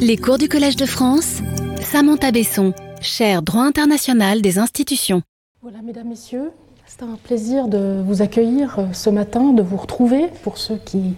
[0.00, 1.40] Les cours du Collège de France,
[1.80, 5.22] Samantha Besson, chaire droit international des institutions.
[5.62, 6.50] Voilà, mesdames, messieurs,
[6.86, 11.16] c'est un plaisir de vous accueillir euh, ce matin, de vous retrouver pour ceux qui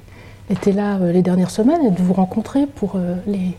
[0.48, 3.56] étaient là euh, les dernières semaines et de vous rencontrer pour euh, les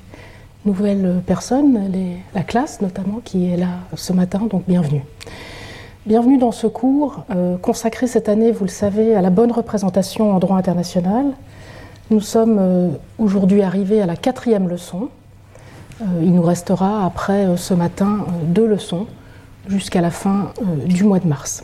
[0.66, 1.92] nouvelles personnes,
[2.36, 5.04] la classe notamment qui est là ce matin, donc bienvenue.
[6.06, 7.26] Bienvenue dans ce cours
[7.64, 11.34] consacré cette année, vous le savez, à la bonne représentation en droit international.
[12.12, 15.08] Nous sommes aujourd'hui arrivés à la quatrième leçon.
[16.22, 19.08] il nous restera après ce matin deux leçons
[19.70, 20.52] jusqu'à la fin
[20.86, 21.64] du mois de mars.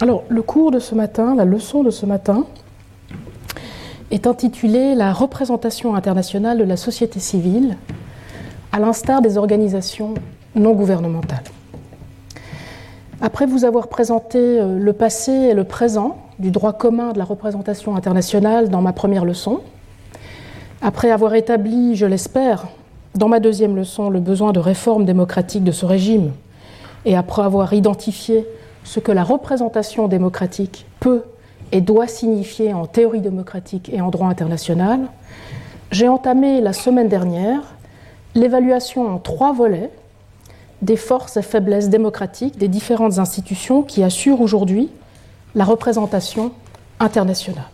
[0.00, 2.44] Alors, le cours de ce matin, la leçon de ce matin,
[4.12, 7.76] est intitulée La représentation internationale de la société civile,
[8.70, 10.14] à l'instar des organisations
[10.54, 11.53] non gouvernementales.
[13.26, 17.24] Après vous avoir présenté euh, le passé et le présent du droit commun de la
[17.24, 19.62] représentation internationale dans ma première leçon,
[20.82, 22.66] après avoir établi, je l'espère,
[23.14, 26.32] dans ma deuxième leçon le besoin de réforme démocratique de ce régime,
[27.06, 28.46] et après avoir identifié
[28.84, 31.22] ce que la représentation démocratique peut
[31.72, 35.00] et doit signifier en théorie démocratique et en droit international,
[35.90, 37.62] j'ai entamé la semaine dernière
[38.34, 39.88] l'évaluation en trois volets
[40.84, 44.90] des forces et faiblesses démocratiques des différentes institutions qui assurent aujourd'hui
[45.54, 46.52] la représentation
[47.00, 47.64] internationale.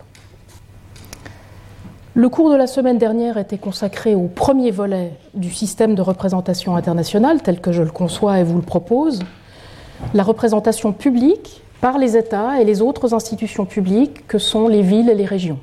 [2.14, 6.76] Le cours de la semaine dernière était consacré au premier volet du système de représentation
[6.76, 9.20] internationale tel que je le conçois et vous le propose,
[10.14, 15.08] la représentation publique par les États et les autres institutions publiques que sont les villes
[15.08, 15.58] et les régions.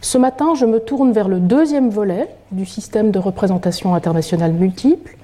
[0.00, 5.16] Ce matin, je me tourne vers le deuxième volet du système de représentation internationale multiple,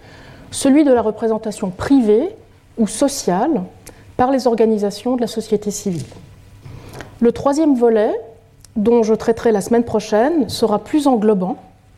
[0.50, 2.34] celui de la représentation privée
[2.78, 3.62] ou sociale
[4.16, 6.06] par les organisations de la société civile.
[7.20, 8.12] Le troisième volet,
[8.76, 11.56] dont je traiterai la semaine prochaine, sera plus englobant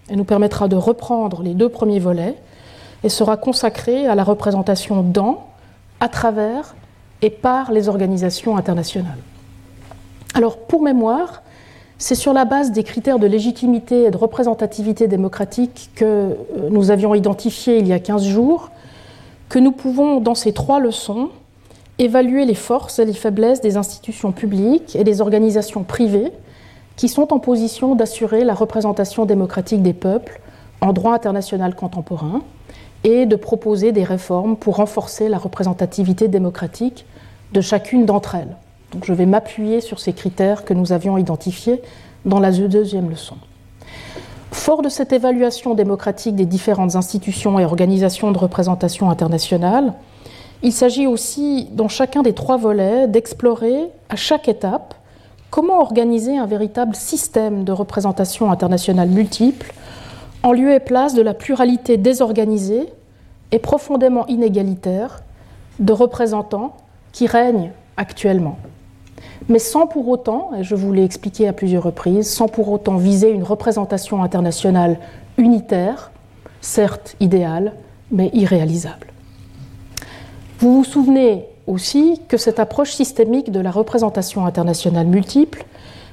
[0.09, 2.37] et nous permettra de reprendre les deux premiers volets
[3.05, 5.47] et sera consacré à la représentation dans
[6.01, 6.75] à travers
[7.23, 9.19] et par les organisations internationales.
[10.35, 11.43] Alors, pour mémoire,
[12.01, 16.35] c'est sur la base des critères de légitimité et de représentativité démocratique que euh,
[16.71, 18.71] nous avions identifiés il y a 15 jours
[19.51, 21.29] que nous pouvons, dans ces trois leçons,
[21.99, 26.33] évaluer les forces et les faiblesses des institutions publiques et des organisations privées
[26.97, 30.41] qui sont en position d'assurer la représentation démocratique des peuples
[30.81, 32.41] en droit international contemporain
[33.05, 37.05] et de proposer des réformes pour renforcer la représentativité démocratique
[37.53, 38.57] de chacune d'entre elles.
[39.05, 41.81] Je vais m'appuyer sur ces critères que nous avions identifiés
[42.25, 43.37] dans la deuxième leçon.
[44.51, 49.95] Fort de cette évaluation démocratique des différentes institutions et organisations de représentation internationale,
[50.63, 54.95] il s'agit aussi, dans chacun des trois volets, d'explorer à chaque étape
[55.51, 59.73] comment organiser un véritable système de représentation internationale multiple
[60.43, 62.93] en lieu et place de la pluralité désorganisée
[63.53, 65.23] et profondément inégalitaire
[65.79, 66.77] de représentants
[67.13, 68.59] qui règnent actuellement.
[69.49, 72.97] Mais sans pour autant, et je vous l'ai expliqué à plusieurs reprises, sans pour autant
[72.97, 74.99] viser une représentation internationale
[75.39, 76.11] unitaire,
[76.61, 77.73] certes idéale,
[78.11, 79.09] mais irréalisable.
[80.59, 85.65] Vous vous souvenez aussi que cette approche systémique de la représentation internationale multiple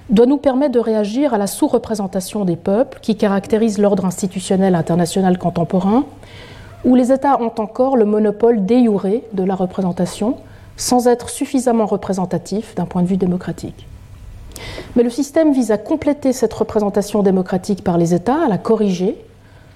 [0.10, 5.38] doit nous permettre de réagir à la sous-représentation des peuples qui caractérise l'ordre institutionnel international
[5.38, 6.06] contemporain,
[6.86, 10.38] où les États ont encore le monopole déjuré de la représentation,
[10.78, 13.88] sans être suffisamment représentatifs d'un point de vue démocratique.
[14.96, 19.18] Mais le système vise à compléter cette représentation démocratique par les États, à la corriger,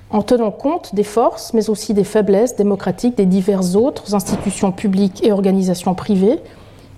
[0.09, 5.23] en tenant compte des forces, mais aussi des faiblesses démocratiques des diverses autres institutions publiques
[5.23, 6.39] et organisations privées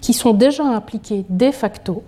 [0.01, 2.03] qui sont déjà impliquées de facto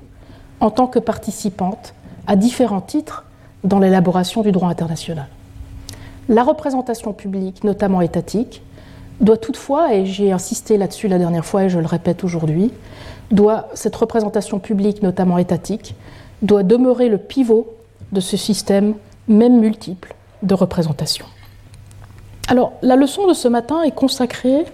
[0.59, 1.94] en tant que participantes
[2.27, 3.25] à différents titres
[3.63, 5.27] dans l'élaboration du droit international.
[6.27, 8.62] La représentation publique, notamment étatique,
[9.21, 12.71] doit toutefois, et j'ai insisté là-dessus la dernière fois et je le répète aujourd'hui,
[13.31, 15.95] doit, cette représentation publique, notamment étatique,
[16.41, 17.73] doit demeurer le pivot
[18.11, 18.95] de ce système,
[19.27, 21.25] même multiple, de représentation.
[22.47, 24.65] Alors, la leçon de ce matin est consacrée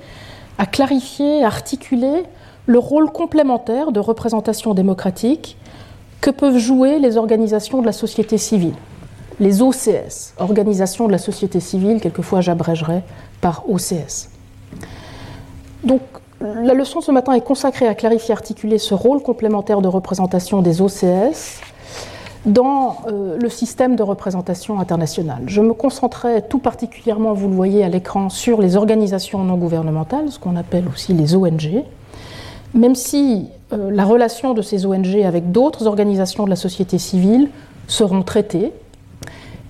[0.58, 2.24] à clarifier, à articuler
[2.66, 5.58] le rôle complémentaire de représentation démocratique
[6.20, 8.76] que peuvent jouer les organisations de la société civile.
[9.42, 13.02] Les OCS, Organisations de la société civile, quelquefois j'abrégerai
[13.42, 14.30] par OCS.
[15.84, 16.02] Donc,
[16.40, 20.84] la leçon ce matin est consacrée à clarifier, articuler ce rôle complémentaire de représentation des
[20.84, 21.60] OCS
[22.46, 25.42] dans euh, le système de représentation internationale.
[25.48, 30.32] Je me concentrerai tout particulièrement, vous le voyez à l'écran, sur les organisations non gouvernementales,
[30.32, 31.84] ce qu'on appelle aussi les ONG,
[32.76, 37.50] même si euh, la relation de ces ONG avec d'autres organisations de la société civile
[37.88, 38.72] seront traitées,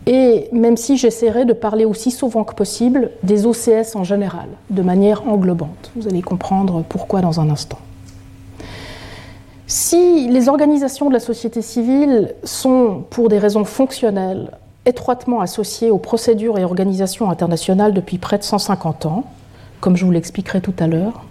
[0.07, 4.81] et même si j'essaierai de parler aussi souvent que possible des OCS en général, de
[4.81, 5.91] manière englobante.
[5.95, 7.79] Vous allez comprendre pourquoi dans un instant.
[9.67, 14.51] Si les organisations de la société civile sont, pour des raisons fonctionnelles,
[14.85, 19.23] étroitement associées aux procédures et organisations internationales depuis près de 150 ans,
[19.79, 21.23] comme je vous l'expliquerai tout à l'heure,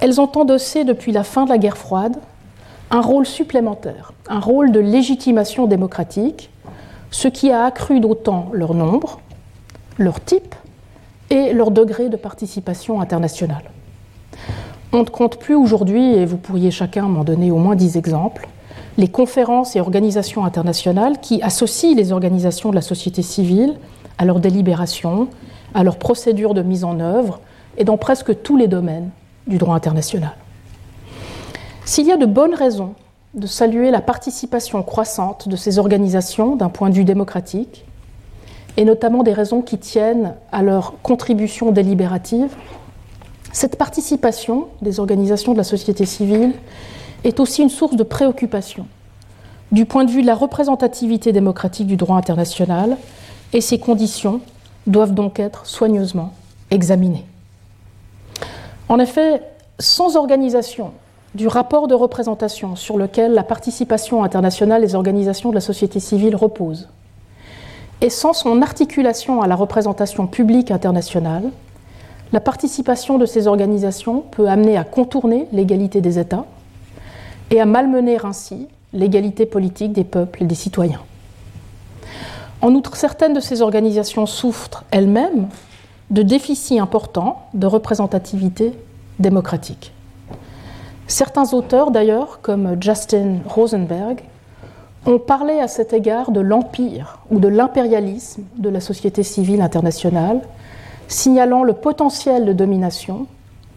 [0.00, 2.16] elles ont endossé depuis la fin de la guerre froide
[2.90, 6.50] un rôle supplémentaire, un rôle de légitimation démocratique,
[7.16, 9.20] ce qui a accru d'autant leur nombre,
[9.96, 10.54] leur type
[11.30, 13.70] et leur degré de participation internationale.
[14.92, 18.46] On ne compte plus aujourd'hui, et vous pourriez chacun m'en donner au moins dix exemples,
[18.98, 23.78] les conférences et organisations internationales qui associent les organisations de la société civile
[24.18, 25.28] à leurs délibérations,
[25.72, 27.40] à leurs procédures de mise en œuvre,
[27.78, 29.08] et dans presque tous les domaines
[29.46, 30.36] du droit international.
[31.86, 32.94] S'il y a de bonnes raisons
[33.36, 37.84] de saluer la participation croissante de ces organisations d'un point de vue démocratique,
[38.78, 42.54] et notamment des raisons qui tiennent à leur contribution délibérative,
[43.52, 46.52] cette participation des organisations de la société civile
[47.24, 48.86] est aussi une source de préoccupation
[49.72, 52.96] du point de vue de la représentativité démocratique du droit international,
[53.52, 54.40] et ces conditions
[54.86, 56.32] doivent donc être soigneusement
[56.70, 57.26] examinées.
[58.88, 59.42] En effet,
[59.78, 60.92] sans organisation
[61.36, 66.34] du rapport de représentation sur lequel la participation internationale des organisations de la société civile
[66.34, 66.88] repose,
[68.00, 71.50] et sans son articulation à la représentation publique internationale,
[72.32, 76.46] la participation de ces organisations peut amener à contourner l'égalité des États
[77.50, 81.02] et à malmener ainsi l'égalité politique des peuples et des citoyens.
[82.62, 85.48] En outre, certaines de ces organisations souffrent elles-mêmes
[86.10, 88.72] de déficits importants de représentativité
[89.18, 89.92] démocratique.
[91.08, 94.22] Certains auteurs, d'ailleurs, comme Justin Rosenberg,
[95.06, 100.40] ont parlé à cet égard de l'empire ou de l'impérialisme de la société civile internationale,
[101.06, 103.26] signalant le potentiel de domination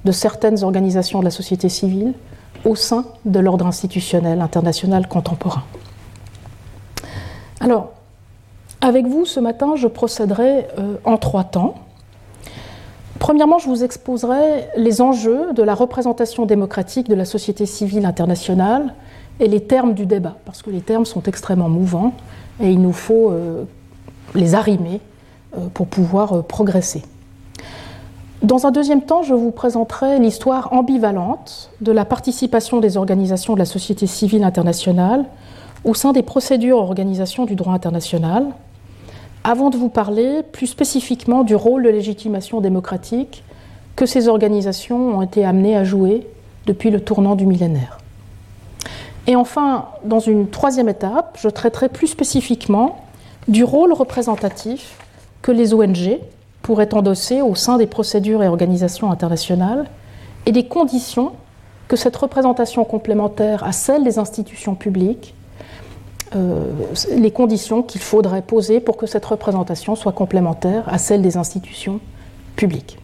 [0.05, 2.13] de certaines organisations de la société civile
[2.65, 5.63] au sein de l'ordre institutionnel international contemporain.
[7.59, 7.91] Alors,
[8.81, 11.75] avec vous, ce matin, je procéderai euh, en trois temps.
[13.19, 18.95] Premièrement, je vous exposerai les enjeux de la représentation démocratique de la société civile internationale
[19.41, 22.13] et les termes du débat, parce que les termes sont extrêmement mouvants
[22.61, 23.65] et il nous faut euh,
[24.35, 25.01] les arrimer
[25.57, 27.03] euh, pour pouvoir euh, progresser.
[28.41, 33.59] Dans un deuxième temps, je vous présenterai l'histoire ambivalente de la participation des organisations de
[33.59, 35.25] la société civile internationale
[35.83, 38.47] au sein des procédures organisations du droit international,
[39.43, 43.43] avant de vous parler plus spécifiquement du rôle de légitimation démocratique
[43.95, 46.27] que ces organisations ont été amenées à jouer
[46.65, 47.97] depuis le tournant du millénaire.
[49.27, 53.05] Et enfin, dans une troisième étape, je traiterai plus spécifiquement
[53.47, 54.97] du rôle représentatif
[55.41, 56.19] que les ONG
[56.61, 59.85] pourraient endosser au sein des procédures et organisations internationales
[60.45, 61.31] et des conditions
[61.87, 65.33] que cette représentation complémentaire à celle des institutions publiques
[66.33, 71.99] les conditions qu'il faudrait poser pour que cette représentation soit complémentaire à celle des institutions
[72.55, 72.99] publiques.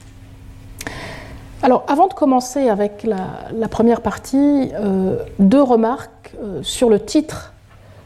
[1.64, 7.54] Alors, avant de commencer avec la, première partie, euh, deux remarques euh, sur le titre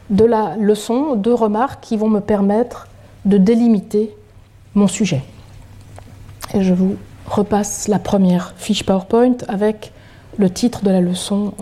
[0.08, 2.88] de la leçon, deux remarques qui vont me permettre
[3.26, 4.16] de délimiter
[4.74, 5.22] mon sujet.
[6.54, 9.92] Et je vous repasse la première fiche PowerPoint avec
[10.38, 11.52] le titre de la leçon,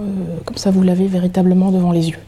[0.45, 2.19] comme ça vous l'avez véritablement devant les yeux.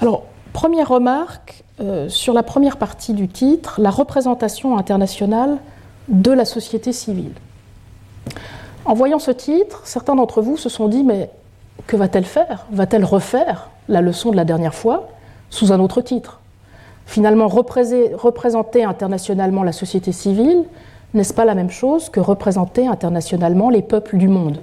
[0.00, 5.58] Alors, première remarque euh, sur la première partie du titre, la représentation internationale
[6.08, 7.32] de la société civile.
[8.84, 11.30] En voyant ce titre, certains d'entre vous se sont dit, mais
[11.86, 12.66] que va-t-elle faire?
[12.70, 15.08] Va-t-elle refaire la leçon de la dernière fois
[15.50, 16.40] sous un autre titre?
[17.04, 20.64] Finalement, représenter internationalement la société civile,
[21.14, 24.60] n'est-ce pas la même chose que représenter internationalement les peuples du monde?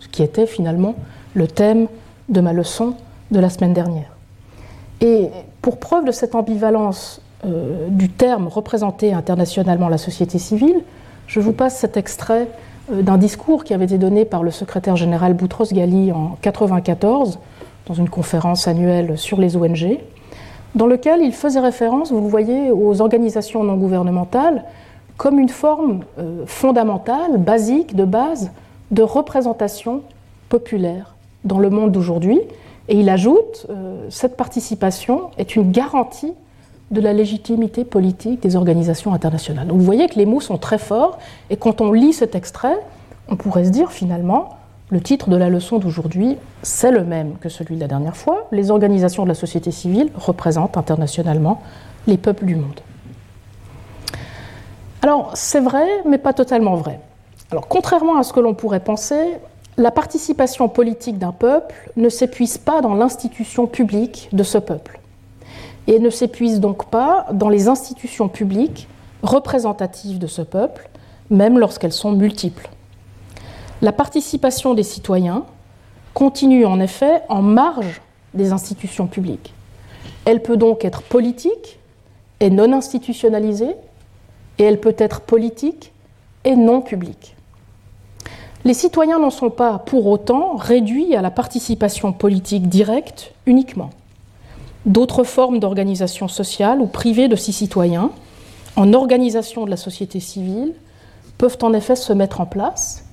[0.00, 0.94] Ce qui était finalement
[1.34, 1.88] le thème
[2.28, 2.94] de ma leçon
[3.30, 4.17] de la semaine dernière.
[5.00, 5.28] Et
[5.62, 10.82] pour preuve de cette ambivalence euh, du terme représenter internationalement la société civile,
[11.26, 12.48] je vous passe cet extrait
[12.92, 17.38] euh, d'un discours qui avait été donné par le secrétaire général Boutros Ghali en 1994
[17.86, 19.98] dans une conférence annuelle sur les ONG,
[20.74, 24.64] dans lequel il faisait référence, vous le voyez, aux organisations non gouvernementales
[25.16, 28.52] comme une forme euh, fondamentale, basique, de base,
[28.90, 30.02] de représentation
[30.48, 31.14] populaire
[31.44, 32.40] dans le monde d'aujourd'hui,
[32.88, 36.32] et il ajoute, euh, cette participation est une garantie
[36.90, 39.66] de la légitimité politique des organisations internationales.
[39.66, 41.18] Donc vous voyez que les mots sont très forts,
[41.50, 42.78] et quand on lit cet extrait,
[43.28, 44.56] on pourrait se dire finalement,
[44.90, 48.46] le titre de la leçon d'aujourd'hui, c'est le même que celui de la dernière fois.
[48.52, 51.60] Les organisations de la société civile représentent internationalement
[52.06, 52.80] les peuples du monde.
[55.02, 57.00] Alors c'est vrai, mais pas totalement vrai.
[57.50, 59.36] Alors contrairement à ce que l'on pourrait penser,
[59.78, 64.98] la participation politique d'un peuple ne s'épuise pas dans l'institution publique de ce peuple
[65.86, 68.88] et ne s'épuise donc pas dans les institutions publiques
[69.22, 70.90] représentatives de ce peuple,
[71.30, 72.68] même lorsqu'elles sont multiples.
[73.80, 75.44] La participation des citoyens
[76.12, 78.02] continue en effet en marge
[78.34, 79.54] des institutions publiques.
[80.24, 81.78] Elle peut donc être politique
[82.40, 83.76] et non institutionnalisée,
[84.58, 85.92] et elle peut être politique
[86.44, 87.36] et non publique.
[88.64, 93.90] Les citoyens n'en sont pas pour autant réduits à la participation politique directe uniquement.
[94.84, 98.10] D'autres formes d'organisation sociale ou privée de ces citoyens,
[98.76, 100.74] en organisation de la société civile,
[101.36, 103.04] peuvent en effet se mettre en place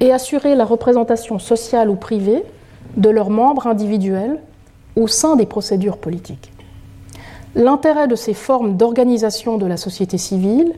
[0.00, 2.42] et assurer la représentation sociale ou privée
[2.96, 4.40] de leurs membres individuels
[4.96, 6.52] au sein des procédures politiques.
[7.54, 10.74] L'intérêt de ces formes d'organisation de la société civile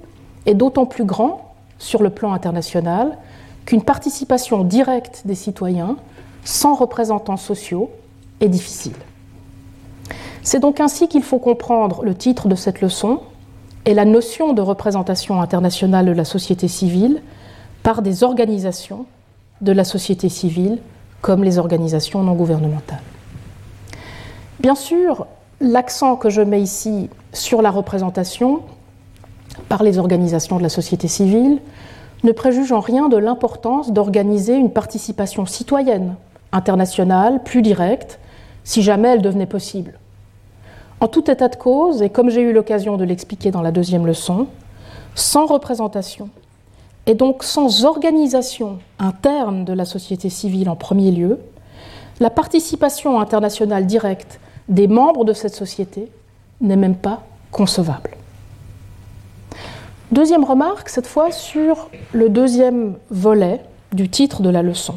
[0.47, 3.19] est d'autant plus grand sur le plan international
[3.67, 5.97] qu'une participation directe des citoyens
[6.45, 7.91] sans représentants sociaux
[8.41, 8.97] est difficile.
[10.43, 13.21] C'est donc ainsi qu'il faut comprendre le titre de cette leçon
[13.85, 17.23] et la notion de représentation internationale de la société civile
[17.83, 19.07] par des organisations
[19.61, 20.79] de la société civile
[21.21, 23.03] comme les organisations non gouvernementales.
[24.59, 25.27] Bien sûr,
[25.61, 28.63] l'accent que je mets ici sur la représentation
[29.69, 31.61] par les organisations de la société civile
[32.23, 36.15] ne préjuge en rien de l'importance d'organiser une participation citoyenne,
[36.53, 38.19] internationale, plus directe,
[38.65, 39.99] si jamais elle devenait possible.
[41.01, 44.07] En tout état de cause, et comme j'ai eu l'occasion de l'expliquer dans la deuxième
[44.07, 44.47] leçon,
[45.15, 46.29] sans représentation,
[47.07, 51.41] et donc sans organisation interne de la société civile en premier lieu,
[52.21, 54.39] la participation internationale directe
[54.69, 56.09] des membres de cette société
[56.61, 58.11] n'est même pas concevable.
[60.13, 64.97] Deuxième remarque, cette fois sur le deuxième volet du titre de la leçon,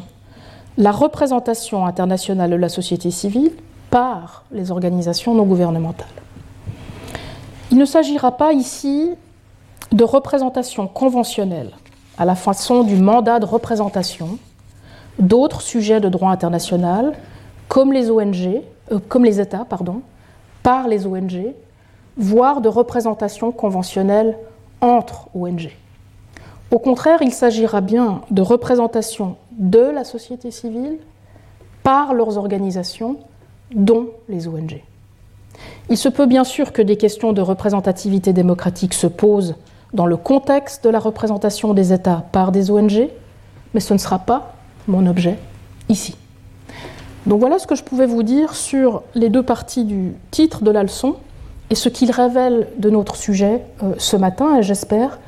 [0.76, 3.52] la représentation internationale de la société civile
[3.88, 6.06] par les organisations non gouvernementales.
[7.70, 9.10] Il ne s'agira pas ici
[9.90, 11.70] de représentation conventionnelle
[12.18, 14.38] à la façon du mandat de représentation
[15.18, 17.14] d'autres sujets de droit international
[17.68, 18.60] comme les ONG,
[18.92, 20.02] euh, comme les États, pardon,
[20.62, 21.54] par les ONG,
[22.18, 24.36] voire de représentation conventionnelle
[24.80, 25.70] entre ONG.
[26.70, 30.98] Au contraire, il s'agira bien de représentation de la société civile
[31.82, 33.18] par leurs organisations,
[33.74, 34.82] dont les ONG.
[35.88, 39.54] Il se peut bien sûr que des questions de représentativité démocratique se posent
[39.92, 43.08] dans le contexte de la représentation des États par des ONG,
[43.72, 44.54] mais ce ne sera pas
[44.88, 45.38] mon objet
[45.88, 46.16] ici.
[47.26, 50.70] Donc voilà ce que je pouvais vous dire sur les deux parties du titre de
[50.70, 51.16] la leçon
[51.70, 55.18] et ce qu'il révèle de notre sujet euh, ce matin, et j'espère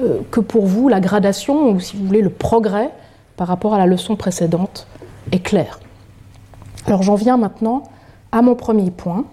[0.00, 2.90] euh, que pour vous, la gradation, ou si vous voulez, le progrès
[3.36, 4.86] par rapport à la leçon précédente
[5.32, 5.78] est clair.
[6.86, 7.84] Alors j'en viens maintenant
[8.32, 9.24] à mon premier point,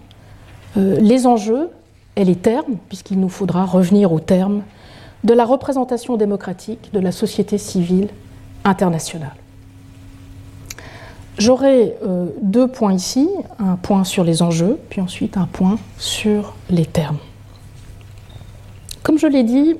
[0.76, 1.70] euh, les enjeux
[2.16, 4.62] et les termes, puisqu'il nous faudra revenir aux termes,
[5.24, 8.08] de la représentation démocratique de la société civile
[8.64, 9.41] internationale.
[11.38, 16.54] J'aurai euh, deux points ici, un point sur les enjeux, puis ensuite un point sur
[16.68, 17.18] les termes.
[19.02, 19.76] Comme je l'ai dit,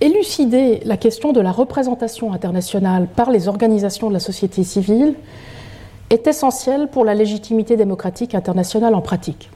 [0.00, 5.14] élucider la question de la représentation internationale par les organisations de la société civile
[6.10, 9.48] est essentiel pour la légitimité démocratique internationale en pratique.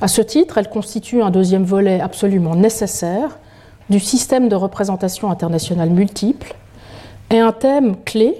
[0.00, 3.38] À ce titre, elle constitue un deuxième volet absolument nécessaire
[3.88, 6.54] du système de représentation internationale multiple
[7.30, 8.34] et un thème clé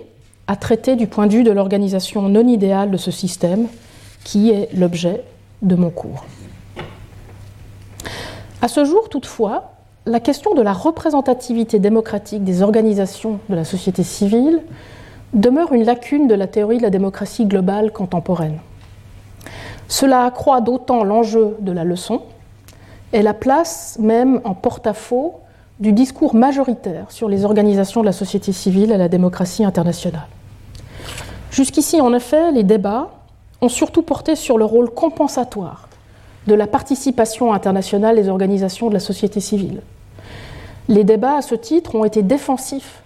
[0.48, 3.68] à traiter du point de vue de l'organisation non idéale de ce système,
[4.24, 5.22] qui est l'objet
[5.62, 6.24] de mon cours.
[8.62, 9.72] À ce jour, toutefois,
[10.06, 14.62] la question de la représentativité démocratique des organisations de la société civile
[15.34, 18.58] demeure une lacune de la théorie de la démocratie globale contemporaine.
[19.86, 22.22] Cela accroît d'autant l'enjeu de la leçon
[23.12, 25.40] et la place même en porte-à-faux
[25.78, 30.26] du discours majoritaire sur les organisations de la société civile et la démocratie internationale.
[31.50, 33.10] Jusqu'ici, en effet, les débats
[33.60, 35.88] ont surtout porté sur le rôle compensatoire
[36.46, 39.82] de la participation internationale des organisations de la société civile.
[40.88, 43.02] Les débats, à ce titre, ont été défensifs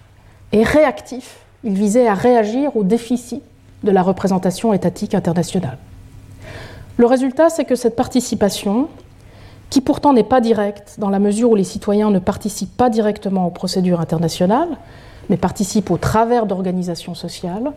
[0.51, 1.39] et réactifs.
[1.63, 3.43] Ils visaient à réagir au déficit
[3.83, 5.77] de la représentation étatique internationale.
[6.97, 8.87] Le résultat, c'est que cette participation,
[9.69, 13.47] qui pourtant n'est pas directe, dans la mesure où les citoyens ne participent pas directement
[13.47, 14.77] aux procédures internationales,
[15.29, 17.73] mais participent au travers d'organisations sociales,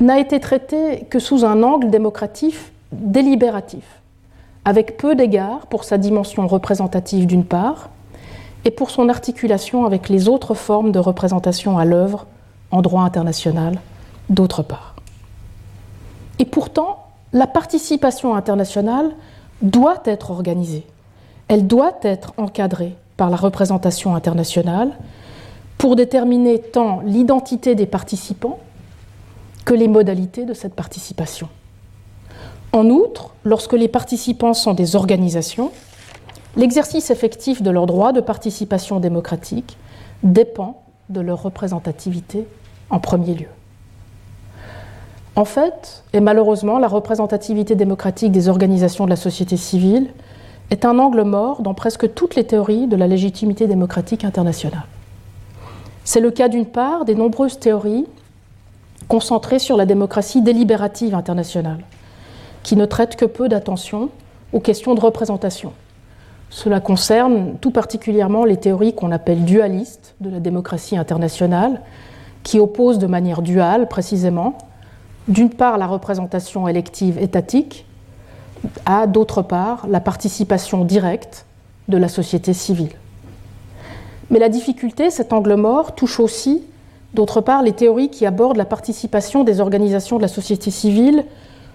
[0.00, 2.56] n'a été traité que sous un angle démocratique
[2.92, 3.84] délibératif,
[4.64, 7.90] avec peu d'égard pour sa dimension représentative d'une part,
[8.64, 12.26] et pour son articulation avec les autres formes de représentation à l'œuvre
[12.70, 13.78] en droit international
[14.28, 14.94] d'autre part.
[16.38, 19.10] Et pourtant, la participation internationale
[19.62, 20.86] doit être organisée,
[21.48, 24.92] elle doit être encadrée par la représentation internationale
[25.78, 28.58] pour déterminer tant l'identité des participants
[29.64, 31.48] que les modalités de cette participation.
[32.72, 35.72] En outre, lorsque les participants sont des organisations,
[36.56, 39.76] l'exercice effectif de leur droit de participation démocratique
[40.22, 42.46] dépend de leur représentativité
[42.90, 43.48] en premier lieu.
[45.36, 50.10] En fait, et malheureusement, la représentativité démocratique des organisations de la société civile
[50.70, 54.84] est un angle mort dans presque toutes les théories de la légitimité démocratique internationale.
[56.04, 58.06] C'est le cas d'une part des nombreuses théories
[59.10, 61.80] concentrées sur la démocratie délibérative internationale,
[62.62, 64.08] qui ne traitent que peu d'attention
[64.52, 65.72] aux questions de représentation.
[66.48, 71.82] Cela concerne tout particulièrement les théories qu'on appelle dualistes de la démocratie internationale,
[72.44, 74.56] qui opposent de manière duale précisément,
[75.26, 77.86] d'une part la représentation élective étatique,
[78.86, 81.46] à d'autre part la participation directe
[81.88, 82.92] de la société civile.
[84.30, 86.62] Mais la difficulté, cet angle mort, touche aussi,
[87.14, 91.24] d'autre part, les théories qui abordent la participation des organisations de la société civile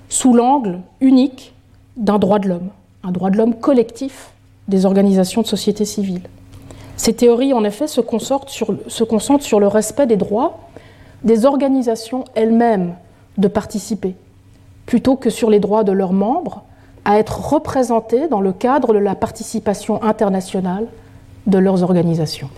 [0.09, 1.53] sous l'angle unique
[1.97, 2.69] d'un droit de l'homme,
[3.03, 4.31] un droit de l'homme collectif
[4.67, 6.21] des organisations de société civile.
[6.97, 10.59] Ces théories, en effet, se concentrent sur, sur le respect des droits
[11.23, 12.95] des organisations elles-mêmes
[13.37, 14.15] de participer,
[14.85, 16.63] plutôt que sur les droits de leurs membres
[17.03, 20.87] à être représentés dans le cadre de la participation internationale
[21.47, 22.49] de leurs organisations.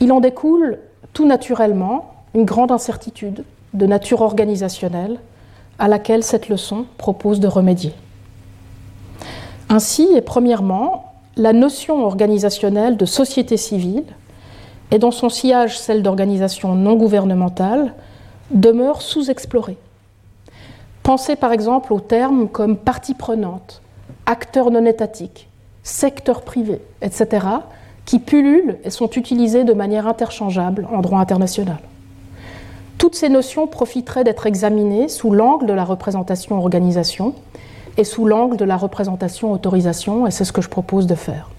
[0.00, 0.78] Il en découle
[1.12, 5.18] tout naturellement une grande incertitude de nature organisationnelle
[5.78, 7.92] à laquelle cette leçon propose de remédier.
[9.68, 14.04] Ainsi, et premièrement, la notion organisationnelle de société civile,
[14.90, 17.94] et dans son sillage celle d'organisation non gouvernementale,
[18.50, 19.76] demeure sous-explorée.
[21.02, 23.82] Pensez par exemple aux termes comme partie prenante,
[24.26, 25.48] acteur non étatique,
[25.82, 27.46] secteur privé, etc.,
[28.08, 31.76] qui pullulent et sont utilisés de manière interchangeable en droit international.
[32.96, 37.34] Toutes ces notions profiteraient d'être examinées sous l'angle de la représentation organisation
[37.98, 41.50] et sous l'angle de la représentation autorisation, et c'est ce que je propose de faire.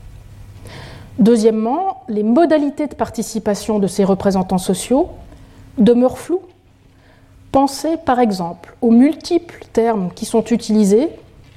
[1.20, 5.10] Deuxièmement, les modalités de participation de ces représentants sociaux
[5.78, 6.42] demeurent floues.
[7.52, 11.10] Pensez par exemple aux multiples termes qui sont utilisés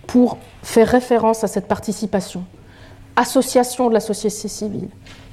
[0.07, 2.45] pour faire référence à cette participation
[3.17, 4.89] association de la société civile,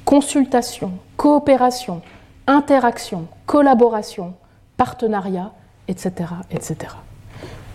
[0.06, 2.02] consultation, coopération,
[2.48, 4.34] interaction, collaboration,
[4.78, 5.52] partenariat,
[5.88, 6.94] etc., etc.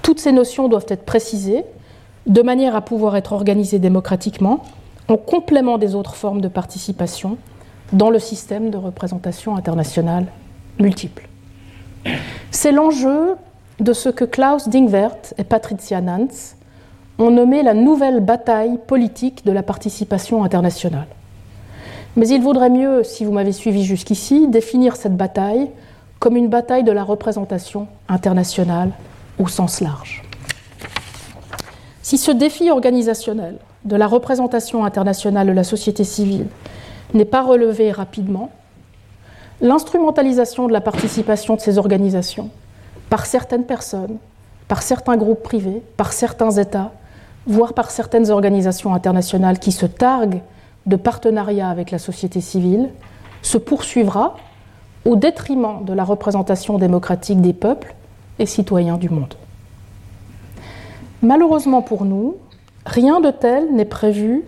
[0.03, 1.65] Toutes ces notions doivent être précisées
[2.27, 4.65] de manière à pouvoir être organisées démocratiquement
[5.09, 7.37] en complément des autres formes de participation
[7.93, 10.27] dans le système de représentation internationale
[10.79, 11.29] multiple.
[12.51, 13.37] C'est l'enjeu
[13.81, 16.57] de ce que Klaus Dingwert et Patricia Nance
[17.19, 21.07] ont nommé la nouvelle bataille politique de la participation internationale.
[22.17, 25.71] Mais il vaudrait mieux, si vous m'avez suivi jusqu'ici, définir cette bataille
[26.19, 28.91] comme une bataille de la représentation internationale
[29.39, 30.23] au sens large.
[32.03, 36.47] Si ce défi organisationnel de la représentation internationale de la société civile
[37.15, 38.51] n'est pas relevé rapidement,
[39.61, 42.51] l'instrumentalisation de la participation de ces organisations
[43.11, 44.19] par certaines personnes,
[44.69, 46.93] par certains groupes privés, par certains États,
[47.47, 50.43] voire par certaines organisations internationales qui se targuent
[50.87, 52.91] de partenariat avec la société civile,
[53.43, 54.37] se poursuivra
[55.05, 57.95] au détriment de la représentation démocratique des peuples
[58.39, 59.35] et citoyens du monde.
[61.23, 62.37] Malheureusement pour nous,
[62.87, 64.45] rien de tel n'est prévu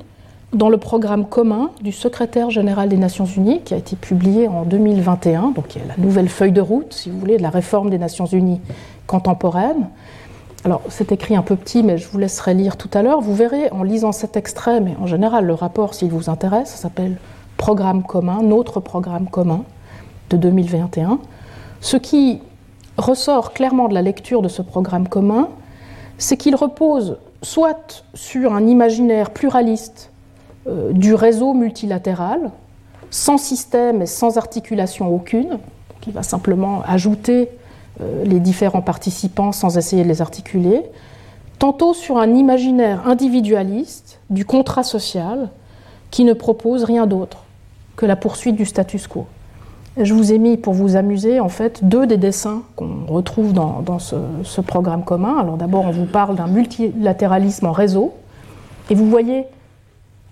[0.52, 4.64] dans le programme commun du secrétaire général des Nations Unies qui a été publié en
[4.64, 8.26] 2021, donc la nouvelle feuille de route, si vous voulez, de la réforme des Nations
[8.26, 8.60] Unies
[9.06, 9.88] contemporaine,
[10.66, 13.20] alors, c'est écrit un peu petit, mais je vous laisserai lire tout à l'heure.
[13.20, 17.18] Vous verrez en lisant cet extrait, mais en général, le rapport, s'il vous intéresse, s'appelle
[17.56, 19.62] Programme commun, notre programme commun
[20.30, 21.20] de 2021.
[21.80, 22.40] Ce qui
[22.96, 25.50] ressort clairement de la lecture de ce programme commun,
[26.18, 30.10] c'est qu'il repose soit sur un imaginaire pluraliste
[30.66, 32.50] euh, du réseau multilatéral,
[33.12, 35.60] sans système et sans articulation aucune,
[36.00, 37.50] qui va simplement ajouter
[38.24, 40.82] les différents participants sans essayer de les articuler,
[41.58, 45.50] tantôt sur un imaginaire individualiste du contrat social
[46.10, 47.44] qui ne propose rien d'autre
[47.96, 49.26] que la poursuite du status quo,
[49.96, 53.98] Je vous ai mis pour vous amuser en fait deux des dessins qu'on retrouve dans,
[53.98, 55.38] ce, programme commun.
[55.38, 58.12] Alors d'abord, on vous parle d'un multilatéralisme en réseau,
[58.90, 59.46] et vous voyez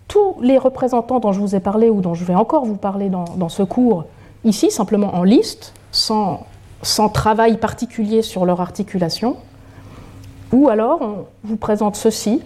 [0.07, 3.09] tous les représentants dont je vous ai parlé ou dont je vais encore vous parler
[3.09, 4.05] dans, ce cours,
[4.45, 6.41] ici simplement en liste, sans,
[6.85, 9.37] sans travail particulier sur leur articulation.
[10.53, 12.41] Ou alors, on vous présente ceci,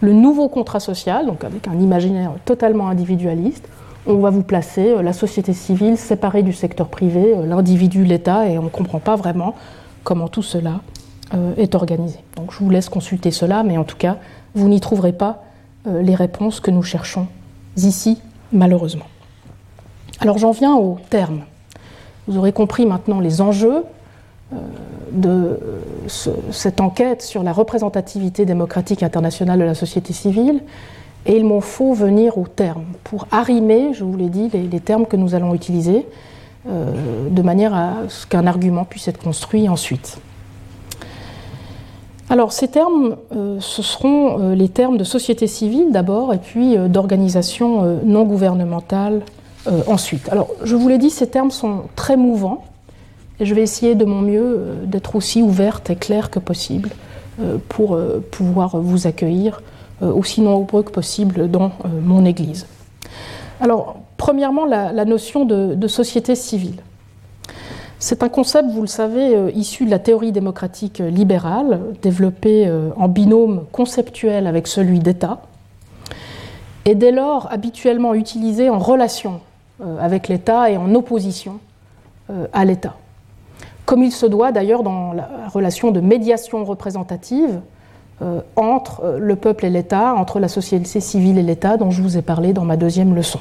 [0.00, 3.68] le nouveau contrat social, donc avec un imaginaire totalement individualiste.
[4.06, 8.48] On va vous placer euh, la société civile séparée du secteur privé, euh, l'individu, l'État,
[8.48, 9.54] et on ne comprend pas vraiment
[10.04, 10.80] comment tout cela
[11.34, 12.18] euh, est organisé.
[12.36, 14.16] Donc je vous laisse consulter cela, mais en tout cas,
[14.54, 15.44] vous n'y trouverez pas
[15.86, 17.26] les réponses que nous cherchons
[17.76, 18.20] ici,
[18.52, 19.06] malheureusement.
[20.20, 21.40] Alors j'en viens au terme.
[22.28, 23.84] Vous aurez compris maintenant les enjeux
[25.12, 25.58] de
[26.08, 30.62] cette enquête sur la représentativité démocratique internationale de la société civile,
[31.26, 35.06] et il m'en faut venir aux termes, pour arrimer, je vous l'ai dit, les, termes
[35.06, 36.06] que nous allons utiliser,
[36.68, 40.18] euh, de manière à ce qu'un argument puisse être construit ensuite.
[42.30, 46.76] Alors ces termes, euh, ce seront euh, les termes de société civile d'abord, et puis
[46.88, 49.22] d'organisation non gouvernementale
[49.86, 50.28] ensuite.
[50.30, 52.64] Alors je vous l'ai dit, ces termes sont très mouvants.
[53.40, 56.90] Et je vais essayer de mon mieux euh, d'être aussi ouverte et claire que possible
[57.40, 59.62] euh, pour euh, pouvoir vous accueillir
[60.02, 62.66] aussi nombreux que possible dans mon Église.
[63.60, 66.76] Alors, premièrement, la, notion de, société civile.
[67.98, 73.66] C'est un concept, vous le savez, issu de la théorie démocratique libérale, développé en binôme
[73.72, 75.42] conceptuel avec celui d'État,
[76.86, 79.42] et dès lors habituellement utilisé en relation
[80.00, 81.58] avec l'État et en opposition
[82.52, 82.94] à l'État
[83.90, 87.60] comme il se doit d'ailleurs dans la relation de médiation représentative
[88.22, 92.00] euh, entre euh, le peuple et l'État, entre la société civile et l'État, dont je
[92.00, 93.40] vous ai parlé dans ma deuxième leçon.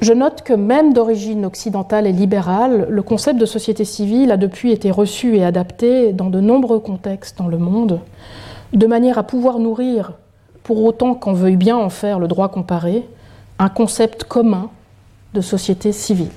[0.00, 4.72] Je note que même d'origine occidentale et libérale, le concept de société civile a depuis
[4.72, 8.00] été reçu et adapté dans de nombreux contextes dans le monde,
[8.72, 10.12] de manière à pouvoir nourrir,
[10.62, 13.06] pour autant qu'on veuille bien en faire le droit comparé,
[13.58, 14.70] un concept commun
[15.34, 16.30] de société civile.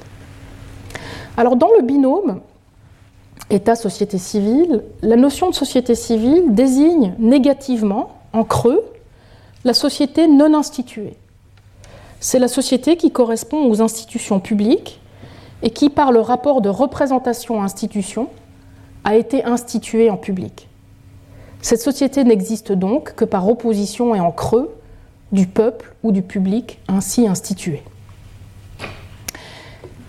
[1.37, 2.41] Alors dans le binôme
[3.49, 8.83] État-société civile, la notion de société civile désigne négativement, en creux,
[9.63, 11.17] la société non instituée.
[12.19, 15.01] C'est la société qui correspond aux institutions publiques
[15.63, 18.29] et qui, par le rapport de représentation-institution,
[19.03, 20.67] a été instituée en public.
[21.61, 24.71] Cette société n'existe donc que par opposition et en creux
[25.31, 27.83] du peuple ou du public ainsi institué.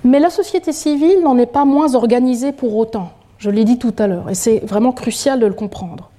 [0.04, 3.94] Mais la société civile n'en est pas moins organisée pour autant, je l'ai dit tout
[3.98, 6.10] à l'heure, et c'est vraiment crucial de le comprendre.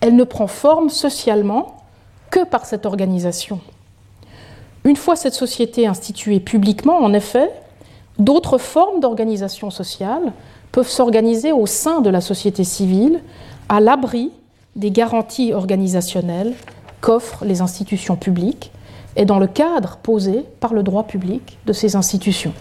[0.00, 1.76] Elle ne prend forme socialement
[2.30, 3.60] que par cette organisation.
[4.84, 7.50] Une fois cette société instituée publiquement, en effet,
[8.18, 10.32] d'autres formes d'organisation sociale
[10.72, 13.20] peuvent s'organiser au sein de la société civile,
[13.68, 14.30] à l'abri
[14.76, 16.54] des garanties organisationnelles
[17.06, 18.72] qu'offrent les institutions publiques
[19.14, 22.52] et dans le cadre posé par le droit public de ces institutions.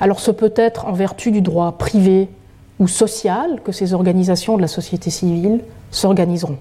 [0.00, 2.30] Alors ce peut être en vertu du droit privé
[2.78, 6.56] ou social que ces organisations de la société civile s'organiseront.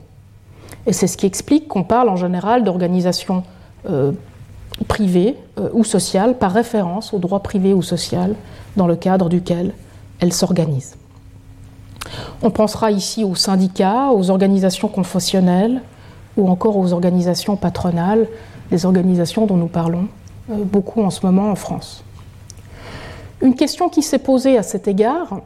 [0.88, 3.44] Et c'est ce qui explique qu'on parle en général d'organisations
[3.90, 4.12] euh,
[4.90, 8.36] privées euh, ou sociales par référence au droit privé ou social
[8.76, 9.74] dans le cadre duquel
[10.20, 10.98] elles s'organisent.
[12.42, 15.82] On pensera ici aux syndicats, aux organisations confessionnelles
[16.38, 18.28] ou encore aux organisations patronales,
[18.70, 20.08] des organisations dont nous parlons
[20.50, 22.04] euh, beaucoup en ce moment en France.
[23.42, 25.42] Une question qui s'est posée à cet égard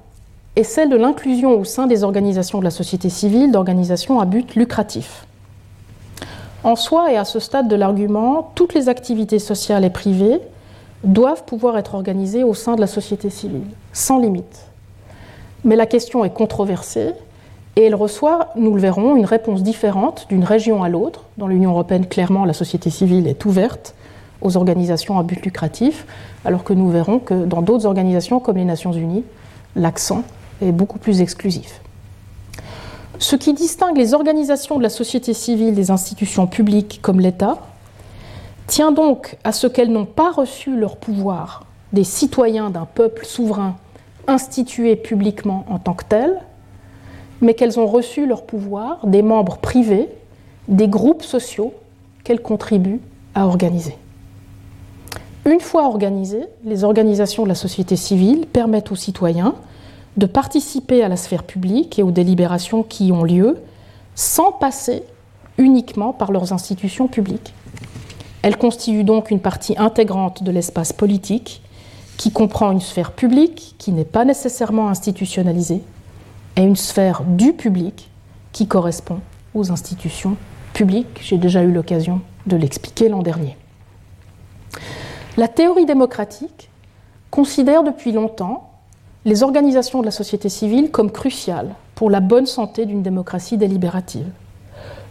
[0.56, 4.56] est celle de l'inclusion au sein des organisations de la société civile d'organisations à but
[4.56, 5.26] lucratif.
[6.64, 10.40] En soi et à ce stade de l'argument, toutes les activités sociales et privées
[11.04, 14.66] doivent pouvoir être organisées au sein de la société civile, sans limite.
[15.64, 17.14] Mais la question est controversée
[17.76, 21.24] et elle reçoit, nous le verrons, une réponse différente d'une région à l'autre.
[21.38, 23.96] Dans l'Union européenne, clairement, la société civile est ouverte
[24.42, 26.06] aux organisations à but lucratif,
[26.46, 29.24] alors que nous verrons que dans d'autres organisations comme les Nations Unies,
[29.76, 30.24] l'accent
[30.62, 31.82] est beaucoup plus exclusif.
[33.20, 37.60] Ce qui distingue les organisations de la société civile des institutions publiques comme l'État
[38.68, 43.76] tient donc à ce qu'elles n'ont pas reçu leur pouvoir des citoyens d'un peuple souverain
[44.28, 46.42] institué publiquement en tant que tel,
[47.46, 50.10] mais qu'elles ont reçu leur pouvoir des membres privés,
[50.68, 51.74] des groupes sociaux
[52.24, 53.02] qu'elles contribuent
[53.36, 53.96] à organiser.
[55.46, 59.54] Une fois organisées, les organisations de la société civile permettent aux citoyens
[60.18, 63.58] de participer à la sphère publique et aux délibérations qui y ont lieu
[64.16, 65.04] sans passer
[65.60, 67.54] uniquement par leurs institutions publiques.
[68.42, 71.62] Elles constituent donc une partie intégrante de l'espace politique
[72.18, 75.84] qui comprend une sphère publique qui n'est pas nécessairement institutionnalisée
[76.56, 78.10] et une sphère du public
[78.52, 79.20] qui correspond
[79.54, 80.38] aux institutions
[80.74, 81.20] publiques.
[81.22, 83.58] J'ai déjà eu l'occasion de l'expliquer l'an dernier.
[85.38, 86.70] La théorie démocratique
[87.30, 88.70] considère depuis longtemps
[89.26, 94.28] les organisations de la société civile comme cruciales pour la bonne santé d'une démocratie délibérative.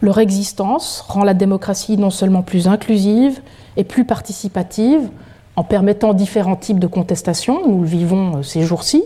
[0.01, 3.41] Leur existence rend la démocratie non seulement plus inclusive
[3.77, 5.09] et plus participative,
[5.57, 9.05] en permettant différents types de contestation, nous le vivons euh, ces jours-ci,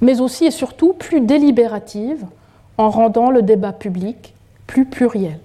[0.00, 2.24] mais aussi et surtout plus délibérative,
[2.78, 4.34] en rendant le débat public
[4.66, 5.38] plus pluriel.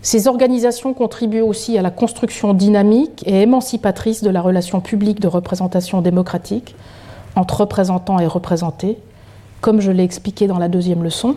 [0.00, 5.28] Ces organisations contribuent aussi à la construction dynamique et émancipatrice de la relation publique de
[5.28, 6.74] représentation démocratique
[7.36, 8.98] entre représentants et représentés,
[9.60, 11.36] comme je l'ai expliqué dans la deuxième leçon,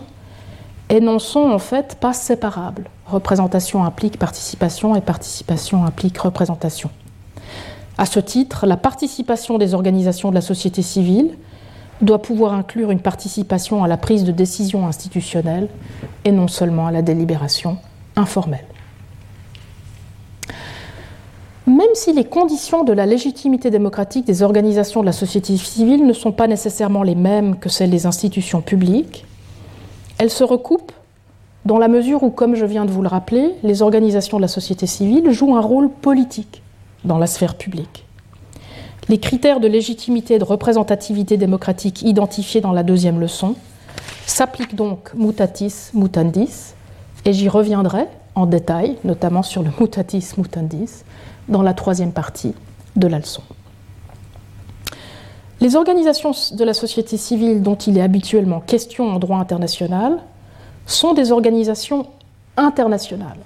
[0.90, 2.90] et n'en sont en fait pas séparables.
[3.06, 6.90] Représentation implique participation et participation implique représentation.
[7.98, 11.38] À ce titre, la participation des organisations de la société civile
[12.02, 15.68] doit pouvoir inclure une participation à la prise de décision institutionnelle
[16.26, 17.78] et non seulement à la délibération
[18.16, 18.66] informelle.
[21.68, 26.14] Même si les conditions de la légitimité démocratique des organisations de la société civile ne
[26.14, 29.26] sont pas nécessairement les mêmes que celles des institutions publiques,
[30.18, 30.94] elles se recoupent
[31.66, 34.48] dans la mesure où, comme je viens de vous le rappeler, les organisations de la
[34.48, 36.64] société civile jouent un rôle politique
[37.04, 38.07] dans la sphère publique.
[39.10, 43.56] Les critères de légitimité et de représentativité démocratique identifiés dans la deuxième leçon
[44.26, 46.74] s'appliquent donc mutatis mutandis,
[47.24, 51.04] et j'y reviendrai en détail, notamment sur le mutatis mutandis,
[51.48, 52.54] dans la troisième partie
[52.98, 53.42] de la leçon.
[55.62, 60.20] Les organisations de la société civile dont il est habituellement question en droit international
[60.86, 62.08] sont des organisations
[62.58, 63.40] internationales.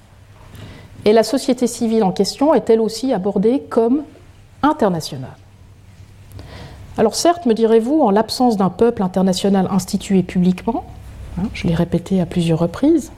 [1.06, 4.04] Et la société civile en question est elle aussi abordée comme
[4.64, 5.38] internationale.
[6.98, 10.84] Alors certes, me direz-vous, en l'absence d'un peuple international institué publiquement,
[11.40, 13.12] hein, je l'ai répété à plusieurs reprises,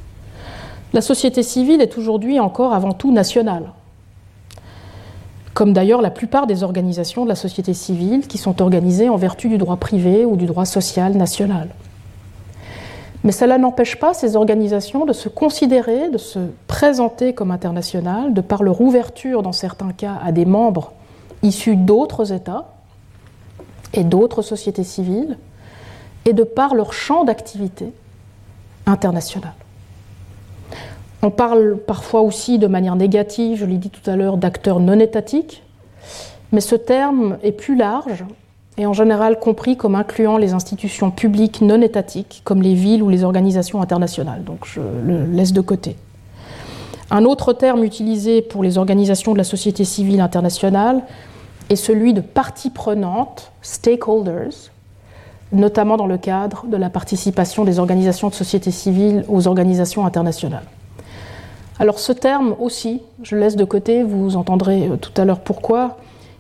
[0.94, 3.72] la société civile est aujourd'hui encore avant tout nationale
[5.54, 9.50] comme d'ailleurs la plupart des organisations de la société civile qui sont organisées en vertu
[9.50, 11.70] du droit privé ou du droit social national.
[13.24, 18.42] Mais cela n'empêche pas ces organisations de se considérer, de se présenter comme internationales, de
[18.42, 20.92] par leur ouverture dans certains cas à des membres
[21.42, 22.66] issus d'autres États
[23.94, 25.38] et d'autres sociétés civiles,
[26.26, 27.92] et de par leur champ d'activité
[28.86, 29.54] international.
[31.22, 35.00] On parle parfois aussi de manière négative, je l'ai dit tout à l'heure, d'acteurs non
[35.00, 35.64] étatiques,
[36.52, 38.26] mais ce terme est plus large
[38.78, 43.10] et en général compris comme incluant les institutions publiques non étatiques, comme les villes ou
[43.10, 44.44] les organisations internationales.
[44.44, 45.96] Donc je le laisse de côté.
[47.12, 51.04] Un autre terme utilisé pour les organisations de la société civile internationale
[51.74, 54.72] est celui de parties prenantes, stakeholders,
[55.52, 60.66] notamment dans le cadre de la participation des organisations de société civile aux organisations internationales.
[61.80, 65.40] Alors ce terme aussi, je le laisse de côté, vous entendrez euh, tout à l'heure
[65.40, 65.98] pourquoi.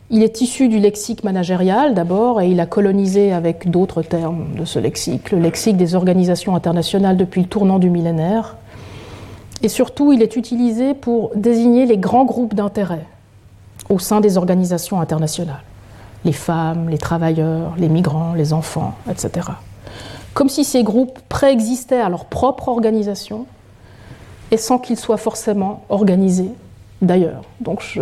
[0.09, 4.63] Il est issu du lexique managérial d'abord et il a colonisé avec d'autres termes de
[4.63, 8.57] ce lexique, le lexique des organisations internationales depuis le tournant du millénaire.
[9.63, 13.05] Et surtout, il est utilisé pour désigner les grands groupes d'intérêt
[13.89, 15.63] au sein des organisations internationales.
[16.25, 19.49] Les femmes, les travailleurs, les migrants, les enfants, etc.
[20.33, 23.45] Comme si ces groupes préexistaient à leur propre organisation
[24.51, 26.49] et sans qu'il soit forcément organisé
[27.01, 27.41] d'ailleurs.
[27.59, 27.99] Donc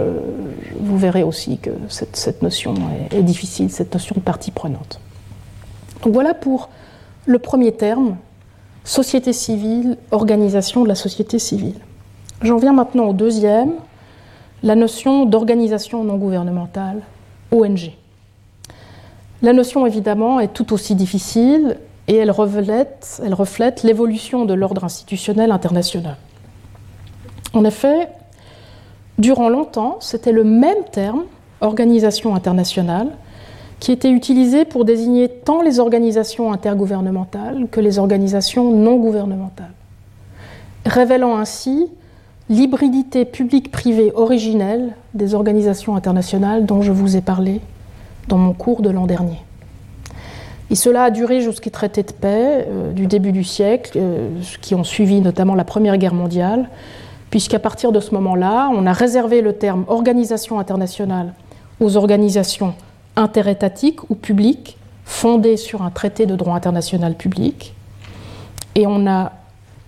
[0.80, 2.76] vous verrez aussi que cette, notion
[3.12, 5.00] est, difficile, cette notion de partie prenante.
[6.04, 6.70] Donc voilà pour
[7.26, 8.17] le premier terme,
[8.84, 11.76] société civile, organisation de la société civile.
[12.41, 13.74] J'en viens maintenant au deuxième,
[14.63, 17.02] la notion d'organisation non gouvernementale,
[17.52, 17.91] ONG.
[19.41, 23.21] La notion évidemment est tout aussi difficile et elle reflète,
[23.84, 26.17] l'évolution de l'ordre institutionnel international.
[27.54, 28.10] En effet,
[29.17, 31.24] durant longtemps, c'était le même terme,
[31.62, 33.10] organisation internationale,
[33.80, 39.74] qui était utilisé pour désigner tant les organisations intergouvernementales que les organisations non gouvernementales,
[40.86, 41.89] révélant ainsi
[42.51, 47.61] l'hybridité publique-privée originelle des organisations internationales dont je vous ai parlé
[48.27, 49.41] dans mon cours de l'an dernier.
[50.69, 54.29] Et cela a duré jusqu'aux traités de paix euh, du début du siècle, euh,
[54.61, 56.69] qui ont suivi notamment la Première Guerre mondiale,
[57.29, 61.33] puisqu'à partir de ce moment-là, on a réservé le terme organisation internationale
[61.79, 62.73] aux organisations
[63.15, 67.73] interétatiques ou publiques fondées sur un traité de droit international public,
[68.75, 69.31] et on a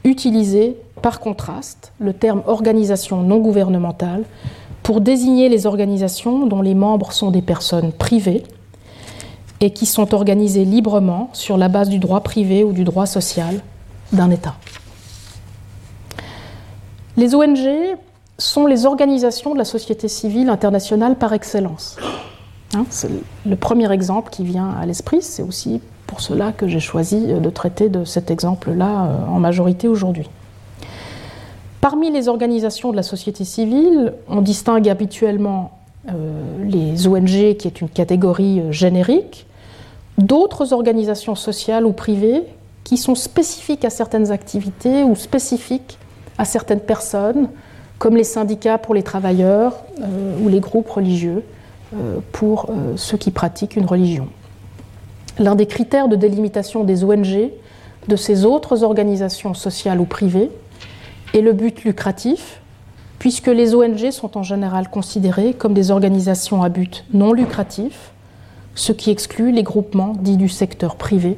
[0.05, 4.23] utilisé par contraste le terme organisation non gouvernementale
[4.83, 8.43] pour désigner les organisations dont les membres sont des personnes privées
[9.59, 13.59] et qui sont organisées librement sur la base du droit privé ou du droit social
[14.13, 14.55] d'un État.
[17.17, 17.97] Les ONG
[18.37, 21.97] sont les organisations de la société civile internationale par excellence.
[22.75, 23.11] Hein, c'est
[23.45, 27.49] le premier exemple qui vient à l'esprit, c'est aussi pour cela que j'ai choisi de
[27.49, 30.29] traiter de cet exemple-là euh, en majorité aujourd'hui.
[31.83, 35.71] Parmi les organisations de la société civile, on distingue habituellement
[36.07, 39.45] euh, les ONG, qui est une catégorie euh, générique,
[40.17, 42.43] d'autres organisations sociales ou privées
[42.85, 45.97] qui sont spécifiques à certaines activités ou spécifiques
[46.37, 47.49] à certaines personnes,
[47.99, 49.83] comme les syndicats pour les travailleurs
[50.41, 51.43] ou les groupes religieux
[52.31, 54.27] pour ceux qui pratiquent une religion.
[55.37, 57.51] L'un des critères de délimitation des ONG,
[58.07, 60.49] de ces autres organisations sociales ou privées,
[61.33, 62.61] est le but lucratif,
[63.19, 68.11] puisque les ONG sont en général considérées comme des organisations à but non lucratif,
[68.75, 71.37] ce qui exclut les groupements dits du secteur privé,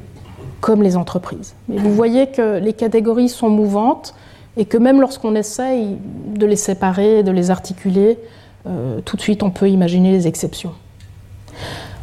[0.60, 1.54] comme les entreprises.
[1.68, 4.14] Mais vous voyez que les catégories sont mouvantes
[4.56, 5.96] et que même lorsqu'on essaye
[6.34, 8.18] de les séparer, de les articuler,
[8.66, 10.72] euh, tout de suite on peut imaginer les exceptions.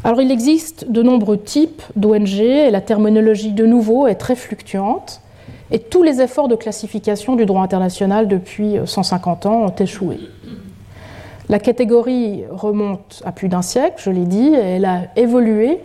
[0.03, 5.21] Alors il existe de nombreux types d'ONG et la terminologie de nouveau est très fluctuante
[5.71, 10.19] et tous les efforts de classification du droit international depuis 150 ans ont échoué.
[11.49, 15.79] La catégorie remonte à plus d'un siècle, je l'ai dit, et elle a évolué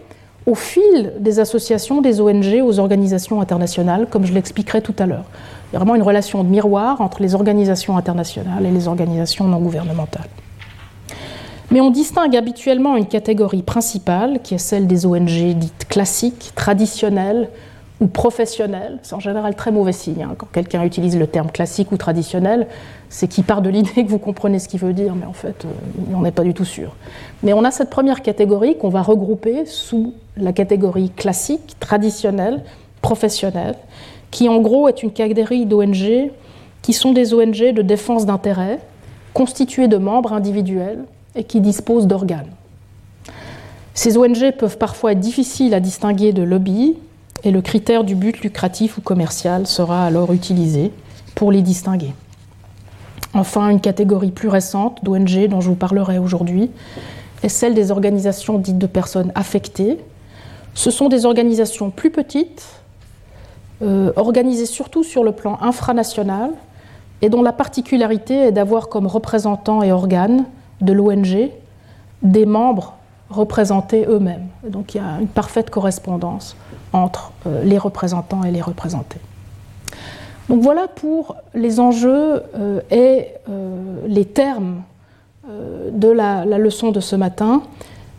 [0.46, 5.24] au fil des associations des ONG aux organisations internationales, comme je l'expliquerai tout à l'heure.
[5.70, 9.46] Il y a vraiment une relation de miroir entre les organisations internationales et les organisations
[9.46, 10.28] non gouvernementales.
[11.70, 17.50] Mais on distingue habituellement une catégorie principale, qui est celle des ONG dites classiques, traditionnelles
[18.00, 18.98] ou professionnelles.
[19.02, 20.22] C'est en général très mauvais signe.
[20.22, 20.34] Hein.
[20.38, 22.68] Quand quelqu'un utilise le terme classique ou traditionnel,
[23.08, 25.64] c'est qu'il part de l'idée que vous comprenez ce qu'il veut dire, mais en fait,
[25.64, 25.68] euh,
[26.06, 26.94] il n'en est pas du tout sûr.
[27.42, 32.62] Mais on a cette première catégorie qu'on va regrouper sous la catégorie classique, traditionnelle,
[33.02, 33.74] professionnelle,
[34.30, 36.30] qui en gros est une catégorie d'ONG
[36.82, 38.78] qui sont des ONG de défense d'intérêts,
[39.34, 42.50] constituées de membres individuels et qui disposent d'organes.
[43.94, 46.96] Ces ONG peuvent parfois être difficiles à distinguer de lobby
[47.44, 50.92] et le critère du but lucratif ou commercial sera alors utilisé
[51.34, 52.12] pour les distinguer.
[53.34, 56.70] Enfin, une catégorie plus récente d'ONG dont je vous parlerai aujourd'hui
[57.42, 59.98] est celle des organisations dites de personnes affectées.
[60.74, 62.66] Ce sont des organisations plus petites,
[63.82, 66.50] euh, organisées surtout sur le plan infranational
[67.22, 70.44] et dont la particularité est d'avoir comme représentants et organes
[70.80, 71.50] de l'ONG
[72.22, 72.97] des membres
[73.30, 74.46] représentés eux-mêmes.
[74.66, 76.56] Donc il y a une parfaite correspondance
[76.92, 79.20] entre euh, les représentants et les représentés.
[80.48, 84.82] Donc voilà pour les enjeux euh, et euh, les termes
[85.90, 87.62] de la, leçon de ce matin.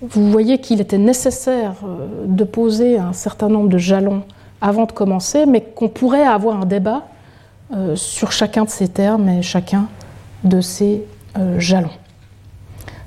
[0.01, 1.75] Vous voyez qu'il était nécessaire
[2.25, 4.23] de poser un certain nombre de jalons
[4.61, 7.03] avant de commencer, mais qu'on pourrait avoir un débat
[7.93, 9.89] sur chacun de ces termes et chacun
[10.43, 11.03] de ces
[11.59, 11.98] jalons.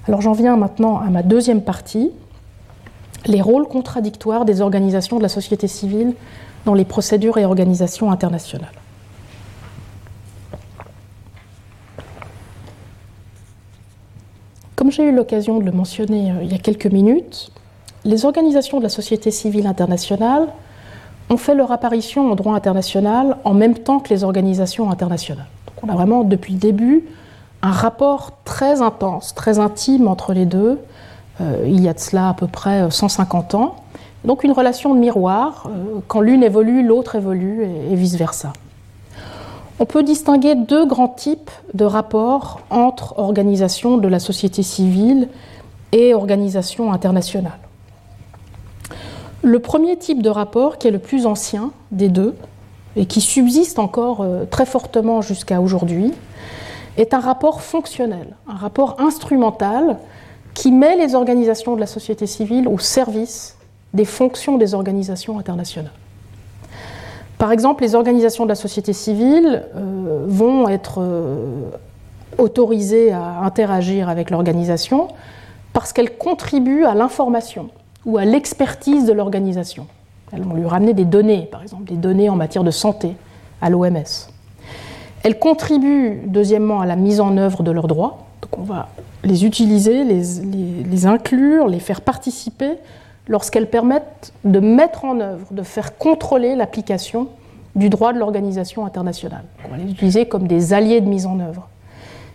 [0.09, 2.11] Alors j'en viens maintenant à ma deuxième partie,
[3.27, 6.15] les rôles contradictoires des organisations de la société civile
[6.65, 8.73] dans les procédures et organisations internationales.
[14.75, 17.53] Comme j'ai eu l'occasion de le mentionner euh, il y a quelques minutes,
[18.05, 20.49] les organisations de la société civile internationale
[21.31, 25.47] ont fait leur apparition en droit international en même temps que les organisations internationales.
[25.85, 27.05] On a vraiment, depuis le début,
[27.63, 30.81] un rapport très intense, très intime entre les deux.
[31.41, 33.77] Euh, il y a de cela à peu près 150 ans.
[34.25, 35.69] Donc une relation de miroir.
[35.69, 38.53] Euh, quand l'une évolue, l'autre évolue et, vice-versa.
[39.79, 45.29] On peut distinguer deux grands types de rapports entre organisations de la société civile
[45.93, 47.59] et organisations internationales.
[49.43, 52.37] Le premier type de rapport, qui est le plus ancien des deux,
[52.95, 56.13] et qui subsiste encore euh, très fortement jusqu'à aujourd'hui,
[56.97, 59.99] est un rapport fonctionnel, un rapport instrumental
[60.55, 63.57] qui met les organisations de la société civile au service
[63.95, 65.93] des fonctions des organisations internationales.
[67.39, 71.71] Par exemple, les organisations de la société civile euh, vont être euh,
[72.39, 75.09] autorisées à interagir avec l'organisation
[75.73, 77.71] parce qu'elles contribuent à l'information
[78.05, 79.87] ou à l'expertise de l'organisation.
[80.33, 83.17] Elles vont lui ramener des données, par exemple des données en matière de santé
[83.61, 84.32] à l'OMS.
[85.23, 88.27] Elles contribuent, deuxièmement, à la mise en œuvre de leurs droits.
[88.43, 88.89] Donc on va
[89.25, 92.73] les utiliser, les, inclure, les faire participer
[93.29, 97.29] lorsqu'elles permettent de mettre en œuvre, de faire contrôler l'application
[97.77, 99.45] du droit de l'organisation internationale.
[99.65, 101.69] On va les utiliser comme des alliés de mise en œuvre.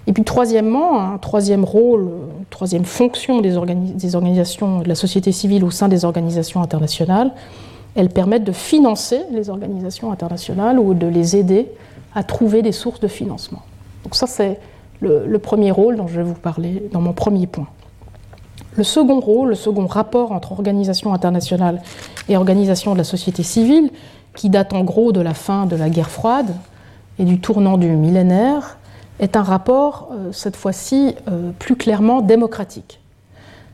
[0.07, 3.49] Et puis troisièmement, un troisième rôle, une troisième fonction des,
[3.95, 7.31] des, organisations de la société civile au sein des organisations internationales,
[7.95, 11.67] elles permettent de financer les organisations internationales ou de les aider
[12.18, 13.61] à trouver des sources de financement.
[14.03, 14.59] Donc ça, c'est
[15.01, 17.68] le, premier rôle dont je vais vous parler dans mon premier point.
[18.76, 21.80] Le second rôle, le second rapport entre organisations internationales
[22.28, 23.91] et organisations de la société civile,
[24.36, 26.55] qui date en gros de la fin de la guerre froide
[27.20, 28.80] et du tournant du millénaire,
[29.20, 32.99] est un rapport, euh, cette fois-ci, euh, plus clairement démocratique.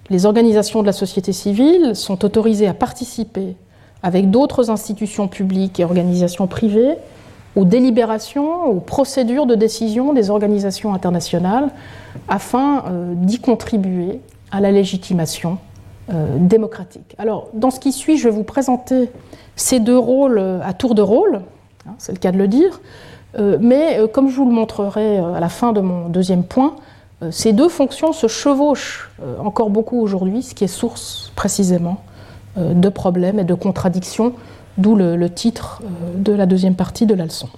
[0.09, 3.55] Les organisations de la société civile sont autorisées à participer
[4.01, 6.97] avec d'autres institutions publiques et organisations privées
[7.55, 11.69] aux délibérations, aux procédures de décision des organisations internationales
[12.27, 14.19] afin euh, d'y contribuer
[14.51, 15.57] à la légitimation
[16.37, 17.15] démocratique.
[17.17, 19.09] Alors, dans ce qui suit, je vais vous présenter
[19.55, 21.43] ces deux rôles à tour de rôle,
[21.87, 22.81] hein, c'est le cas de le dire,
[23.39, 26.43] euh, mais euh, comme je vous le montrerai euh, à la fin de mon deuxième
[26.43, 26.75] point,
[27.31, 32.01] ces deux fonctions se chevauchent encore beaucoup aujourd'hui, ce qui est source précisément
[32.57, 34.33] de problèmes et de contradictions,
[34.77, 35.81] d'où le, titre
[36.15, 37.49] de la deuxième partie de la leçon.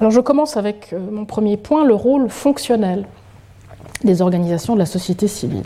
[0.00, 3.06] Alors je commence avec mon premier point, le rôle fonctionnel
[4.02, 5.64] des organisations de la société civile.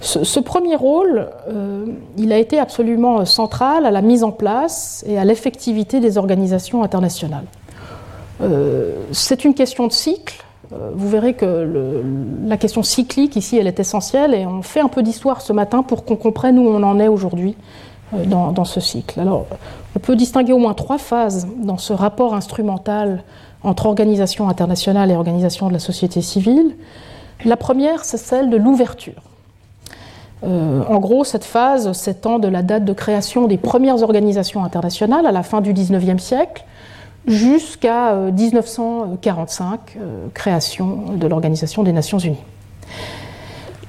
[0.00, 1.28] Ce, premier rôle,
[2.16, 6.82] il a été absolument central à la mise en place et à l'effectivité des organisations
[6.82, 7.44] internationales.
[8.42, 10.42] Euh, c'est une question de cycle.
[10.72, 12.02] Euh, vous verrez que
[12.46, 15.82] la question cyclique ici, elle est essentielle et on fait un peu d'histoire ce matin
[15.82, 17.56] pour qu'on comprenne où on en est aujourd'hui
[18.14, 19.20] euh, dans, ce cycle.
[19.20, 19.46] Alors,
[19.96, 23.22] on peut distinguer au moins trois phases dans ce rapport instrumental
[23.62, 26.76] entre organisation internationale et organisation de la société civile.
[27.44, 29.22] La première, c'est celle de l'ouverture.
[30.42, 35.32] en gros, cette phase s'étend de la date de création des premières organisations internationales à
[35.32, 36.64] la fin du XIXe siècle
[37.26, 42.36] jusqu'à 1945, euh, euh, création de l'Organisation des Nations Unies.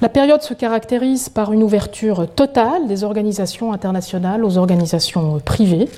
[0.02, 5.88] La période se caractérise par une ouverture totale des organisations internationales aux organisations privées.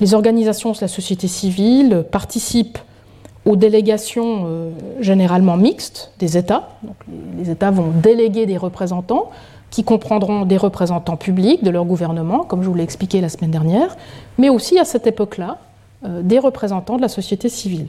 [0.00, 2.80] Les organisations de la société civile participent
[3.46, 6.70] aux délégations euh, généralement mixtes des États.
[7.38, 9.30] les États vont déléguer des représentants
[9.70, 13.52] qui comprendront des représentants publics de leur gouvernement, comme je vous l'ai expliqué la semaine
[13.52, 13.96] dernière,
[14.38, 15.58] mais aussi à cette époque-là,
[16.04, 17.86] euh, des représentants de la société civile.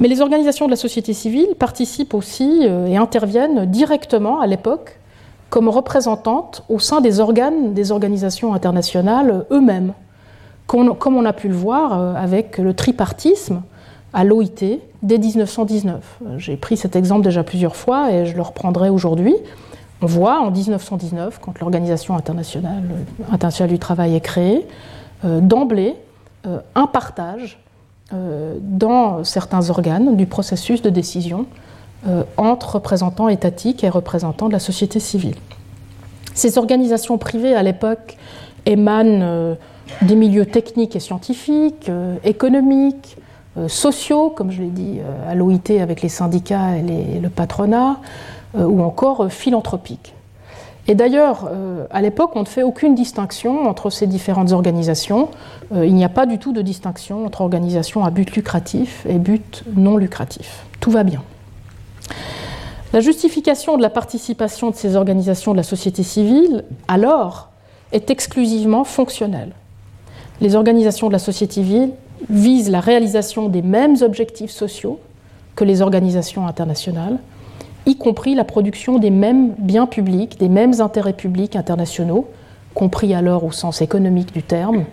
[0.00, 4.98] Mais les organisations de la société civile participent aussi euh, et interviennent directement à l'époque
[5.50, 9.92] comme représentantes au sein des organes des organisations internationales eux-mêmes,
[10.66, 13.62] comme on a pu le voir euh, avec le tripartisme
[14.12, 16.20] à l'OIT dès 1919.
[16.38, 19.34] J'ai pris cet exemple déjà plusieurs fois et je le reprendrai aujourd'hui.
[20.02, 22.82] On voit en 1919, quand l'Organisation internationale,
[23.30, 24.66] internationale, du travail est créée,
[25.22, 25.94] d'emblée,
[26.46, 27.63] euh, un partage euh,
[28.12, 31.46] dans certains organes du processus de décision
[32.06, 35.36] euh, entre représentants étatiques et représentants de la société civile.
[36.34, 38.16] Ces organisations privées, à l'époque,
[38.66, 39.56] émanent
[40.02, 41.90] des milieux techniques et scientifiques,
[42.24, 43.16] économiques,
[43.68, 44.98] sociaux, comme je l'ai dit
[45.28, 48.00] à l'OIT avec les syndicats et le patronat,
[48.58, 50.14] ou encore philanthropiques.
[50.86, 55.30] Et d'ailleurs, euh, à l'époque, on ne fait aucune distinction entre ces différentes organisations.
[55.74, 59.18] Euh, il n'y a pas du tout de distinction entre organisations à but lucratif et
[59.18, 60.66] but non lucratif.
[60.80, 61.22] Tout va bien.
[62.92, 67.48] La justification de la participation de ces organisations de la société civile, alors,
[67.92, 69.52] est exclusivement fonctionnelle.
[70.40, 71.90] Les organisations de la société civile
[72.28, 75.00] visent la réalisation des mêmes objectifs sociaux
[75.56, 77.18] que les organisations internationales,
[77.86, 82.28] y compris la production des mêmes biens publics, des mêmes intérêts publics internationaux,
[82.74, 84.84] compris alors au sens économique du terme,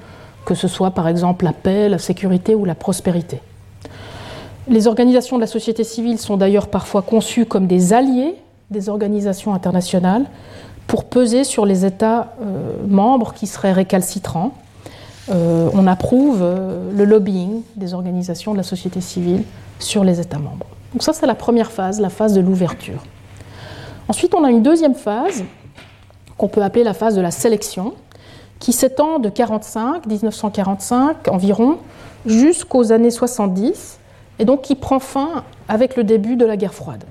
[0.45, 3.41] que ce soit par exemple la paix, la sécurité ou la prospérité.
[4.67, 8.35] Les organisations de la société civile sont d'ailleurs parfois conçues comme des alliés
[8.69, 10.25] des organisations internationales
[10.87, 14.53] pour peser sur les États euh, membres qui seraient récalcitrants.
[15.29, 19.43] Euh, on approuve euh, le lobbying des organisations de la société civile
[19.79, 20.65] sur les États membres.
[20.93, 23.03] Donc ça, c'est la première phase, la phase de l'ouverture.
[24.07, 25.43] Ensuite, on a une deuxième phase
[26.37, 27.93] qu'on peut appeler la phase de la sélection,
[28.59, 31.77] qui s'étend de 45, 1945 environ,
[32.25, 33.99] jusqu'aux années 70,
[34.39, 37.03] et donc qui prend fin avec le début de la guerre froide.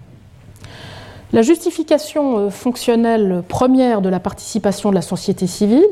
[1.33, 5.85] La justification euh, fonctionnelle première de la participation de la société civile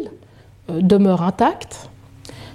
[0.69, 1.91] euh, demeure intacte.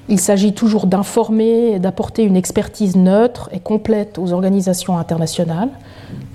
[0.10, 5.70] Il s'agit toujours d'informer et d'apporter une expertise neutre et complète aux organisations internationales,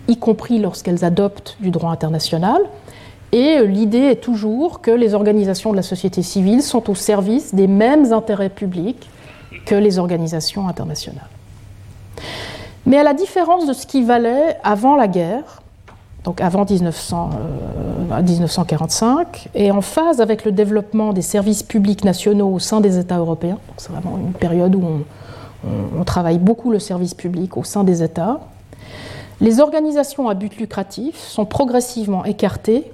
[0.09, 2.63] y compris lorsqu'elles adoptent du droit international.
[3.33, 7.67] Et l'idée est toujours que les organisations de la société civile sont au service des
[7.67, 9.09] mêmes intérêts publics
[9.67, 11.29] que les organisations internationales.
[12.87, 15.61] Mais à la différence de ce qui valait avant la guerre,
[16.25, 22.81] donc avant 1945, et en phase avec le développement des services publics nationaux au sein
[22.81, 25.05] des États européens, c'est vraiment une période où on,
[25.99, 28.41] on, travaille beaucoup le service public au sein des États,
[29.41, 32.91] les organisations à but lucratif sont progressivement écartées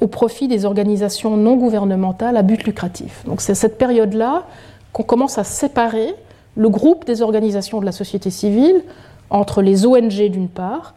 [0.00, 3.24] au profit des organisations non gouvernementales à but lucratif.
[3.24, 4.44] Donc c'est cette période-là
[4.92, 6.14] qu'on commence à séparer
[6.54, 8.82] le groupe des organisations de la société civile
[9.30, 10.94] entre les ONG d'une part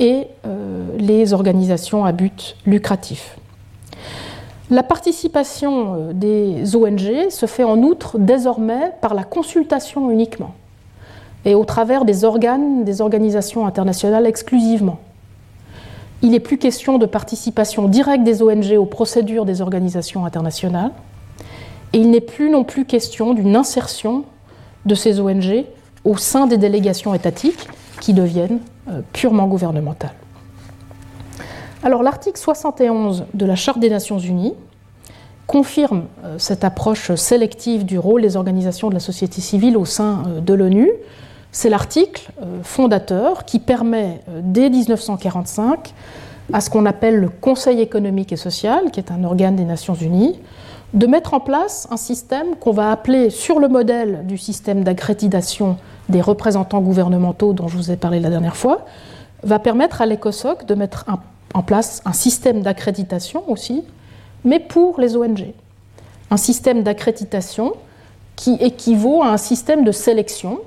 [0.00, 3.38] et euh, les organisations à but lucratif.
[4.70, 10.54] La participation euh, des ONG se fait en outre désormais par la consultation uniquement
[11.44, 14.98] et au travers des organes des organisations internationales exclusivement.
[16.22, 20.92] Il n'est plus question de participation directe des ONG aux procédures des organisations internationales,
[21.92, 24.24] et il n'est plus non plus question d'une insertion
[24.84, 25.64] de ces ONG
[26.04, 27.68] au sein des délégations étatiques
[28.00, 28.60] qui deviennent
[29.12, 30.14] purement gouvernementales.
[31.82, 34.54] Alors l'article 71 de la Charte des Nations Unies
[35.46, 40.22] confirme euh, cette approche sélective du rôle des organisations de la société civile au sein
[40.26, 40.90] euh, de l'ONU
[41.52, 45.92] c'est l'article euh, fondateur qui permet, euh, dès 1945,
[46.52, 49.94] à ce qu'on appelle le Conseil économique et social, qui est un organe des Nations
[49.94, 50.38] Unies,
[50.94, 55.76] de mettre en place un système qu'on va appeler, sur le modèle du système d'accréditation
[56.08, 58.84] des représentants gouvernementaux dont je vous ai parlé la dernière fois,
[59.42, 61.06] va permettre à l'ECOSOC de mettre
[61.54, 63.84] en place un système d'accréditation aussi,
[64.44, 65.52] mais pour les ONG.
[66.30, 67.72] Un système d'accréditation
[68.36, 70.60] qui équivaut à un système de sélection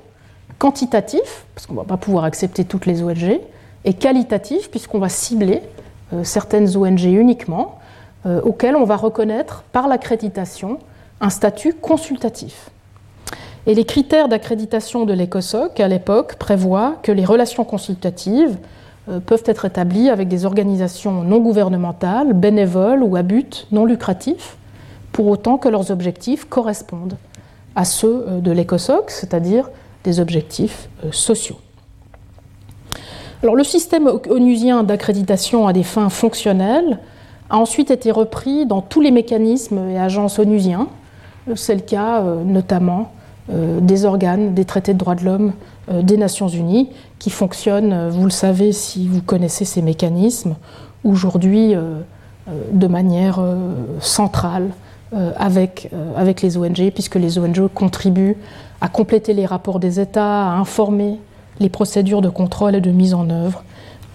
[0.58, 3.40] quantitatif, parce qu'on ne va pas pouvoir accepter toutes les ONG,
[3.84, 5.60] et qualitatif, puisqu'on va cibler
[6.12, 7.78] euh, certaines ONG uniquement,
[8.26, 10.78] euh, auxquelles on va reconnaître par l'accréditation
[11.20, 12.70] un statut consultatif.
[13.66, 18.58] Et les critères d'accréditation de l'ECOSOC à l'époque prévoient que les relations consultatives
[19.08, 24.56] euh, peuvent être établies avec des organisations non gouvernementales, bénévoles ou à but non lucratif,
[25.12, 27.16] pour autant que leurs objectifs correspondent
[27.76, 29.70] à ceux de l'ECOSOC, c'est-à-dire
[30.04, 31.56] des objectifs euh, sociaux.
[33.42, 36.98] Alors, le système onusien d'accréditation à des fins fonctionnelles
[37.50, 40.88] a ensuite été repris dans tous les mécanismes et agences onusiens.
[41.48, 43.12] Euh, c'est le cas euh, notamment
[43.46, 45.52] des organes des traités de droits de l'homme
[45.92, 46.88] des Nations Unies
[47.18, 50.54] qui fonctionnent, vous le savez si vous connaissez ces mécanismes,
[51.04, 51.74] aujourd'hui
[52.72, 53.44] de manière
[54.00, 54.70] centrale
[55.36, 58.38] avec, avec les ONG, puisque les ONG contribuent
[58.80, 61.18] à compléter les rapports des États, à informer
[61.60, 63.62] les procédures de contrôle et de mise en œuvre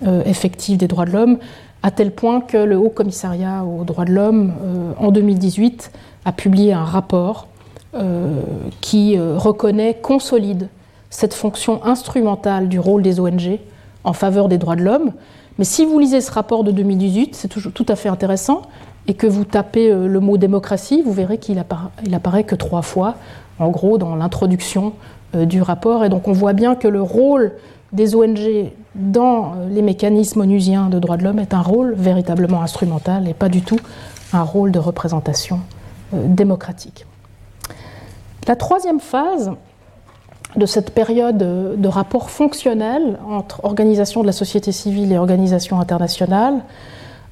[0.07, 1.38] euh, effective des droits de l'homme,
[1.84, 5.91] à tel point que le Haut Commissariat aux droits de l'homme, euh, en 2018,
[6.25, 7.47] a publié un rapport
[7.95, 8.41] euh,
[8.82, 10.67] qui reconnaît, consolide
[11.09, 13.59] cette fonction instrumentale du rôle des ONG
[14.03, 15.11] en faveur des droits de l'homme.
[15.57, 18.61] Mais si vous lisez ce rapport de 2018, c'est tout à fait intéressant,
[19.07, 23.15] et que vous tapez le mot démocratie, vous verrez qu'il apparaît, que trois fois
[23.59, 24.93] en gros dans l'introduction
[25.36, 26.03] euh, du rapport.
[26.03, 27.51] Et donc on voit bien que le rôle
[27.92, 32.62] des ONG dans euh, les mécanismes onusiens de droits de l'homme est un rôle véritablement
[32.62, 33.80] instrumental et pas du tout
[34.34, 35.62] un rôle de représentation
[36.14, 37.06] euh, démocratique.
[38.48, 39.52] La troisième phase
[40.56, 46.64] de cette période de rapport fonctionnel entre organisation de la société civile et organisation internationale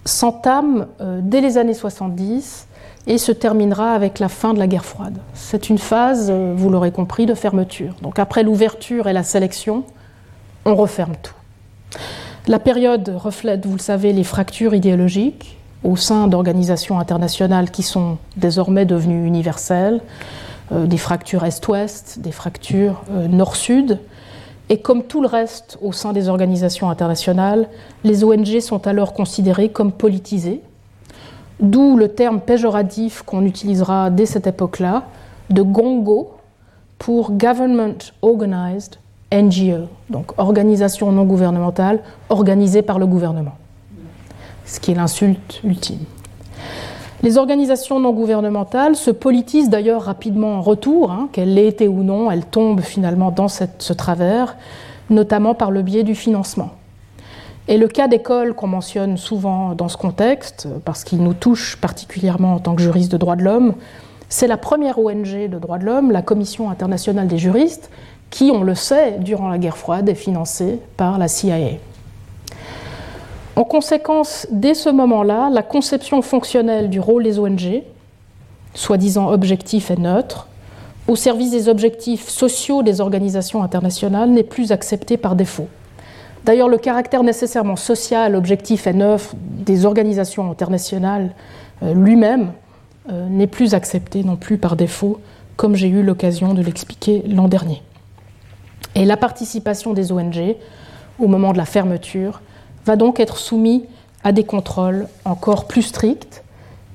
[0.06, 0.86] s'entame
[1.24, 2.68] dès les années 70
[3.08, 5.18] et se terminera avec la fin de la guerre froide.
[5.34, 7.96] C'est une phase, euh, vous l'aurez compris, de fermeture.
[8.02, 9.86] Donc après l'ouverture et la sélection,
[10.68, 11.34] on referme tout.
[12.48, 18.18] La période reflète, vous le savez, les fractures idéologiques au sein d'organisations internationales qui sont
[18.36, 20.02] désormais devenues universelles,
[20.72, 24.00] euh, des fractures Est-Ouest, des fractures euh, Nord-Sud.
[24.70, 27.70] Et comme tout le reste au sein des organisations internationales,
[28.04, 30.62] les ONG sont alors considérées comme politisées,
[31.60, 35.06] D'où le terme péjoratif qu'on utilisera dès cette époque-là,
[35.50, 36.30] de GONGO
[37.00, 38.98] pour Government Organized
[39.34, 42.00] NGO, donc organisation non gouvernementale
[42.30, 43.56] organisée par le gouvernement,
[44.66, 46.00] ce qui est l'insulte ultime.
[47.24, 52.04] Les organisations non gouvernementales se politisent d'ailleurs rapidement en retour, hein, qu'elles l'aient été ou
[52.04, 54.56] non, elles tombent finalement dans ce travers,
[55.10, 56.70] notamment par le biais du financement.
[57.68, 62.54] Et le cas d'école qu'on mentionne souvent dans ce contexte, parce qu'il nous touche particulièrement
[62.54, 63.74] en tant que juriste de droits de l'homme,
[64.30, 67.90] c'est la première ONG de droits de l'homme, la Commission internationale des juristes,
[68.30, 71.78] qui, on le sait, durant la guerre froide, est financée par la CIA.
[73.56, 77.82] En conséquence, dès ce moment-là, la conception fonctionnelle du rôle des ONG,
[78.74, 80.48] soi-disant objectif et neutre,
[81.08, 85.68] au service des objectifs sociaux des organisations internationales, n'est plus acceptée par défaut.
[86.46, 91.32] D'ailleurs, le caractère nécessairement social, objectif et neuf des organisations internationales
[91.84, 92.52] euh, lui-même
[93.12, 95.20] euh, n'est plus accepté non plus par défaut,
[95.56, 97.82] comme j'ai eu l'occasion de l'expliquer l'an dernier.
[98.98, 100.56] Et la participation des ONG
[101.20, 102.42] au moment de la fermeture
[102.84, 103.84] va donc être soumise
[104.24, 106.44] à des contrôles encore plus stricts,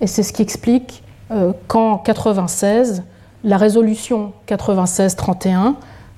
[0.01, 3.05] et c'est ce qui explique euh, qu'en 96,
[3.45, 5.75] la résolution 96-31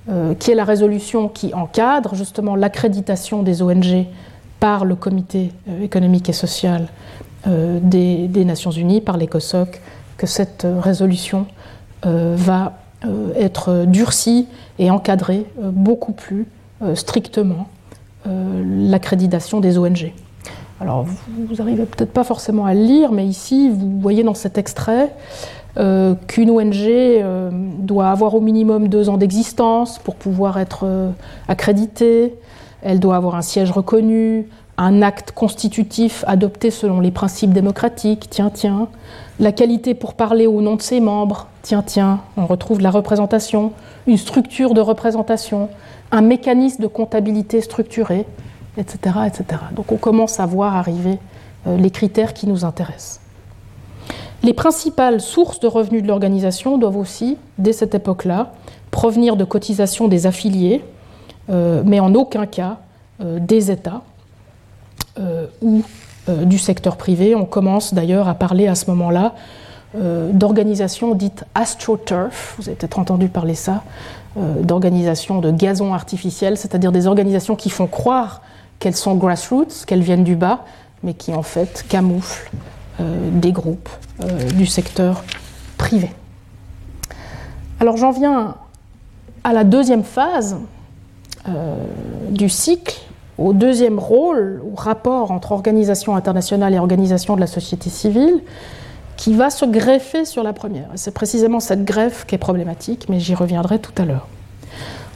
[0.08, 4.06] euh, qui est la résolution qui encadre justement l'accréditation des ONG
[4.60, 6.88] par le Comité euh, économique et social
[7.46, 9.82] des, Nations Unies, par l'ECOSOC,
[10.16, 11.44] que cette résolution
[12.02, 12.72] va
[13.36, 14.46] être durcie
[14.78, 16.46] et encadrer beaucoup plus
[16.94, 17.68] strictement
[18.26, 20.12] l'accréditation des ONG.
[20.80, 21.06] Alors,
[21.48, 25.14] vous n'arrivez peut-être pas forcément à le lire, mais ici, vous voyez dans cet extrait
[25.76, 31.10] euh, qu'une ONG euh, doit avoir au minimum deux ans d'existence pour pouvoir être euh,
[31.48, 32.34] accréditée,
[32.82, 34.46] elle doit avoir un siège reconnu,
[34.76, 38.88] un acte constitutif adopté selon les principes démocratiques, tiens, tiens,
[39.40, 43.72] la qualité pour parler au nom de ses membres, tiens, tiens, on retrouve la représentation,
[44.06, 45.68] une structure de représentation,
[46.12, 48.26] un mécanisme de comptabilité structuré,
[48.76, 49.16] etc.
[49.26, 49.60] etc.
[49.74, 51.18] Donc on commence à voir arriver
[51.66, 53.20] les critères qui nous intéressent.
[54.44, 58.52] Les principales sources de revenus de l'organisation doivent aussi, dès cette époque-là,
[58.90, 60.84] provenir de cotisations des affiliés,
[61.48, 62.76] euh, mais en aucun cas
[63.22, 64.02] euh, des États
[65.18, 65.82] euh, ou
[66.28, 67.34] du secteur privé.
[67.34, 69.34] On commence d'ailleurs à parler à ce moment-là
[70.32, 73.84] d'organisations dites astroturf, vous avez peut-être entendu parler ça,
[74.34, 78.42] d'organisations de gazon artificiel, c'est-à-dire des organisations qui font croire
[78.80, 80.64] qu'elles sont grassroots, qu'elles viennent du bas,
[81.04, 82.50] mais qui en fait camouflent
[83.00, 83.88] euh, des groupes
[84.22, 85.24] euh, du secteur
[85.78, 86.10] privé.
[87.80, 88.54] Alors j'en viens
[89.42, 90.56] à la deuxième phase
[91.48, 91.76] euh,
[92.30, 93.00] du cycle,
[93.38, 98.40] au deuxième rôle, au rapport entre organisation internationale et organisation de la société civile,
[99.16, 100.88] qui va se greffer sur la première.
[100.96, 104.26] C'est précisément cette greffe qui est problématique, mais j'y reviendrai tout à l'heure.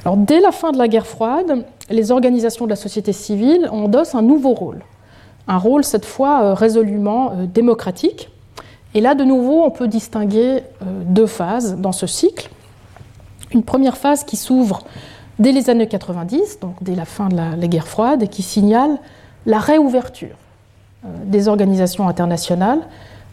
[0.05, 4.15] Alors, dès la fin de la guerre froide, les organisations de la société civile endossent
[4.15, 4.83] un nouveau rôle
[5.49, 8.29] un rôle cette fois euh, résolument euh, démocratique.
[8.95, 12.51] Et là, de nouveau, on peut distinguer euh, deux phases dans ce cycle.
[13.53, 14.85] Une première phase qui s'ouvre
[15.39, 18.99] dès les années 90, donc dès la fin de la, guerre froide, qui signale
[19.47, 20.37] la réouverture
[21.25, 22.81] des organisations internationales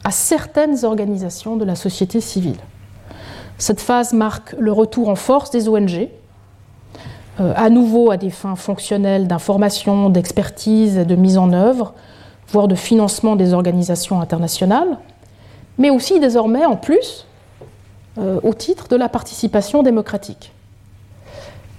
[0.03, 2.59] à certaines organisations de la société civile.
[3.57, 6.09] Cette phase marque le retour en force des ONG,
[7.39, 11.93] euh, à nouveau à des fins fonctionnelles d'information, d'expertise de mise en œuvre,
[12.49, 14.99] voire de financement des organisations internationales,
[15.77, 17.25] mais aussi désormais en plus
[18.17, 20.53] euh, au titre de la participation démocratique.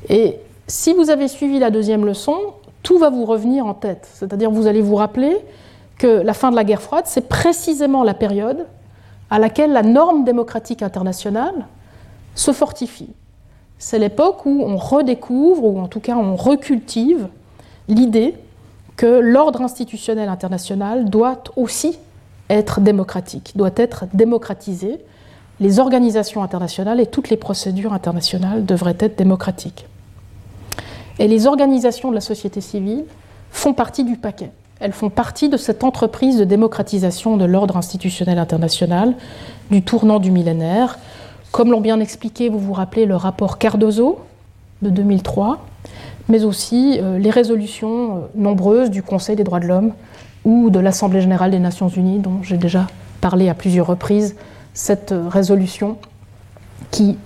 [0.09, 2.37] Et si vous avez suivi la deuxième leçon,
[2.83, 4.09] tout va vous revenir en tête.
[4.13, 5.37] C'est-à-dire vous allez vous rappeler
[5.99, 8.67] que la fin de la guerre froide, c'est précisément la période
[9.31, 11.67] à laquelle la norme démocratique internationale
[12.35, 13.11] se fortifie
[13.79, 17.29] c'est l'époque où on redécouvre, ou en tout cas on recultive,
[17.89, 18.35] l'idée
[18.97, 21.99] que l'ordre institutionnel international doit aussi
[22.49, 24.99] être démocratique, doit être démocratisé.
[25.61, 29.87] Les organisations internationales et toutes les procédures internationales devraient être démocratiques.
[31.19, 33.05] Et les organisations de la société civile
[33.51, 34.51] font partie du paquet.
[34.81, 39.15] Elles font partie de cette entreprise de démocratisation de l'ordre institutionnel international
[39.71, 40.99] du tournant du millénaire,
[41.51, 44.19] comme l'ont bien expliqué, vous vous rappelez le rapport Cardozo
[44.83, 45.65] de 2003,
[46.29, 49.93] mais aussi euh, les résolutions euh, nombreuses du Conseil des droits de l'homme
[50.45, 52.89] ou de l'Assemblée générale des Nations unies, dont j'ai déjà
[53.23, 54.37] parlé à plusieurs reprises,
[54.75, 55.97] cette euh, résolution
[56.91, 57.17] qui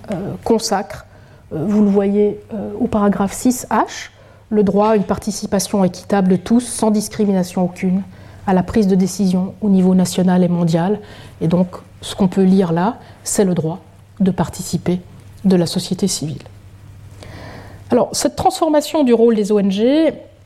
[0.43, 1.05] consacre,
[1.51, 2.39] vous le voyez
[2.79, 4.09] au paragraphe 6H,
[4.49, 8.01] le droit à une participation équitable de tous, sans discrimination aucune,
[8.47, 10.99] à la prise de décision au niveau national et mondial.
[11.41, 11.67] Et donc,
[12.01, 13.79] ce qu'on peut lire là, c'est le droit
[14.19, 14.99] de participer
[15.45, 16.41] de la société civile.
[17.91, 19.83] Alors, cette transformation du rôle des ONG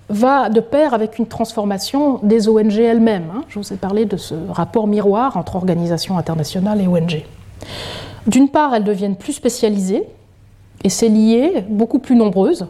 [0.10, 3.28] va de pair avec une transformation des ONG elles-mêmes.
[3.36, 3.44] Hein.
[3.48, 7.24] Je vous ai parlé de ce rapport miroir entre organisations internationales et ONG.
[8.28, 10.04] D'une part, elles deviennent plus spécialisées,
[10.86, 12.68] et c'est lié, beaucoup plus nombreuses.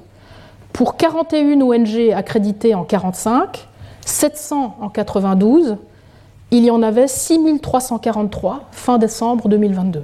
[0.72, 3.68] Pour 41 ONG accréditées en 1945,
[4.06, 5.76] 700 en 92,
[6.52, 10.04] il y en avait 6343 fin décembre 2022.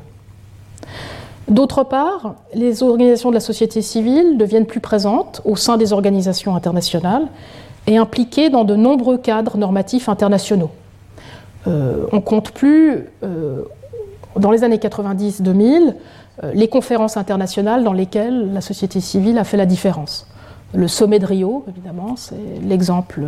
[1.48, 6.54] D'autre part, les organisations de la société civile deviennent plus présentes au sein des organisations
[6.54, 7.30] internationales
[7.88, 10.72] et impliquées dans de nombreux cadres normatifs internationaux.
[11.68, 13.64] Euh, on compte plus, euh,
[14.38, 15.96] dans les années 90-2000,
[16.44, 20.28] euh, les conférences internationales dans lesquelles la société civile a fait la différence.
[20.74, 23.22] Le sommet de Rio, évidemment, c'est l'exemple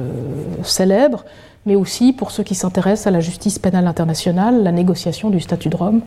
[0.64, 1.26] célèbre,
[1.66, 5.70] mais aussi pour ceux qui s'intéressent à la justice pénale internationale, la négociation du statut
[5.70, 6.02] de Rome.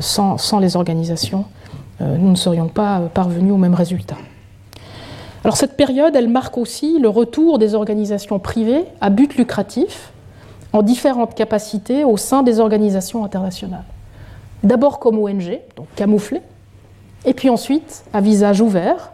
[0.00, 1.44] Sans, sans, les organisations,
[2.00, 4.16] nous ne serions pas parvenus au même résultat.
[5.46, 10.12] Alors cette période, elle marque aussi le retour des organisations privées à but lucratif
[10.72, 13.84] en différentes capacités au sein des organisations internationales.
[14.62, 16.42] D'abord comme ONG, donc camouflées,
[17.24, 19.12] et puis ensuite à visage ouvert.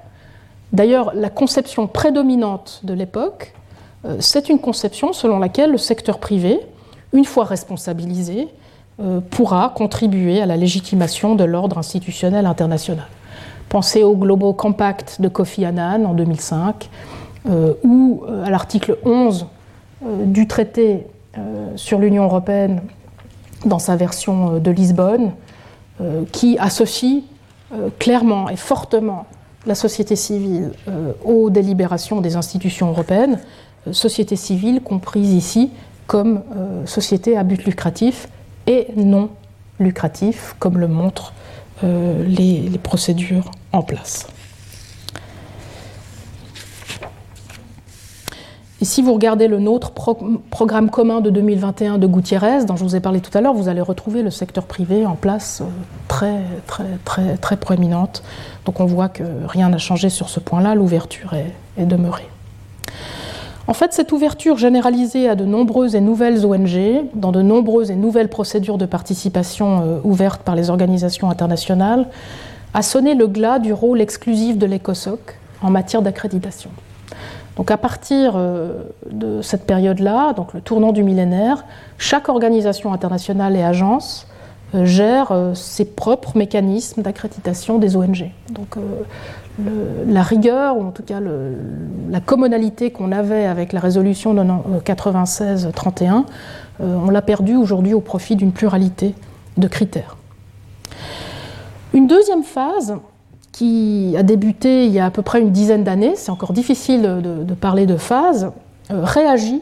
[0.72, 3.52] D'ailleurs, la conception prédominante de l'époque,
[4.04, 6.60] euh, c'est une conception selon laquelle le secteur privé,
[7.12, 8.48] une fois responsabilisé,
[9.00, 13.06] euh, pourra contribuer à la légitimation de l'ordre institutionnel international.
[13.68, 16.90] Pensez au Global Compact de Kofi Annan en 2005,
[17.50, 19.46] euh, ou à l'article 11
[20.24, 21.06] du traité
[21.76, 22.82] sur l'Union européenne
[23.64, 25.32] dans sa version de Lisbonne,
[26.32, 27.22] qui associe
[27.98, 29.26] clairement et fortement
[29.66, 30.72] la société civile
[31.24, 33.38] aux délibérations des institutions européennes,
[33.92, 35.70] société civile comprise ici
[36.06, 36.42] comme
[36.86, 38.28] société à but lucratif
[38.66, 39.30] et non
[39.78, 41.32] lucratif, comme le montrent
[41.84, 44.28] euh, les, procédures en place.
[48.82, 49.92] Et si vous regardez le nôtre
[50.50, 53.68] programme commun de 2021 de Gutiérrez, dont je vous ai parlé tout à l'heure, vous
[53.68, 55.66] allez retrouver le secteur privé en place euh,
[56.08, 58.24] très, très, très, très proéminente.
[58.66, 61.32] Donc on voit que rien n'a changé sur ce point-là, l'ouverture
[61.78, 62.26] est demeurée.
[63.68, 67.94] En fait, cette ouverture généralisée à de nombreuses et nouvelles ONG, dans de nombreuses et
[67.94, 72.08] nouvelles procédures de participation euh, ouvertes par les organisations internationales,
[72.74, 75.20] a sonné le glas du rôle exclusif de l'ECOSOC
[75.62, 76.70] en matière d'accréditation.
[77.56, 81.64] Donc à partir euh, de cette période-là, donc le tournant du millénaire,
[81.98, 84.26] chaque organisation internationale et agence
[84.74, 88.30] euh, gère ses propres mécanismes d'accréditation des ONG.
[88.50, 88.76] Donc
[90.08, 96.24] la rigueur, ou en tout cas la commonalité qu'on avait avec la résolution 96-31,
[96.80, 99.14] euh, on l'a perdue aujourd'hui au profit d'une pluralité
[99.56, 100.16] de critères.
[101.92, 102.96] Une deuxième phase
[103.52, 107.02] qui a débuté il y a à peu près une dizaine d'années, c'est encore difficile
[107.02, 108.50] de, parler de phase,
[108.90, 109.60] euh, réagit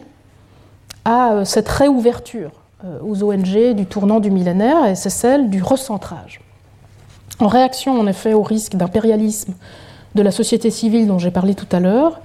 [1.04, 2.52] à euh, cette réouverture
[3.06, 6.40] aux ONG du tournant du millénaire, et c'est celle du recentrage.
[7.38, 9.52] En réaction, en effet, au risque d'impérialisme
[10.14, 12.22] de la société civile dont j'ai parlé tout à l'heure,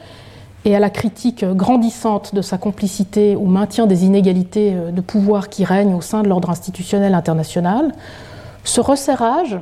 [0.65, 5.49] et à la critique grandissante de sa complicité au maintien des inégalités euh, de pouvoir
[5.49, 7.93] qui règnent au sein de l'ordre institutionnel international,
[8.63, 9.59] ce resserrage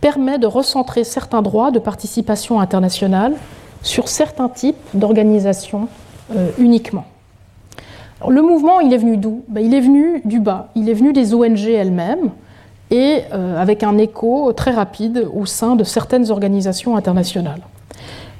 [0.00, 3.34] permet de recentrer certains droits de participation internationale
[3.82, 5.88] sur certains types d'organisations
[6.34, 7.04] euh, uniquement.
[8.28, 9.42] le mouvement, il est venu d'où?
[9.48, 12.30] Ben, Il est venu du bas, il est venu des ONG elles-mêmes,
[12.90, 17.60] et euh, avec un écho très rapide au sein de certaines organisations internationales.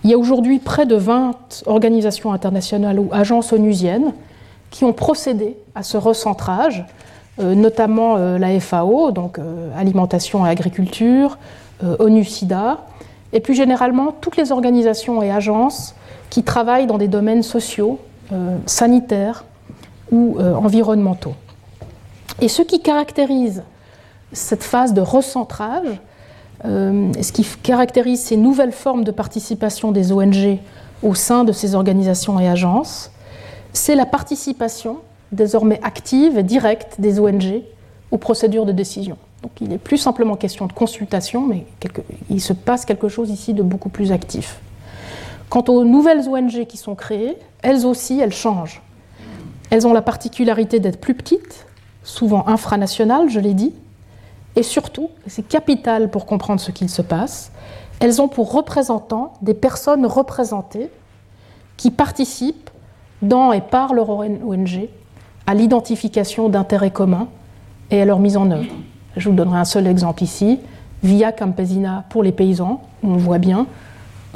[0.03, 4.13] Il y a aujourd'hui près de 20 organisations internationales ou agences onusiennes
[4.71, 6.85] qui ont procédé à ce recentrage,
[7.41, 9.39] notamment euh, la FAO, donc
[9.77, 11.39] Alimentation et Agriculture,
[11.83, 12.79] ONU-SIDA,
[13.33, 15.95] et plus généralement toutes les organisations et agences
[16.29, 17.99] qui travaillent dans des domaines sociaux,
[18.67, 19.45] sanitaires
[20.13, 21.35] ou environnementaux.
[22.41, 23.63] Et ce qui caractérise
[24.33, 25.99] cette phase de recentrage,
[26.65, 30.59] euh, ce qui caractérise ces nouvelles formes de participation des ONG
[31.03, 33.11] au sein de ces organisations et agences,
[33.73, 34.99] c'est la participation
[35.33, 37.63] désormais active et directe des ONG
[38.11, 39.17] aux procédures de décision.
[39.43, 41.67] Donc il n'est plus simplement question de consultation, mais
[42.29, 44.61] il se passe quelque chose ici de beaucoup plus actif.
[45.49, 48.83] Quant aux nouvelles ONG qui sont créées, elles aussi, elles changent.
[49.71, 51.67] Elles ont la particularité d'être plus petites,
[52.03, 53.73] souvent infranationales, je l'ai dit,
[54.57, 57.53] et surtout, c'est capital pour comprendre ce qu'il se passe,
[58.01, 60.91] elles ont pour représentants des personnes représentées
[61.77, 62.71] qui participent
[63.23, 64.89] dans et par leur ONG
[65.47, 67.29] à l'identification d'intérêts communs
[67.91, 68.71] et à leur mise en œuvre.
[69.17, 70.59] Je vous donnerai un seul exemple ici,
[71.03, 73.67] Via Campesina pour les paysans, où on voit bien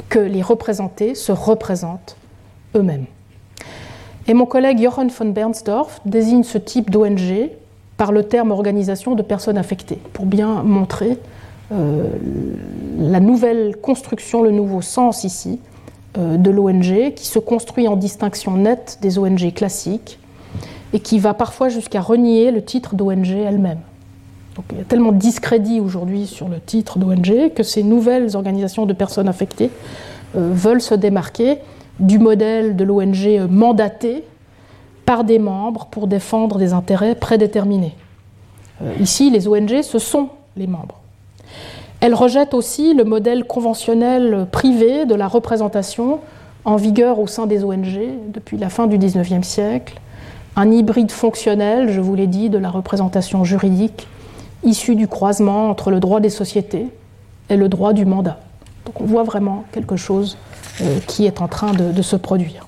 [0.09, 2.17] que les représentés se représentent
[2.75, 3.05] eux-mêmes.
[4.27, 7.51] Et mon collègue Jochen von Bernsdorf désigne ce type d'ONG
[7.97, 11.19] par le terme organisation de personnes affectées, pour bien montrer
[11.71, 12.09] euh,
[12.97, 15.59] la nouvelle construction, le nouveau sens ici
[16.17, 20.19] euh, de l'ONG, qui se construit en distinction nette des ONG classiques
[20.95, 23.79] et qui va parfois jusqu'à renier le titre d'ONG elle-même.
[24.71, 28.85] il y a tellement de discrédit aujourd'hui sur le titre d'ONG que ces nouvelles organisations
[28.85, 29.71] de personnes affectées
[30.37, 31.57] euh, veulent se démarquer
[31.99, 34.23] du modèle de l'ONG mandatée
[35.05, 37.93] par des membres pour défendre des intérêts prédéterminés.
[38.81, 41.01] Euh, ici, les ONG, ce sont les membres.
[41.99, 46.19] Elles rejettent aussi le modèle conventionnel privé de la représentation
[46.63, 49.99] en vigueur au sein des ONG depuis la fin du XIXe siècle,
[50.55, 54.07] un hybride fonctionnel, je vous l'ai dit, de la représentation juridique
[54.63, 56.87] issue du croisement entre le droit des sociétés
[57.49, 58.39] et le droit du mandat.
[58.85, 60.37] Donc on voit vraiment quelque chose
[60.81, 62.67] euh, qui est en train de, se produire.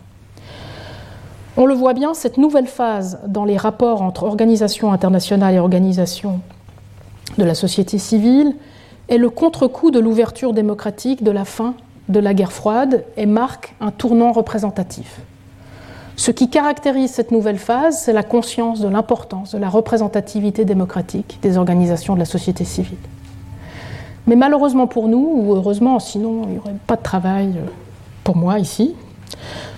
[1.55, 6.39] On le voit bien, cette nouvelle phase dans les rapports entre organisations internationales et organisations
[7.37, 8.55] de la société civile
[9.09, 11.73] est le contre-coup de l'ouverture démocratique de la fin
[12.09, 15.19] de la guerre froide et marque un tournant représentatif.
[16.17, 21.37] Ce qui caractérise cette nouvelle phase, c'est la conscience de l'importance de la représentativité démocratique
[21.43, 22.97] des organisations de la société civile.
[24.25, 27.69] Mais malheureusement pour nous, ou heureusement, sinon il n'y aurait pas de travail euh,
[28.23, 28.95] pour moi ici,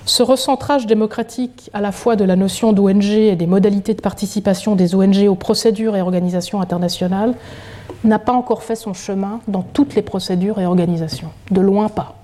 [0.05, 4.75] ce recentrage démocratique à la fois de la notion d'ONG et des modalités de participation
[4.75, 7.35] des ONG aux procédures et organisations internationales
[8.05, 12.18] n'a pas encore fait son chemin dans toutes les procédures et organisations, de loin pas.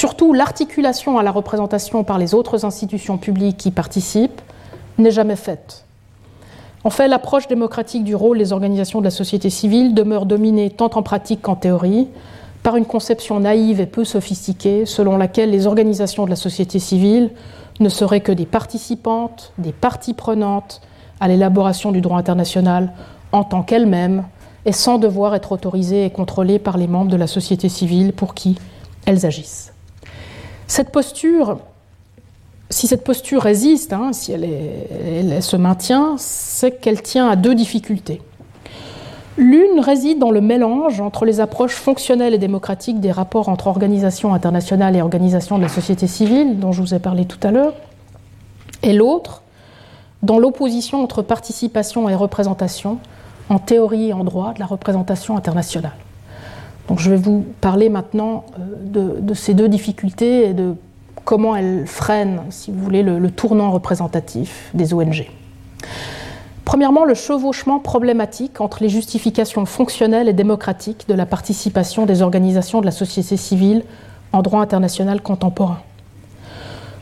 [0.00, 4.40] Surtout, l'articulation à la représentation par les autres institutions publiques qui participent
[4.96, 5.84] n'est jamais faite.
[6.84, 10.88] En fait, l'approche démocratique du rôle des organisations de la société civile demeure dominée tant
[10.94, 12.08] en pratique qu'en théorie
[12.62, 17.30] par une conception naïve et peu sophistiquée selon laquelle les organisations de la société civile
[17.78, 20.80] ne seraient que des participantes, des parties prenantes
[21.20, 22.94] à l'élaboration du droit international
[23.32, 24.24] en tant qu'elles-mêmes
[24.64, 28.32] et sans devoir être autorisées et contrôlées par les membres de la société civile pour
[28.32, 28.56] qui
[29.04, 29.69] elles agissent.
[30.70, 31.58] Cette posture,
[32.70, 38.22] si cette posture résiste, hein, si elle, se maintient, c'est qu'elle tient à deux difficultés.
[39.36, 44.32] L'une réside dans le mélange entre les approches fonctionnelles et démocratiques des rapports entre organisations
[44.32, 47.74] internationales et organisations de la société civile, dont je vous ai parlé tout à l'heure,
[48.84, 49.42] et l'autre
[50.22, 52.98] dans l'opposition entre participation et représentation,
[53.48, 55.96] en théorie et en droit, de la représentation internationale.
[56.96, 58.44] Je vais vous parler maintenant
[58.96, 60.74] euh, de, ces deux difficultés et de
[61.24, 65.30] comment elles freinent, si vous voulez, le, tournant représentatif des ONG.
[66.64, 72.80] Premièrement, le chevauchement problématique entre les justifications fonctionnelles et démocratiques de la participation des organisations
[72.80, 73.84] de la société civile
[74.32, 75.80] en droit international contemporain.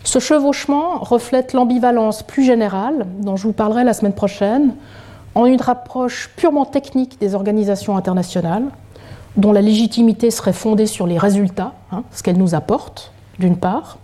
[0.04, 4.74] Ce chevauchement reflète l'ambivalence plus générale, dont je vous parlerai la semaine prochaine,
[5.34, 8.64] en une approche purement technique des organisations internationales,
[9.38, 13.98] dont la légitimité serait fondée sur les résultats, hein, ce qu'elles nous apportent, d'une part,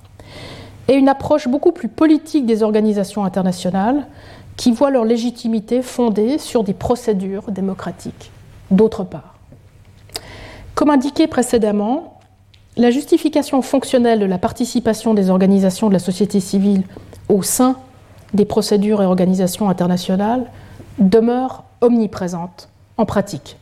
[0.86, 4.06] et une approche beaucoup plus politique des organisations internationales
[4.56, 8.30] qui voient leur légitimité fondée sur des procédures démocratiques,
[8.70, 9.34] d'autre part.
[10.76, 12.20] Comme indiqué précédemment,
[12.76, 16.84] la justification fonctionnelle de la participation des organisations de la société civile
[17.28, 17.76] au sein
[18.34, 20.46] des procédures et organisations internationales
[20.98, 22.68] demeure omniprésente
[22.98, 23.56] en pratique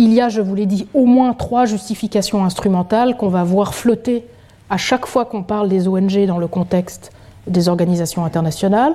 [0.00, 3.74] il y a, je vous l'ai dit, au moins trois justifications instrumentales qu'on va voir
[3.74, 4.26] flotter
[4.70, 7.12] à chaque fois qu'on parle des ONG dans le contexte
[7.46, 8.94] des organisations internationales.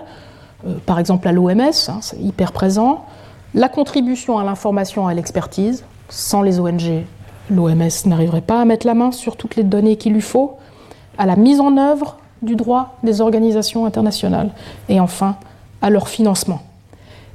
[0.66, 3.06] Euh, par exemple, à l'OMS, hein, c'est hyper présent.
[3.53, 5.84] La contribution à l'information et à l'expertise.
[6.10, 7.03] Sans les ONG,
[7.51, 10.58] l'OMS n'arriverait pas à mettre la main sur toutes les données qu'il lui faut.
[11.20, 14.49] À la mise en œuvre du droit des organisations internationales.
[14.89, 15.36] Et enfin,
[15.84, 16.62] à leur financement.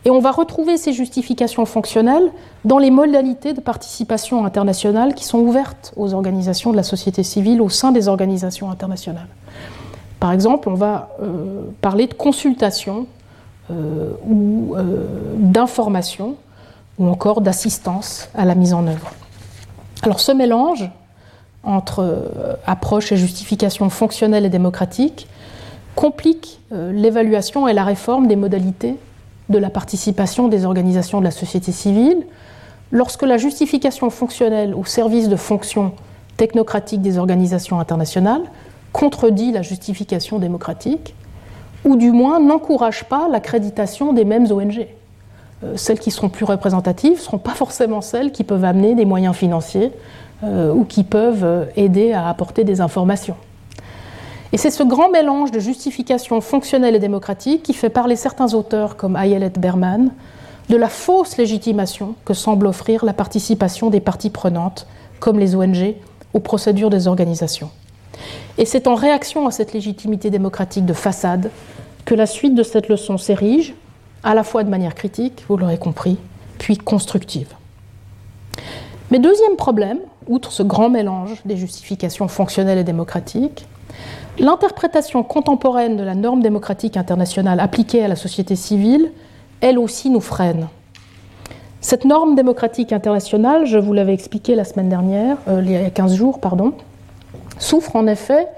[0.04, 2.30] Et on va retrouver ces justifications fonctionnelles
[2.64, 7.60] dans les modalités de participation internationale qui sont ouvertes aux organisations de la société civile
[7.60, 9.28] au sein des organisations internationales.
[10.18, 13.06] Par exemple, on va euh, parler de consultation
[13.70, 16.36] euh, ou euh, d'information
[16.98, 19.12] ou encore d'assistance à la mise en œuvre.
[20.02, 20.90] Alors ce mélange
[21.62, 22.30] entre
[22.66, 25.28] approche et justification fonctionnelle et démocratique
[25.94, 28.96] complique l'évaluation et la réforme des modalités
[29.50, 32.24] de la participation des organisations de la société civile,
[32.92, 35.92] lorsque la justification fonctionnelle au service de fonctions
[36.36, 38.42] technocratiques des organisations internationales
[38.92, 41.14] contredit la justification démocratique,
[41.84, 44.86] ou du moins n'encourage pas l'accréditation des mêmes ONG.
[45.62, 49.04] Euh, celles qui seront plus représentatives ne seront pas forcément celles qui peuvent amener des
[49.04, 49.92] moyens financiers
[50.42, 53.36] euh, ou qui peuvent euh, aider à apporter des informations.
[54.52, 58.96] Et c'est ce grand mélange de justification fonctionnelle et démocratique qui fait parler certains auteurs
[58.96, 60.10] comme Ayelet Berman
[60.68, 64.86] de la fausse légitimation que semble offrir la participation des parties prenantes,
[65.20, 65.94] comme les ONG,
[66.32, 67.70] aux procédures des organisations.
[68.58, 71.50] Et c'est en réaction à cette légitimité démocratique de façade
[72.04, 73.74] que la suite de cette leçon s'érige,
[74.22, 76.18] à la fois de manière critique, vous l'aurez compris,
[76.58, 77.54] puis constructive.
[79.10, 79.98] Mais deuxième problème,
[80.28, 83.66] outre ce grand mélange des justifications fonctionnelles et démocratiques,
[84.40, 89.12] L'interprétation contemporaine de la norme démocratique internationale appliquée à la société civile,
[89.60, 90.68] elle aussi nous freine.
[91.82, 95.90] Cette norme démocratique internationale, je vous l'avais expliqué la semaine dernière, euh, il y a
[95.90, 96.72] 15 jours, pardon,
[97.58, 98.48] souffre en effet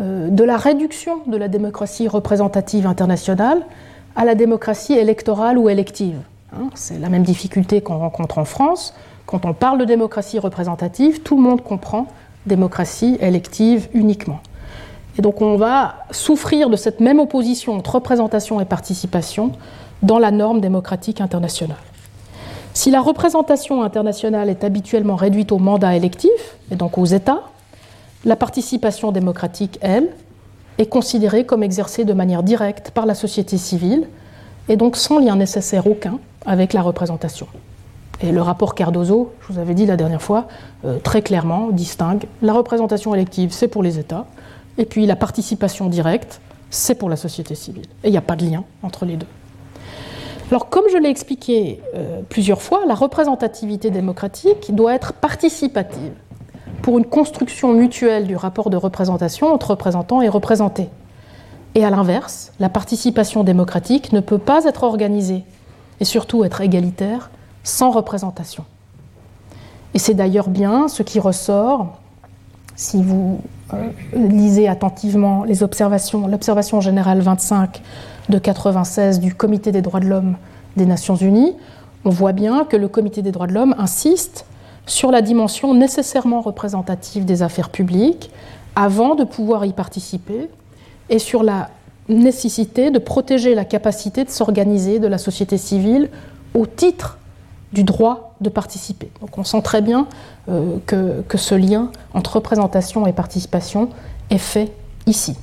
[0.00, 3.62] euh, de la réduction de la démocratie représentative internationale
[4.16, 6.18] à la démocratie électorale ou élective.
[6.52, 8.92] Hein, c'est la même difficulté qu'on rencontre en France.
[9.26, 12.08] Quand on parle de démocratie représentative, tout le monde comprend
[12.44, 14.40] démocratie élective uniquement.
[15.18, 19.52] Et donc on va souffrir de cette même opposition entre représentation et participation
[20.02, 21.76] dans la norme démocratique internationale.
[22.74, 27.42] Si la représentation internationale est habituellement réduite au mandat électif, et donc aux États,
[28.24, 30.08] la participation démocratique, elle,
[30.78, 34.08] est considérée comme exercée de manière directe par la société civile,
[34.68, 37.46] et donc sans lien nécessaire aucun avec la représentation.
[38.22, 40.46] Et le rapport Cardozo, je vous avais dit la dernière fois,
[40.84, 44.26] euh, très clairement distingue la représentation élective, c'est pour les États,
[44.78, 47.86] et puis la participation directe, c'est pour la société civile.
[48.02, 49.26] Et il n'y a pas de lien entre les deux.
[50.50, 56.12] Alors, comme je l'ai expliqué euh, plusieurs fois, la représentativité démocratique doit être participative
[56.82, 60.88] pour une construction mutuelle du rapport de représentation entre représentants et représentés.
[61.74, 65.44] Et à l'inverse, la participation démocratique ne peut pas être organisée
[66.00, 67.30] et surtout être égalitaire
[67.62, 68.64] sans représentation.
[69.94, 71.98] Et c'est d'ailleurs bien ce qui ressort
[72.76, 73.40] si vous
[74.14, 77.80] lisez attentivement l'observation générale 25
[78.28, 80.36] de 96 du Comité des droits de l'homme
[80.76, 81.54] des Nations Unies,
[82.04, 84.46] on voit bien que le Comité des droits de l'homme insiste
[84.86, 88.30] sur la dimension nécessairement représentative des affaires publiques
[88.74, 90.48] avant de pouvoir y participer
[91.08, 91.70] et sur la
[92.08, 96.10] nécessité de protéger la capacité de s'organiser de la société civile
[96.54, 97.18] au titre
[97.72, 99.10] du droit de participer.
[99.20, 100.06] Donc on sent très bien
[100.48, 103.88] euh, que, que ce lien entre représentation et participation
[104.30, 104.72] est fait
[105.06, 105.36] ici.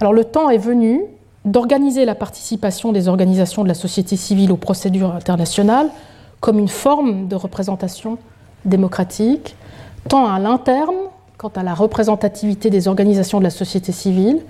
[0.00, 1.02] Alors le temps est venu
[1.44, 5.88] d'organiser la participation des organisations de la société civile aux procédures internationales
[6.40, 8.18] comme une forme de représentation
[8.64, 9.56] démocratique,
[10.08, 10.94] tant à l'interne,
[11.36, 14.40] quant à la représentativité des organisations de la société civile,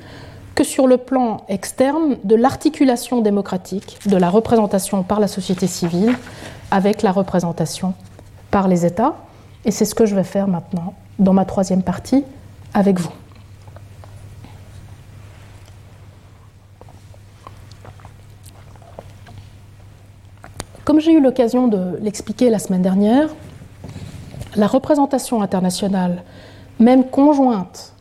[0.55, 6.15] que sur le plan externe de l'articulation démocratique de la représentation par la société civile
[6.71, 7.95] avec la représentation
[8.51, 9.15] par les États.
[9.69, 12.25] Et c'est ce que je vais faire maintenant dans ma troisième partie
[12.73, 13.13] avec vous.
[20.87, 23.29] Comme j'ai eu l'occasion de l'expliquer la semaine dernière,
[24.57, 26.23] la représentation internationale,
[26.81, 27.93] même conjointe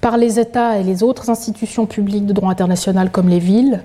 [0.00, 3.82] par les États et les autres institutions publiques de droit international comme les villes,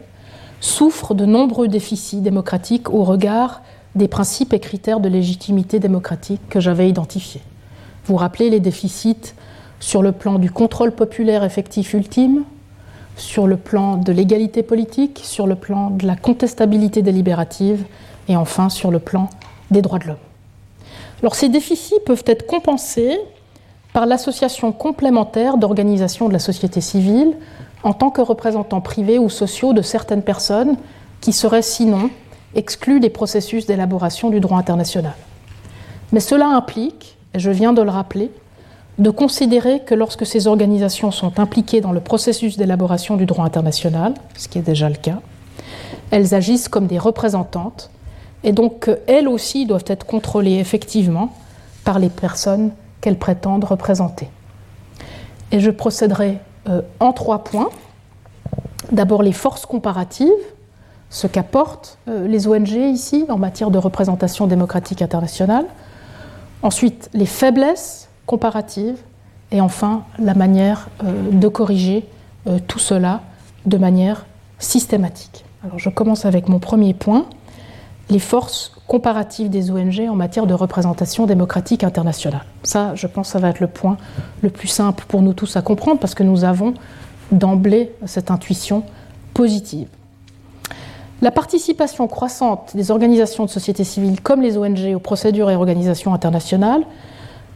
[0.60, 3.64] souffre de nombreux déficits démocratiques au regard
[3.96, 7.42] des principes et critères de légitimité démocratique que j'avais identifiés.
[8.06, 9.34] Vous rappelez les déficits
[9.80, 12.44] sur le plan du contrôle populaire effectif ultime,
[13.18, 17.86] sur le plan de l'égalité politique, sur le plan de la contestabilité délibérative
[18.28, 19.30] et enfin sur le plan
[19.72, 20.18] des droits de l'homme.
[21.22, 23.18] Alors ces déficits peuvent être compensés
[23.94, 27.36] par l'association complémentaire d'organisations de la société civile
[27.84, 30.76] en tant que représentants privés ou sociaux de certaines personnes
[31.22, 32.10] qui seraient sinon
[32.56, 35.14] exclues des processus d'élaboration du droit international.
[36.12, 38.32] Mais cela implique, et je viens de le rappeler,
[38.98, 44.14] de considérer que lorsque ces organisations sont impliquées dans le processus d'élaboration du droit international,
[44.38, 45.20] ce qui est déjà le cas,
[46.12, 47.90] elles agissent comme des représentantes
[48.44, 51.34] et donc elles aussi doivent être contrôlées effectivement
[51.84, 54.30] par les personnes qu'elles prétendent représenter.
[55.52, 56.38] Et je procéderai
[56.70, 57.70] euh, en trois points.
[58.92, 60.30] D'abord les forces comparatives,
[61.16, 65.66] ce qu'apportent euh, les ONG ici en matière de représentation démocratique internationale.
[66.62, 68.98] Ensuite les faiblesses comparatives.
[69.52, 72.06] Et enfin la manière euh, de corriger
[72.68, 73.22] tout cela
[73.66, 74.26] de manière
[74.60, 75.46] systématique.
[75.64, 77.26] Alors je commence avec mon premier point
[78.10, 82.46] les forces comparatives des ONG en matière de représentation démocratique internationale.
[82.64, 83.98] Ça, je pense, ça va être le point
[84.42, 86.74] le plus simple pour nous tous à comprendre parce que nous avons
[87.32, 88.84] d'emblée cette intuition
[89.34, 89.88] positive.
[91.22, 96.14] La participation croissante des organisations de société civile comme les ONG aux procédures et organisations
[96.14, 96.84] internationales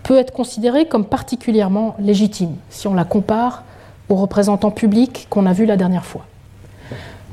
[0.04, 3.64] peut être considérée comme particulièrement légitime si on la compare
[4.08, 6.26] aux représentants publics qu'on a vus la dernière fois.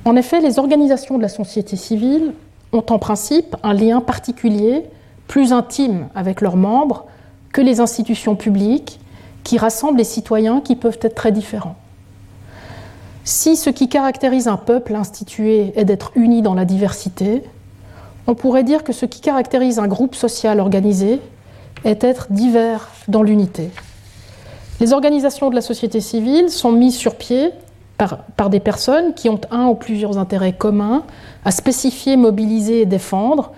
[0.05, 2.33] En effet, les organisations de la société civile
[2.73, 4.85] ont en principe un lien particulier,
[5.29, 7.07] plus intime avec leurs membres
[7.53, 8.99] que les institutions publiques
[9.45, 11.77] qui rassemblent les citoyens qui peuvent être très différents.
[13.29, 17.43] Si ce qui caractérise un peuple institué est d'être uni dans la diversité,
[18.29, 21.21] on pourrait dire que ce qui caractérise un groupe social organisé
[21.85, 23.71] est d'être divers dans l'unité.
[24.79, 27.51] Les organisations de la société civile sont mises sur pied
[27.99, 31.03] par, des personnes qui ont un ou plusieurs intérêts communs
[31.45, 33.51] à spécifier, mobiliser et défendre,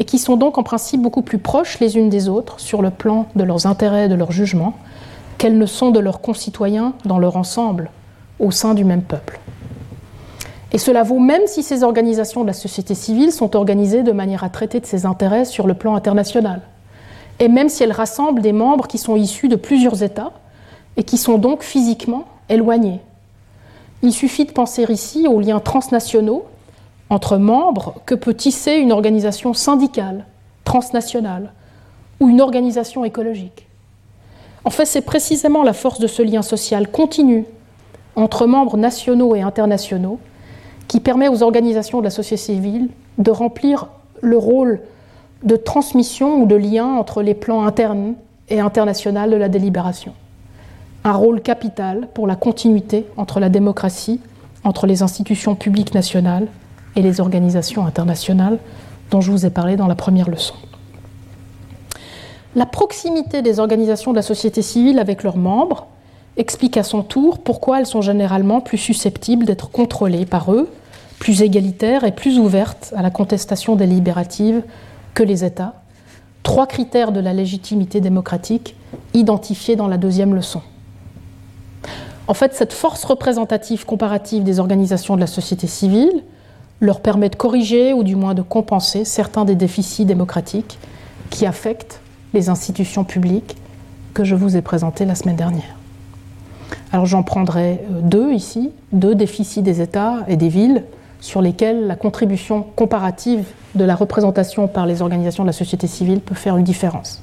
[0.00, 2.90] et qui sont donc en principe beaucoup plus proches les unes des autres sur le
[2.90, 4.74] plan de leurs intérêts et de leurs jugements
[5.38, 7.88] qu'elles ne sont de leurs concitoyens dans leur ensemble,
[8.42, 9.40] au sein du même peuple.
[10.72, 14.42] Et cela vaut même si ces organisations de la société civile sont organisées de manière
[14.42, 16.60] à traiter de ses intérêts sur le plan international,
[17.38, 20.32] et même si elles rassemblent des membres qui sont issus de plusieurs États
[20.96, 23.00] et qui sont donc physiquement éloignés.
[24.02, 26.44] Il suffit de penser ici aux liens transnationaux
[27.10, 30.26] entre membres que peut tisser une organisation syndicale,
[30.64, 31.52] transnationale,
[32.18, 33.66] ou une organisation écologique.
[34.64, 37.46] En fait, c'est précisément la force de ce lien social continu
[38.16, 40.18] entre membres nationaux et internationaux
[40.88, 42.88] qui permet aux organisations de la société civile
[43.18, 43.88] de remplir
[44.20, 44.80] le rôle
[45.42, 48.14] de transmission ou de lien entre les plans internes
[48.48, 50.12] et internationaux de la délibération.
[51.04, 54.20] Un rôle capital pour la continuité entre la démocratie,
[54.62, 56.46] entre les institutions publiques nationales
[56.94, 58.58] et les organisations internationales
[59.10, 60.54] dont je vous ai parlé dans la première leçon.
[62.54, 65.86] La proximité des organisations de la société civile avec leurs membres
[66.36, 70.68] explique à son tour pourquoi elles sont généralement plus susceptibles d'être contrôlées par eux,
[71.18, 74.62] plus égalitaires et plus ouvertes à la contestation délibérative
[75.14, 75.74] que les États,
[76.42, 78.74] trois critères de la légitimité démocratique
[79.14, 80.62] identifiés dans la deuxième leçon.
[82.28, 86.22] En fait, cette force représentative comparative des organisations de la société civile
[86.80, 90.78] leur permet de corriger ou du moins de compenser certains des déficits démocratiques
[91.30, 92.00] qui affectent
[92.34, 93.56] les institutions publiques
[94.14, 95.81] que je vous ai présentées la semaine dernière.
[96.92, 100.84] Alors j'en prendrai euh, deux ici, deux déficits des États et des villes
[101.20, 106.20] sur lesquels la contribution comparative de la représentation par les organisations de la société civile
[106.20, 107.22] peut faire une différence.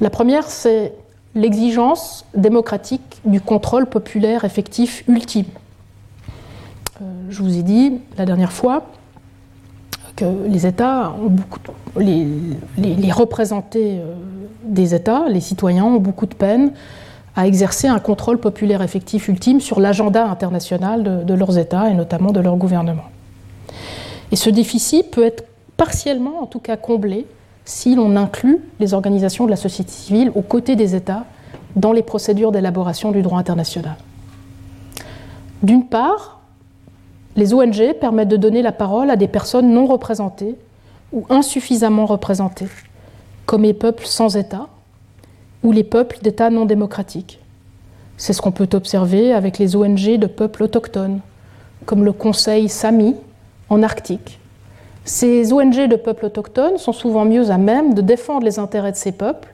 [0.00, 0.92] La première, c'est
[1.34, 5.46] l'exigence démocratique du contrôle populaire effectif ultime.
[7.00, 8.86] Euh, je vous ai dit la dernière fois
[10.16, 11.60] que les États ont beaucoup,
[11.98, 12.26] les,
[12.78, 14.14] les, représentés euh,
[14.64, 16.72] des États, les citoyens, ont beaucoup de peine
[17.36, 22.32] à exercer un contrôle populaire effectif ultime sur l'agenda international de, leurs États et notamment
[22.32, 23.04] de leur gouvernement.
[24.32, 25.44] Et ce déficit peut être
[25.76, 27.26] partiellement, en tout cas, comblé
[27.66, 31.24] si l'on inclut les organisations de la société civile aux côtés des États
[31.76, 33.96] dans les procédures d'élaboration du droit international.
[35.62, 36.40] D'une part,
[37.34, 40.56] les ONG permettent de donner la parole à des personnes non représentées
[41.12, 42.68] ou insuffisamment représentées,
[43.44, 44.68] comme les peuples sans État
[45.66, 47.40] ou les peuples d'États non démocratiques.
[48.16, 51.18] C'est ce qu'on peut observer avec les ONG de peuples autochtones,
[51.86, 53.16] comme le Conseil Sami
[53.68, 54.38] en Arctique.
[55.04, 58.96] Ces ONG de peuples autochtones sont souvent mieux à même de défendre les intérêts de
[58.96, 59.52] ces peuples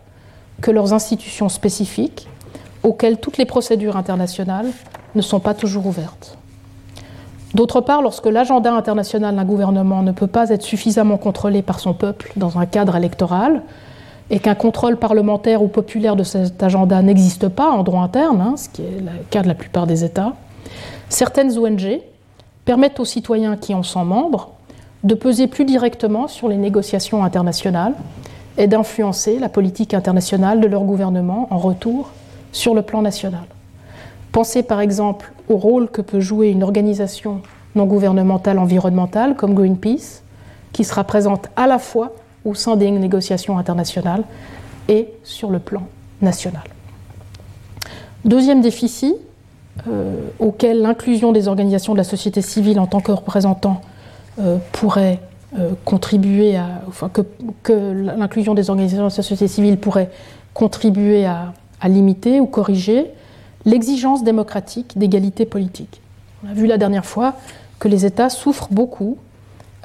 [0.60, 2.28] que leurs institutions spécifiques,
[2.82, 4.68] auxquelles toutes les procédures internationales
[5.14, 6.36] ne sont pas toujours ouvertes.
[7.54, 11.94] D'autre part, lorsque l'agenda international d'un gouvernement ne peut pas être suffisamment contrôlé par son
[11.94, 13.62] peuple dans un cadre électoral,
[14.32, 18.54] et qu'un contrôle parlementaire ou populaire de cet agenda n'existe pas en droit interne, hein,
[18.56, 20.32] ce qui est le cas de la plupart des États,
[21.10, 22.00] certaines ONG
[22.64, 24.52] permettent aux citoyens qui en sont membres
[25.04, 27.92] de peser plus directement sur les négociations internationales
[28.56, 32.10] et d'influencer la politique internationale de leur gouvernement en retour
[32.52, 33.44] sur le plan national.
[34.32, 37.42] Pensez par exemple au rôle que peut jouer une organisation
[37.74, 40.22] non gouvernementale environnementale comme Greenpeace,
[40.72, 42.12] qui sera présente à la fois
[42.44, 44.24] au sein des négociations internationales
[44.88, 45.82] et sur le plan
[46.20, 46.64] national.
[48.24, 49.14] Deuxième déficit,
[49.88, 53.80] euh, auquel l'inclusion des organisations de la société civile en tant que représentants
[54.38, 55.20] euh, pourrait
[55.58, 56.82] euh, contribuer à,
[57.64, 60.10] que, l'inclusion des organisations de la société civile pourrait
[60.54, 61.52] contribuer à
[61.88, 63.10] limiter ou corriger,
[63.64, 66.00] l'exigence démocratique d'égalité politique.
[66.44, 67.34] On a vu la dernière fois
[67.78, 69.16] que les États souffrent beaucoup,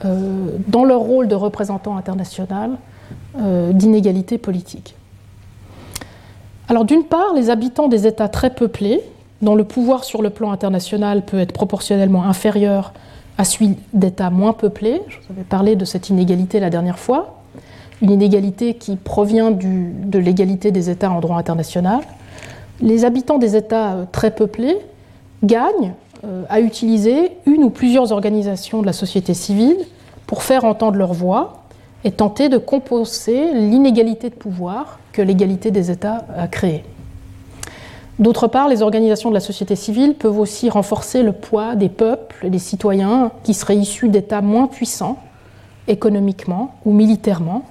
[0.04, 2.78] dans leur rôle de représentant international,
[3.40, 4.96] euh, d'inégalité politique.
[6.70, 9.02] Alors d'une part, les habitants des États très peuplés,
[9.42, 12.94] dont le pouvoir sur le plan international peut être proportionnellement inférieur
[13.38, 17.42] à celui d'États moins peuplés, je vous avais parlé de cette inégalité la dernière fois,
[18.02, 22.02] une inégalité qui provient de l'égalité des États en droit international,
[22.82, 24.78] les habitants des États euh, très peuplés
[25.44, 26.07] gagnent euh,
[26.50, 29.78] à utiliser une ou plusieurs organisations de la société civile
[30.26, 31.64] pour faire entendre leur voix
[32.04, 36.84] et tenter de compenser l'inégalité de pouvoir que l'égalité des États a créée.
[38.20, 42.46] D'autre part, les organisations de la société civile peuvent aussi renforcer le poids des peuples
[42.46, 45.18] et des citoyens qui seraient issus d'États moins puissants
[45.88, 47.64] économiquement ou militairement,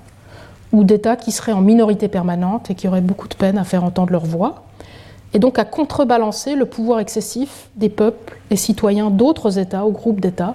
[0.73, 3.85] ou d'États qui seraient en minorité permanente et qui auraient beaucoup de peine à faire
[3.85, 4.63] entendre leur voix
[5.37, 10.19] et donc à contrebalancer le pouvoir excessif des peuples et citoyens d'autres États ou groupes
[10.19, 10.55] d'États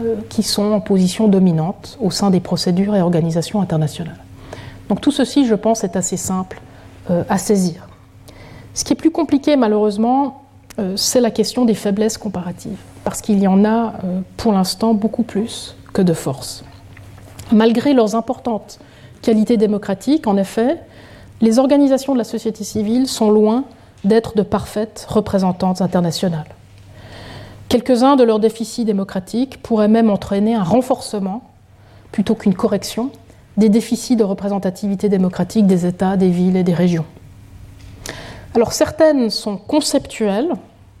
[0.00, 4.18] euh, qui sont en position dominante au sein des procédures et organisations internationales.
[4.88, 6.60] Donc tout ceci, je pense, est assez simple
[7.12, 7.86] euh, à saisir.
[8.74, 10.42] Ce qui est plus compliqué, malheureusement,
[10.80, 13.92] euh, c'est la question des faiblesses comparatives, parce qu'il y en a
[14.36, 16.64] pour l'instant beaucoup plus que de forces.
[17.52, 18.80] Malgré leurs importantes
[19.22, 20.80] qualités démocratiques, en effet,
[21.40, 23.62] les organisations de la société civile sont loin
[24.04, 26.54] d'être de parfaites représentantes internationales.
[27.68, 31.42] Quelques-uns de leurs déficits démocratiques pourraient même entraîner un renforcement,
[32.12, 33.10] plutôt qu'une correction,
[33.58, 37.04] des déficits de représentativité démocratique des États, des villes et des régions.
[38.54, 40.48] Alors certaines sont conceptuelles,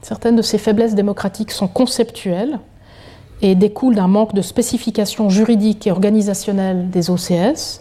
[0.02, 2.58] certaines de ces faiblesses démocratiques sont conceptuelles
[3.40, 7.80] et découlent d'un manque de spécification juridique et organisationnelle des OCS,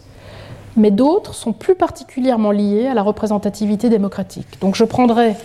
[0.77, 4.47] mais d'autres sont plus particulièrement liées à la représentativité démocratique.
[4.61, 5.35] Donc je prendrai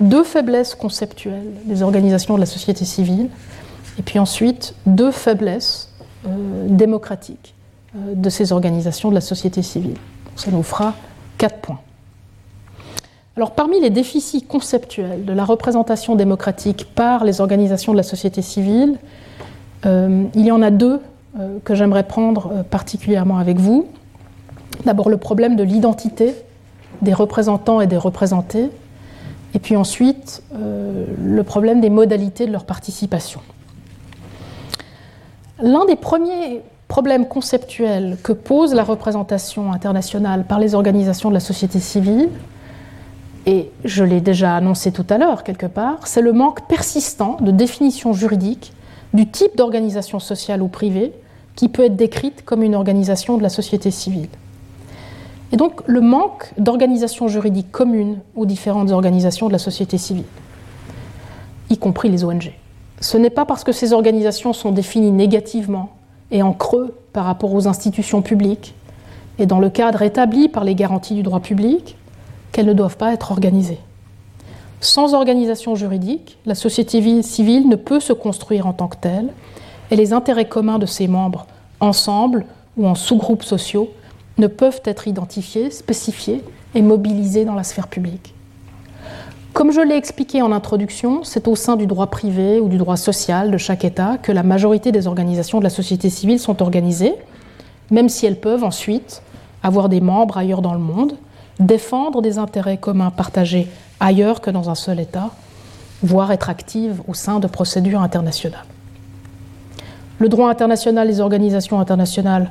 [0.00, 3.30] deux faiblesses conceptuelles des organisations de la société civile,
[3.98, 5.90] et puis ensuite deux faiblesses
[6.26, 7.54] euh, démocratiques
[7.94, 9.96] euh, de ces organisations de la société civile.
[10.34, 10.94] Ça nous fera
[11.38, 11.80] quatre points.
[13.36, 18.42] Alors parmi les déficits conceptuels de la représentation démocratique par les organisations de la société
[18.42, 18.98] civile,
[19.86, 21.00] euh, il y en a deux
[21.64, 23.86] que j'aimerais prendre particulièrement avec vous.
[24.84, 26.34] D'abord le problème de l'identité
[27.02, 28.70] des représentants et des représentés,
[29.54, 33.40] et puis ensuite euh, le problème des modalités de leur participation.
[35.60, 41.40] L'un des premiers problèmes conceptuels que pose la représentation internationale par les organisations de la
[41.40, 42.28] société civile,
[43.46, 47.50] et je l'ai déjà annoncé tout à l'heure quelque part, c'est le manque persistant de
[47.50, 48.72] définition juridique
[49.14, 51.12] du type d'organisation sociale ou privée
[51.56, 54.28] qui peut être décrite comme une organisation de la société civile.
[55.52, 60.24] Et donc le manque d'organisation juridique commune aux différentes organisations de la société civile,
[61.68, 62.52] y compris les ONG.
[63.00, 65.90] Ce n'est pas parce que ces organisations sont définies négativement
[66.30, 68.74] et en creux par rapport aux institutions publiques
[69.38, 71.96] et dans le cadre établi par les garanties du droit public
[72.52, 73.80] qu'elles ne doivent pas être organisées.
[74.80, 79.28] Sans organisation juridique, la société civile ne peut se construire en tant que telle
[79.90, 81.46] et les intérêts communs de ses membres,
[81.80, 82.46] ensemble
[82.76, 83.90] ou en sous-groupes sociaux,
[84.42, 86.44] ne peuvent être identifiés, spécifiés
[86.74, 88.34] et mobilisés dans la sphère publique.
[89.52, 92.96] Comme je l'ai expliqué en introduction, c'est au sein du droit privé ou du droit
[92.96, 97.14] social de chaque État que la majorité des organisations de la société civile sont organisées,
[97.90, 99.22] même si elles peuvent ensuite
[99.62, 101.16] avoir des membres ailleurs dans le monde,
[101.60, 103.68] défendre des intérêts communs partagés
[104.00, 105.30] ailleurs que dans un seul État,
[106.02, 108.64] voire être actives au sein de procédures internationales.
[110.18, 112.50] Le droit international, les organisations internationales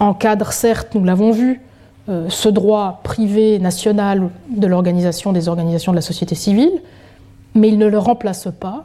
[0.00, 1.60] encadre certes, nous l'avons vu,
[2.08, 6.82] euh, ce droit privé national de l'organisation des organisations de la société civile,
[7.54, 8.84] mais il ne le remplace pas,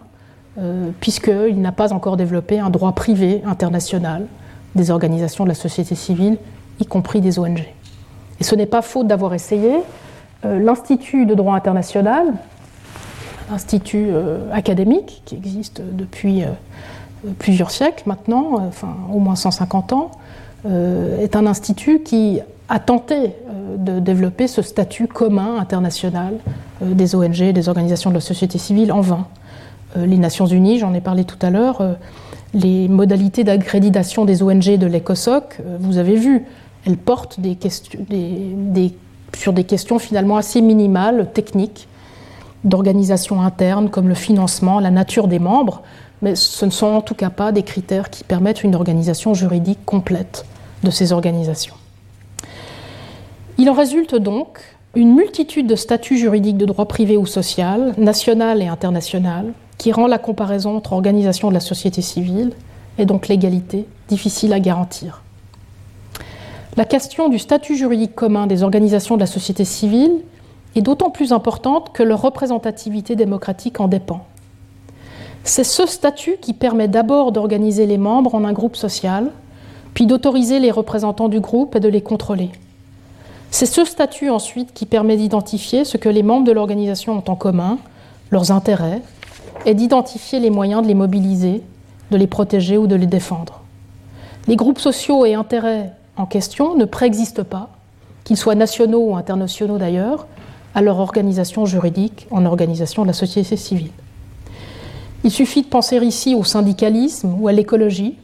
[0.58, 4.26] euh, puisqu'il n'a pas encore développé un droit privé international
[4.76, 6.38] des organisations de la société civile,
[6.80, 7.66] y compris des ONG.
[8.40, 9.80] Et ce n'est pas faute d'avoir essayé.
[10.46, 12.34] Euh, L'Institut de droit international,
[13.52, 14.10] institut
[14.52, 16.44] académique qui existe depuis
[17.40, 20.12] plusieurs siècles maintenant, enfin au moins 150 ans,
[20.66, 26.36] est un institut qui a tenté euh, de développer ce statut commun international
[26.82, 29.28] euh, des ONG, des organisations de la société civile en vain.
[29.96, 31.82] Les Nations Unies, j'en ai parlé tout à l'heure,
[32.54, 36.46] les modalités d'accréditation des ONG de l'ECOSOC, vous avez vu,
[36.86, 38.00] elles portent des questions,
[39.36, 41.88] sur des questions finalement assez minimales, techniques,
[42.64, 45.82] d'organisation interne, comme le financement, la nature des membres,
[46.22, 49.80] mais ce ne sont en tout cas pas des critères qui permettent une organisation juridique
[49.86, 50.46] complète
[50.84, 51.76] de ces organisations.
[53.58, 54.60] Il en résulte donc
[54.96, 60.08] une multitude de statuts juridiques de droit privé ou social, national et international, qui rend
[60.08, 62.54] la comparaison entre organisations de la société civile
[62.98, 65.22] et donc l'égalité difficile à garantir.
[66.78, 70.22] La question du statut juridique commun des organisations de la société civile
[70.76, 74.26] est d'autant plus importante que leur représentativité démocratique en dépend.
[75.44, 79.32] C'est ce statut qui permet d'abord d'organiser les membres en un groupe social,
[79.94, 82.50] puis d'autoriser les représentants du groupe et de les contrôler.
[83.52, 87.36] C'est ce statut ensuite qui permet d'identifier ce que les membres de l'organisation ont en
[87.36, 87.80] commun,
[88.32, 89.02] leurs intérêts,
[89.66, 91.64] et d'identifier les moyens de les mobiliser,
[92.12, 93.62] de les protéger ou de les défendre.
[94.48, 97.70] Les groupes sociaux et intérêts en question ne préexistent pas,
[98.24, 100.28] qu'ils soient nationaux ou internationaux d'ailleurs,
[100.76, 103.92] à leur organisation juridique en organisation de la société civile.
[105.24, 108.16] Il suffit de penser ici au syndicalisme ou à l'écologie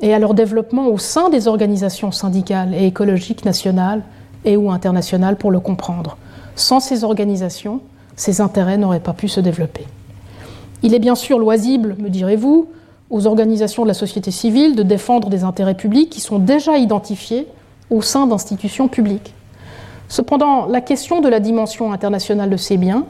[0.00, 4.02] et à leur développement au sein des organisations syndicales et écologiques nationales
[4.44, 6.16] et ou internationales pour le comprendre.
[6.54, 7.80] Sans ces organisations,
[8.14, 9.86] ces intérêts n'auraient pas pu se développer.
[10.82, 12.68] Il est bien sûr loisible, me direz-vous,
[13.10, 17.46] aux organisations de la société civile de défendre des intérêts publics qui sont déjà identifiés
[17.90, 19.32] au sein d'institutions publiques.
[20.08, 23.04] Cependant, la question de la dimension internationale de ces biens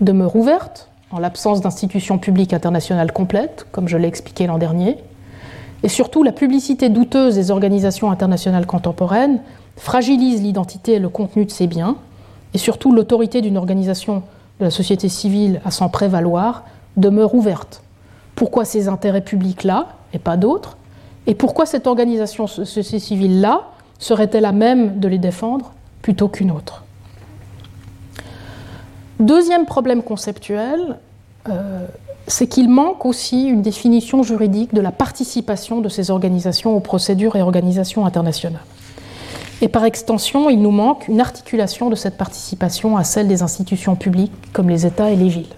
[0.00, 4.98] demeure ouverte en l'absence d'institutions publiques internationales complètes, comme je l'ai expliqué l'an dernier,
[5.86, 9.38] et surtout la publicité douteuse des organisations internationales contemporaines
[9.76, 11.94] fragilise l'identité et le contenu de ces biens,
[12.54, 14.24] et surtout l'autorité d'une organisation
[14.58, 16.64] de la société civile à s'en prévaloir
[16.96, 17.84] demeure ouverte.
[18.34, 20.76] Pourquoi ces intérêts publics-là et pas d'autres?
[21.28, 23.68] Et pourquoi cette organisation société civile-là
[24.00, 25.70] serait-elle à même de les défendre
[26.02, 26.82] plutôt qu'une autre?
[29.20, 30.98] Deuxième problème conceptuel,
[31.48, 31.86] euh,
[32.28, 37.36] c'est qu'il manque aussi une définition juridique de la participation de ces organisations aux procédures
[37.36, 38.64] et organisations internationales.
[39.62, 43.96] Et par extension, il nous manque une articulation de cette participation à celle des institutions
[43.96, 45.54] publiques comme les États et les villes.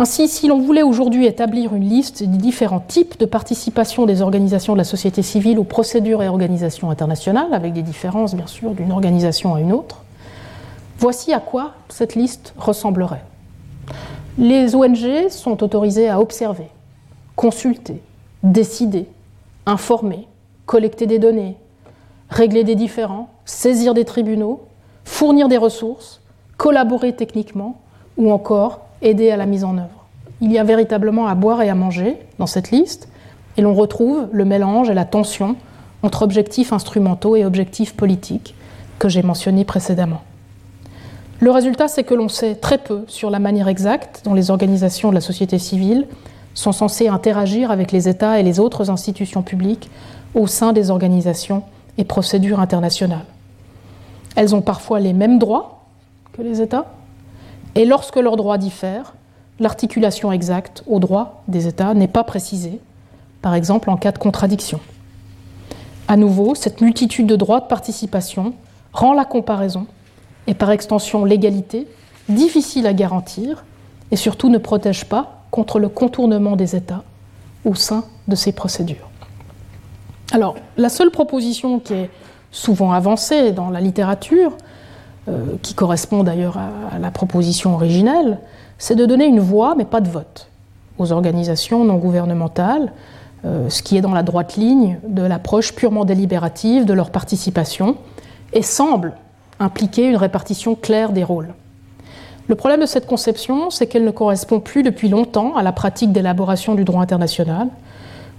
[0.00, 4.74] Ainsi, si l'on voulait aujourd'hui établir une liste des différents types de participation des organisations
[4.74, 8.92] de la société civile aux procédures et organisations internationales, avec des différences bien sûr d'une
[8.92, 10.04] organisation à une autre,
[11.00, 13.24] voici à quoi cette liste ressemblerait.
[14.40, 16.68] Les ONG sont autorisées à observer,
[17.34, 18.00] consulter,
[18.44, 19.08] décider,
[19.66, 20.28] informer,
[20.64, 21.56] collecter des données,
[22.30, 24.62] régler des différends, saisir des tribunaux,
[25.04, 26.20] fournir des ressources,
[26.56, 27.80] collaborer techniquement
[28.16, 30.06] ou encore aider à la mise en œuvre.
[30.40, 33.08] Il y a véritablement à boire et à manger dans cette liste
[33.56, 35.56] et l'on retrouve le mélange et la tension
[36.04, 38.54] entre objectifs instrumentaux et objectifs politiques
[39.00, 40.22] que j'ai mentionnés précédemment.
[41.40, 45.10] Le résultat, c'est que l'on sait très peu sur la manière exacte dont les organisations
[45.10, 46.06] de la société civile
[46.54, 49.88] sont censées interagir avec les États et les autres institutions publiques
[50.34, 51.62] au sein des organisations
[51.96, 53.24] et procédures internationales.
[54.34, 55.84] Elles ont parfois les mêmes droits
[56.32, 56.86] que les États,
[57.76, 59.14] et lorsque leurs droits diffèrent,
[59.60, 62.80] l'articulation exacte aux droits des États n'est pas précisée,
[63.42, 64.80] par exemple en cas de contradiction.
[66.08, 68.54] À nouveau, cette multitude de droits de participation
[68.92, 69.86] rend la comparaison
[70.48, 71.86] et par extension l'égalité,
[72.28, 73.64] difficile à garantir
[74.10, 77.04] et surtout ne protège pas contre le contournement des États
[77.64, 79.08] au sein de ces procédures.
[80.32, 82.10] Alors, la seule proposition qui est
[82.50, 84.52] souvent avancée dans la littérature,
[85.28, 88.38] euh, qui correspond d'ailleurs à, la proposition originelle,
[88.78, 90.48] c'est de donner une voix, mais pas de vote,
[90.96, 92.92] aux organisations non gouvernementales,
[93.44, 97.96] euh, ce qui est dans la droite ligne de l'approche purement délibérative de leur participation,
[98.54, 99.14] et semble
[99.60, 101.54] impliquer une répartition claire des rôles.
[102.48, 106.12] Le problème de cette conception, c'est qu'elle ne correspond plus depuis longtemps à la pratique
[106.12, 107.68] d'élaboration du droit international,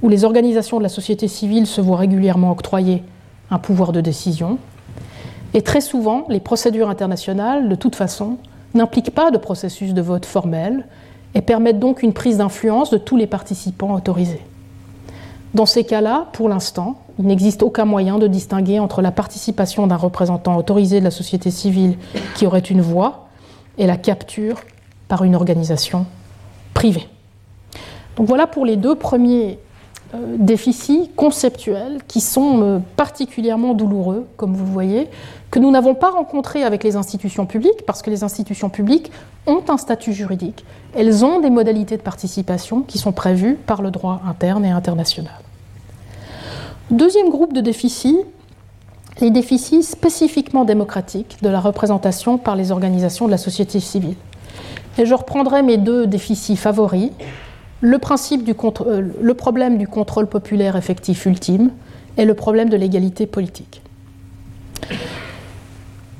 [0.02, 3.04] où les organisations de la société civile se voient régulièrement octroyer
[3.52, 4.58] un pouvoir de décision.
[5.54, 8.38] Et très souvent, les procédures internationales, de toute façon,
[8.74, 10.86] n'impliquent pas de processus de vote formel
[11.36, 14.42] et permettent donc une prise d'influence de tous les participants autorisés.
[15.54, 19.96] Dans ces cas-là, pour l'instant, il n'existe aucun moyen de distinguer entre la participation d'un
[19.96, 21.98] représentant autorisé de la société civile
[22.36, 23.28] qui aurait une voix
[23.78, 24.62] et la capture
[25.08, 26.06] par une organisation
[26.74, 27.08] privée.
[28.16, 29.60] Donc voilà pour les deux premiers
[30.14, 35.08] déficits conceptuels qui sont euh, particulièrement douloureux, comme vous le voyez,
[35.52, 39.12] que nous n'avons pas rencontrés avec les institutions publiques, parce que les institutions publiques
[39.46, 40.66] ont un statut juridique.
[40.96, 45.34] Elles ont des modalités de participation qui sont prévues par le droit interne et international.
[46.90, 48.20] Deuxième groupe de déficits,
[49.22, 54.16] les déficits spécifiquement démocratiques de la représentation par les organisations de la société civile.
[54.98, 57.12] Et je reprendrai mes deux déficits favoris,
[57.84, 61.72] euh, le problème du contrôle populaire effectif ultime
[62.18, 63.82] et le problème de l'égalité politique.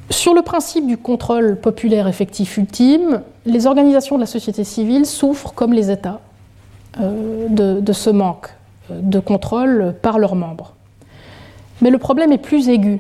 [0.10, 5.54] Sur le principe du contrôle populaire effectif ultime, les organisations de la société civile souffrent,
[5.54, 6.22] comme les États,
[7.00, 8.50] euh, de ce manque
[8.90, 10.74] de contrôle par leurs membres.
[11.82, 13.00] Mais le problème est plus aigu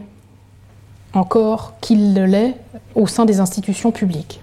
[1.14, 2.56] encore qu'il ne l'est
[2.96, 4.42] au sein des institutions publiques.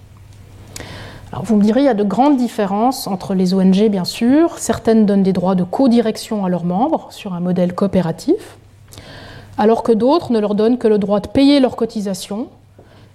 [1.32, 4.58] Vous me direz, il y a de grandes différences entre les ONG, bien sûr.
[4.58, 8.56] Certaines donnent des droits de co-direction à leurs membres sur un modèle coopératif,
[9.58, 12.46] alors que d'autres ne leur donnent que le droit de payer leurs cotisations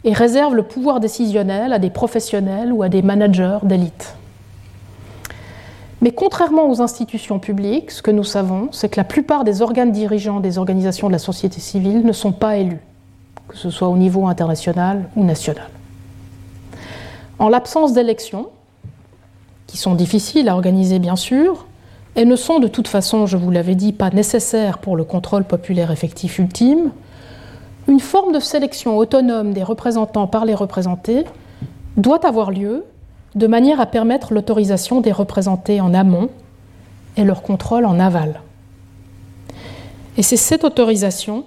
[0.03, 4.15] et réservent le pouvoir décisionnel à des professionnels ou à des managers d'élite.
[6.01, 9.91] Mais contrairement aux institutions publiques, ce que nous savons, c'est que la plupart des organes
[9.91, 12.81] dirigeants des organisations de la société civile ne sont pas élus,
[13.47, 15.67] que ce soit au niveau international ou national.
[17.41, 18.49] En l'absence d'élections,
[19.65, 21.65] qui sont difficiles à organiser bien sûr,
[22.15, 25.43] et ne sont de toute façon, je vous l'avais dit, pas nécessaires pour le contrôle
[25.43, 26.91] populaire effectif ultime,
[27.87, 31.25] une forme de sélection autonome des représentants par les représentés
[31.97, 32.85] doit avoir lieu
[33.33, 36.29] de manière à permettre l'autorisation des représentés en amont
[37.17, 38.39] et leur contrôle en aval.
[40.15, 41.43] Et c'est cette autorisation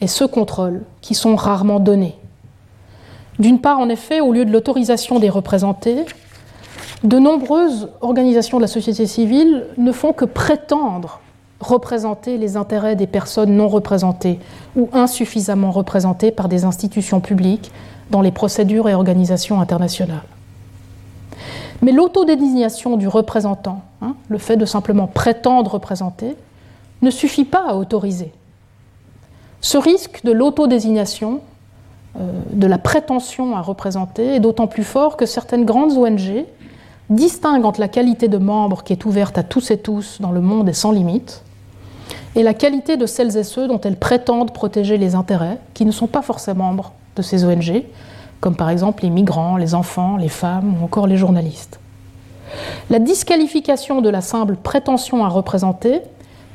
[0.00, 2.14] et ce contrôle qui sont rarement donnés.
[3.38, 6.04] D'une part, en effet, au lieu de l'autorisation des représentés,
[7.04, 11.20] de nombreuses organisations de la société civile ne font que prétendre
[11.60, 14.38] représenter les intérêts des personnes non représentées
[14.76, 17.70] ou insuffisamment représentées par des institutions publiques
[18.10, 20.22] dans les procédures et organisations internationales.
[21.82, 26.36] Mais l'autodésignation du représentant, hein, le fait de simplement prétendre représenter,
[27.02, 28.32] ne suffit pas à autoriser.
[29.60, 31.40] Ce risque de l'autodésignation,
[32.16, 36.44] de la prétention à représenter, est d'autant plus fort que certaines grandes ONG
[37.10, 40.40] distinguent entre la qualité de membre qui est ouverte à tous et tous dans le
[40.40, 41.42] monde et sans limite,
[42.34, 45.90] et la qualité de celles et ceux dont elles prétendent protéger les intérêts, qui ne
[45.90, 47.84] sont pas forcément membres de ces ONG,
[48.40, 51.80] comme par exemple les migrants, les enfants, les femmes ou encore les journalistes.
[52.90, 56.02] La disqualification de la simple prétention à représenter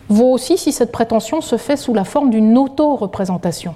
[0.10, 3.76] vaut aussi si cette prétention se fait sous la forme d'une auto-représentation.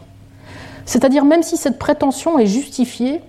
[0.88, 3.22] C'est-à-dire même si cette prétention est justifiée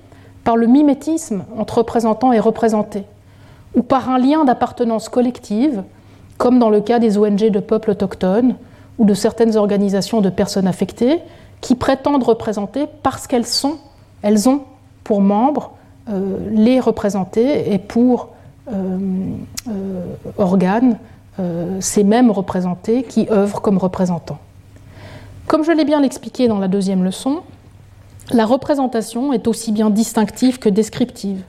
[0.44, 3.02] par le mimétisme entre représentant et représenté,
[3.74, 5.82] ou par un lien d'appartenance collective,
[6.38, 8.54] comme dans le cas des ONG de peuples autochtones
[8.98, 11.20] ou de certaines organisations de personnes affectées,
[11.60, 13.78] qui prétendent représenter parce qu'elles sont,
[14.22, 14.62] elles ont
[15.02, 15.72] pour membres
[16.08, 18.28] euh, les représentés et pour
[18.72, 18.98] euh,
[19.68, 20.04] euh,
[20.38, 20.96] organes
[21.78, 24.38] ces mêmes représentés qui œuvrent comme représentants.
[25.48, 27.40] Comme je l'ai bien expliqué dans la deuxième leçon,
[28.32, 31.42] la représentation est aussi bien distinctive que descriptive.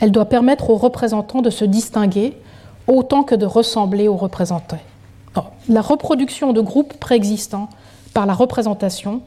[0.00, 2.34] Elle doit permettre aux représentants de se distinguer
[2.86, 4.80] autant que de ressembler aux représentés.
[5.68, 7.68] la reproduction de groupes préexistants
[8.14, 9.20] par la représentation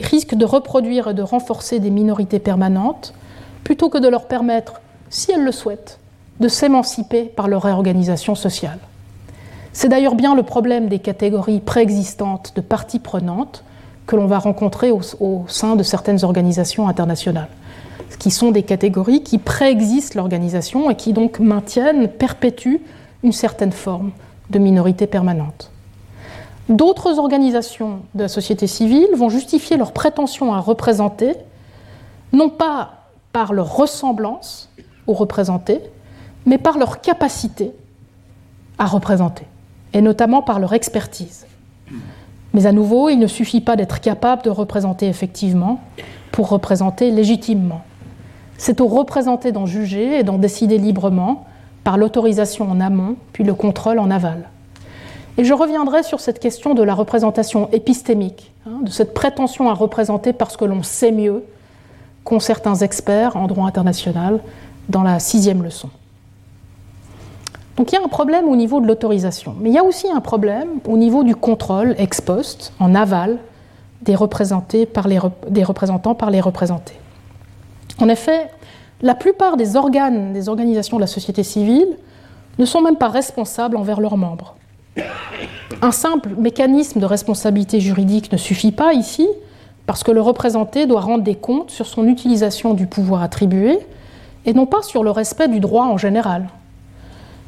[0.00, 3.14] risque de reproduire et de renforcer des minorités permanentes,
[3.62, 6.00] plutôt que de leur permettre, si elles le souhaitent,
[6.40, 8.80] de s'émanciper par leur réorganisation sociale.
[9.74, 13.64] C'est d'ailleurs bien le problème des catégories préexistantes de parties prenantes
[14.06, 17.48] que l'on va rencontrer au, sein de certaines organisations internationales,
[18.20, 22.82] qui sont des catégories qui préexistent l'organisation et qui donc maintiennent, perpétuent
[23.24, 24.12] une certaine forme
[24.50, 25.72] de minorité permanente.
[26.68, 31.34] D'autres organisations de la société civile vont justifier leur prétention à représenter,
[32.32, 34.70] non pas par leur ressemblance
[35.08, 35.80] aux représentés,
[36.46, 37.72] mais par leur capacité
[38.78, 39.46] à représenter,
[39.94, 41.46] et notamment par leur expertise.
[42.52, 45.80] Mais à nouveau, il ne suffit pas d'être capable de représenter effectivement
[46.32, 47.82] pour représenter légitimement.
[48.58, 51.46] C'est au représenté d'en juger et d'en décider librement
[51.82, 54.48] par l'autorisation en amont, puis le contrôle en aval.
[55.36, 59.74] Et je reviendrai sur cette question de la représentation épistémique, hein, de cette prétention à
[59.74, 61.44] représenter parce que l'on sait mieux
[62.22, 64.40] qu'ont certains experts en droit international
[64.88, 65.90] dans la sixième leçon.
[67.76, 70.08] Donc il y a un problème au niveau de l'autorisation, mais il y a aussi
[70.08, 73.38] un problème au niveau du contrôle ex post, en aval,
[74.02, 74.16] des,
[74.86, 75.18] par les,
[75.48, 76.94] des représentants par les représentés.
[78.00, 78.50] En effet,
[79.02, 81.96] la plupart des organes des organisations de la société civile
[82.58, 84.54] ne sont même pas responsables envers leurs membres.
[85.82, 89.28] Un simple mécanisme de responsabilité juridique ne suffit pas ici,
[89.86, 93.78] parce que le représenté doit rendre des comptes sur son utilisation du pouvoir attribué,
[94.46, 96.46] et non pas sur le respect du droit en général.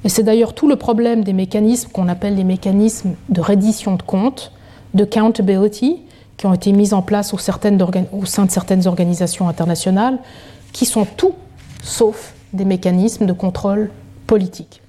[0.07, 4.03] Et c'est d'ailleurs tout le problème des mécanismes qu'on appelle les mécanismes de reddition de
[4.03, 4.53] comptes,
[4.95, 6.01] de accountability,
[6.37, 10.21] qui ont été mis en place au, au sein de certaines organisations internationales,
[10.73, 11.33] qui sont tout
[11.83, 13.91] sauf des mécanismes de contrôle
[14.29, 14.81] politique.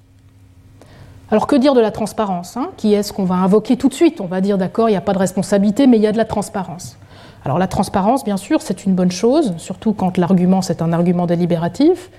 [1.31, 2.69] Alors que dire de la transparence hein?
[2.77, 4.21] Qui est-ce qu'on va invoquer tout de suite?
[4.21, 6.17] On va dire d'accord, il n'y a pas de responsabilité, mais il y a de
[6.17, 6.95] la transparence.
[7.43, 11.25] Alors la transparence, bien sûr, c'est une bonne chose, surtout quand l'argument c'est un argument
[11.25, 12.11] délibératif,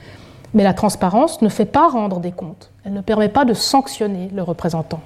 [0.54, 4.30] mais la transparence ne fait pas rendre des comptes, elle ne permet pas de sanctionner
[4.34, 5.00] le représentant.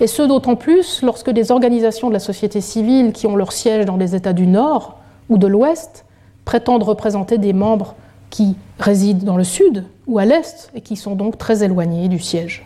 [0.00, 3.84] Et ce d'autant plus lorsque des organisations de la société civile qui ont leur siège
[3.84, 4.98] dans les États du Nord
[5.28, 6.04] ou de l'Ouest
[6.44, 7.94] prétendent représenter des membres
[8.30, 12.20] qui résident dans le Sud ou à l'Est et qui sont donc très éloignés du
[12.20, 12.64] siège.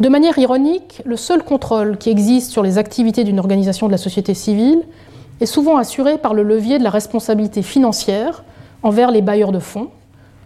[0.00, 3.98] De manière ironique, le seul contrôle qui existe sur les activités d'une organisation de la
[3.98, 4.82] société civile
[5.40, 8.44] est souvent assuré par le levier de la responsabilité financière
[8.82, 9.90] envers les bailleurs de fonds,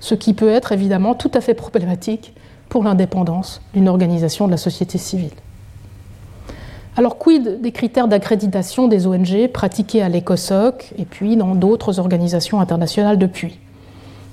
[0.00, 2.34] ce qui peut être évidemment tout à fait problématique
[2.68, 5.30] pour l'indépendance d'une organisation de la société civile.
[6.96, 12.60] Alors, quid des critères d'accréditation des ONG pratiqués à l'ECOSOC et puis dans d'autres organisations
[12.60, 13.58] internationales depuis?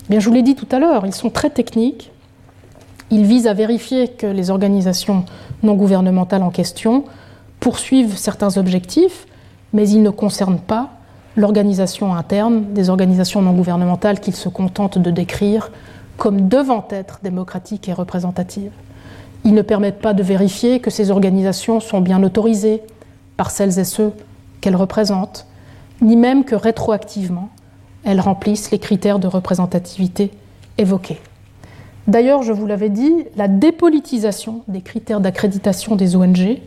[0.10, 2.14] Bien, je vous l'ai dit tout à l'heure, ils sont très techniques
[3.14, 5.24] il vise à vérifier que les organisations
[5.62, 7.04] non gouvernementales en question
[7.60, 9.28] poursuivent certains objectifs,
[9.72, 10.90] mais ils ne concernent pas
[11.36, 15.72] l'organisation interne des organisations non gouvernementales qu'ils se contentent de décrire
[16.18, 18.72] comme devant être démocratiques et représentatives.
[19.46, 22.82] Ils ne permettent pas de vérifier que ces organisations sont bien autorisées
[23.36, 24.14] par celles et ceux
[24.62, 25.48] qu'elles représentent,
[26.02, 27.50] ni même que rétroactivement,
[28.04, 30.32] elles remplissent les critères de représentativité
[30.78, 31.20] évoqués.
[32.08, 36.60] D'ailleurs, je vous l'avais dit, la dépolitisation des critères d'accréditation des ONG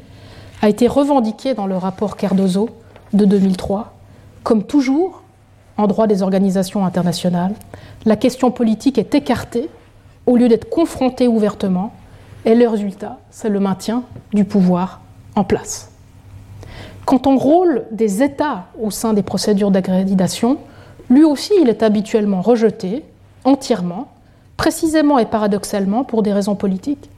[0.63, 2.71] a été revendiquée dans le rapport Cardozo
[3.13, 3.96] de 2003.
[4.47, 5.23] Comme toujours,
[5.77, 7.53] en droit des organisations internationales,
[8.05, 9.69] la question politique est écartée
[10.25, 11.93] au lieu d'être confrontée ouvertement,
[12.45, 15.01] et le résultat, c'est le maintien du pouvoir
[15.35, 15.91] en place.
[17.07, 20.59] Quant au rôle des États au sein des procédures d'accréditation,
[21.11, 23.03] lui aussi, il est habituellement rejeté
[23.43, 24.13] entièrement,
[24.57, 27.11] précisément et paradoxalement pour des raisons politiques,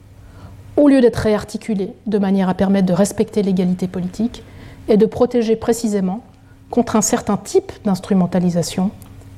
[0.78, 4.42] au lieu d'être réarticulé de manière à permettre de respecter l'égalité politique
[4.88, 6.22] et de protéger précisément
[6.70, 8.90] contre un certain type d'instrumentalisation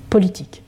[0.09, 0.63] politique.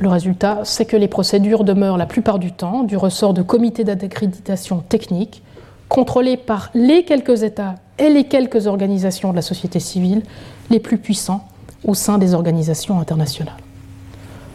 [0.00, 3.84] Le résultat, c'est que les procédures demeurent la plupart du temps du ressort de comités
[3.84, 5.42] d'accréditation technique,
[5.88, 10.22] contrôlés par les quelques États et les quelques organisations de la société civile
[10.70, 11.46] les plus puissants
[11.84, 13.56] au sein des organisations internationales.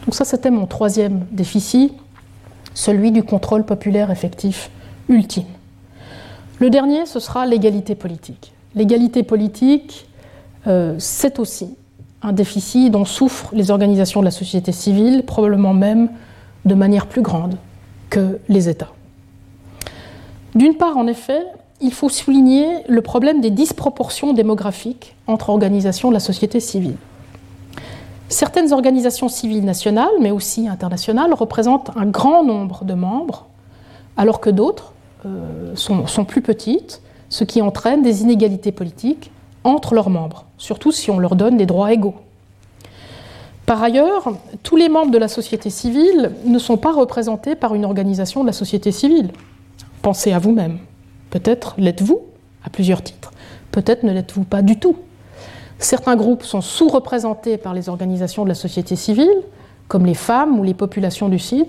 [0.04, 1.92] Donc ça, c'était mon troisième déficit,
[2.74, 4.70] celui du contrôle populaire effectif
[5.08, 5.44] ultime.
[6.58, 8.52] Le dernier, ce sera l'égalité politique.
[8.74, 10.08] L'égalité politique,
[10.66, 11.76] euh, c'est aussi
[12.22, 16.10] un déficit dont souffrent les organisations de la société civile, probablement même
[16.64, 17.56] de manière plus grande
[18.10, 18.92] que les États.
[20.54, 21.42] D'une part, en effet,
[21.80, 26.96] il faut souligner le problème des disproportions démographiques entre organisations de la société civile.
[28.28, 33.46] Certaines organisations civiles nationales, mais aussi internationales, représentent un grand nombre de membres,
[34.16, 34.92] alors que d'autres
[35.24, 39.30] euh, sont, sont, plus petites, ce qui entraîne des inégalités politiques
[39.68, 42.14] entre leurs membres, surtout si on leur donne des droits égaux.
[43.66, 44.32] Par ailleurs,
[44.62, 48.46] tous les membres de la société civile ne sont pas représentés par une organisation de
[48.46, 49.30] la société civile.
[50.00, 50.78] Pensez à vous-même.
[51.28, 52.20] Peut-être l'êtes-vous
[52.64, 53.30] à plusieurs titres.
[53.70, 54.96] Peut-être ne l'êtes-vous pas du tout.
[55.78, 59.42] Certains groupes sont sous-représentés par les organisations de la société civile,
[59.86, 61.66] comme les femmes ou les populations du Sud,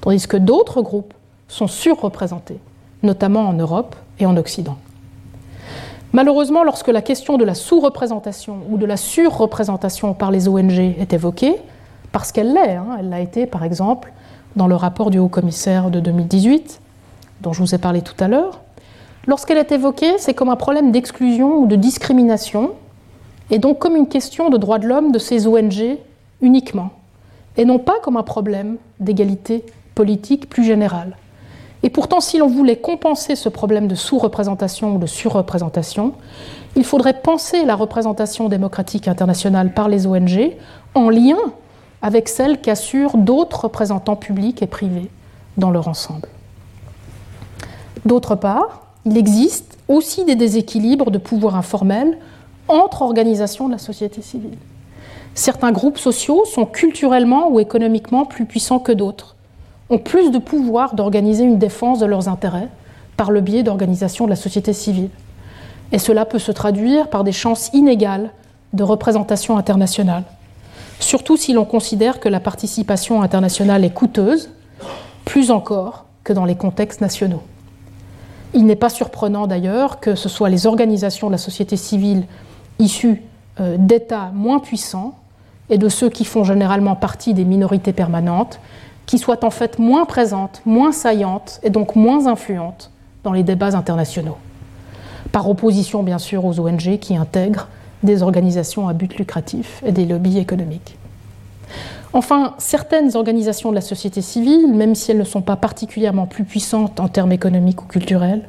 [0.00, 1.14] tandis que d'autres groupes
[1.48, 2.58] sont surreprésentés,
[3.02, 4.76] notamment en Europe et en Occident.
[6.14, 11.12] Malheureusement, lorsque la question de la sous-représentation ou de la surreprésentation par les ONG est
[11.12, 11.56] évoquée,
[12.12, 14.12] parce qu'elle l'est, hein, elle l'a été par exemple
[14.54, 16.80] dans le rapport du Haut-Commissaire de 2018,
[17.40, 18.60] dont je vous ai parlé tout à l'heure,
[19.26, 22.70] lorsqu'elle est évoquée, c'est comme un problème d'exclusion ou de discrimination
[23.50, 25.98] et donc comme une question de droits de l'homme de ces ONG
[26.40, 26.90] uniquement,
[27.56, 29.64] et non pas comme un problème d'égalité
[29.96, 31.16] politique plus générale.
[31.84, 36.14] Et pourtant, si l'on voulait compenser ce problème de sous-représentation ou de surreprésentation,
[36.76, 40.56] il faudrait penser la représentation démocratique internationale par les ONG
[40.94, 41.36] en lien
[42.00, 45.10] avec celle qu'assurent d'autres représentants publics et privés
[45.58, 46.28] dans leur ensemble.
[48.06, 52.18] D'autre part, il existe aussi des déséquilibres de pouvoir informel
[52.66, 54.56] entre organisations de la société civile.
[55.34, 59.33] Certains groupes sociaux sont culturellement ou économiquement plus puissants que d'autres,
[59.94, 62.68] ont plus de pouvoir d'organiser une défense de leurs intérêts
[63.16, 65.10] par le biais d'organisations de la société civile.
[65.92, 68.30] Et cela peut se traduire par des chances inégales
[68.72, 70.24] de représentation internationale,
[70.98, 74.50] surtout si l'on considère que la participation internationale est coûteuse,
[75.24, 77.42] plus encore que dans les contextes nationaux.
[78.52, 82.24] Il n'est pas surprenant d'ailleurs que ce soit les organisations de la société civile
[82.80, 83.22] issus
[83.60, 85.14] euh, d'États moins puissants
[85.70, 88.60] et de ceux qui font généralement partie des minorités permanentes,
[89.06, 92.90] qui soient en fait moins présentes, moins saillantes et donc moins influentes
[93.22, 94.36] dans les débats internationaux.
[95.32, 97.68] Par opposition bien sûr aux ONG qui intègrent
[98.02, 100.96] des organisations à but lucratif et des lobbies économiques.
[102.12, 106.44] Enfin, certaines organisations de la société civile, même si elles ne sont pas particulièrement plus
[106.44, 108.42] puissantes en termes économiques ou culturels,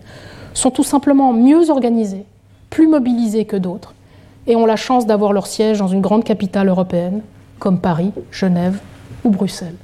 [0.54, 2.26] sont tout simplement mieux organisées,
[2.70, 3.96] plus mobilisées que d'autres,
[4.46, 7.22] et ont la chance d'avoir leur siège dans une grande capitale européenne,
[7.58, 8.80] comme Paris, Genève
[9.24, 9.76] ou Bruxelles.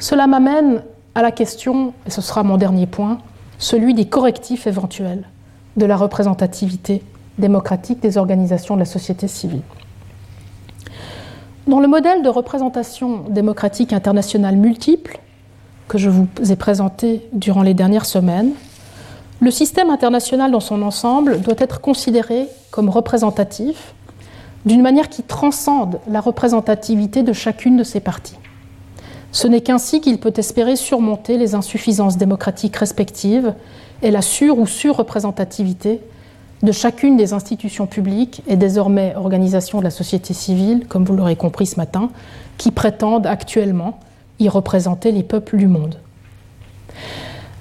[0.00, 0.82] Cela m'amène
[1.14, 3.18] à la question, et ce sera mon dernier point,
[3.58, 5.28] celui des correctifs éventuels
[5.76, 7.02] de la représentativité
[7.38, 9.60] démocratique des organisations de la société civile.
[11.66, 15.20] Dans le modèle de représentation démocratique internationale multiple
[15.86, 18.52] que je vous ai présenté durant les dernières semaines,
[19.40, 23.94] le système international dans son ensemble doit être considéré comme représentatif
[24.64, 28.36] d'une manière qui transcende la représentativité de chacune de ses parties.
[29.32, 33.54] Ce n'est qu'ainsi qu'il peut espérer surmonter les insuffisances démocratiques respectives
[34.02, 36.00] et la sur- ou surreprésentativité
[36.62, 41.36] de chacune des institutions publiques et désormais organisations de la société civile, comme vous l'aurez
[41.36, 42.10] compris ce matin,
[42.58, 43.98] qui prétendent actuellement
[44.40, 45.96] y représenter les peuples du monde.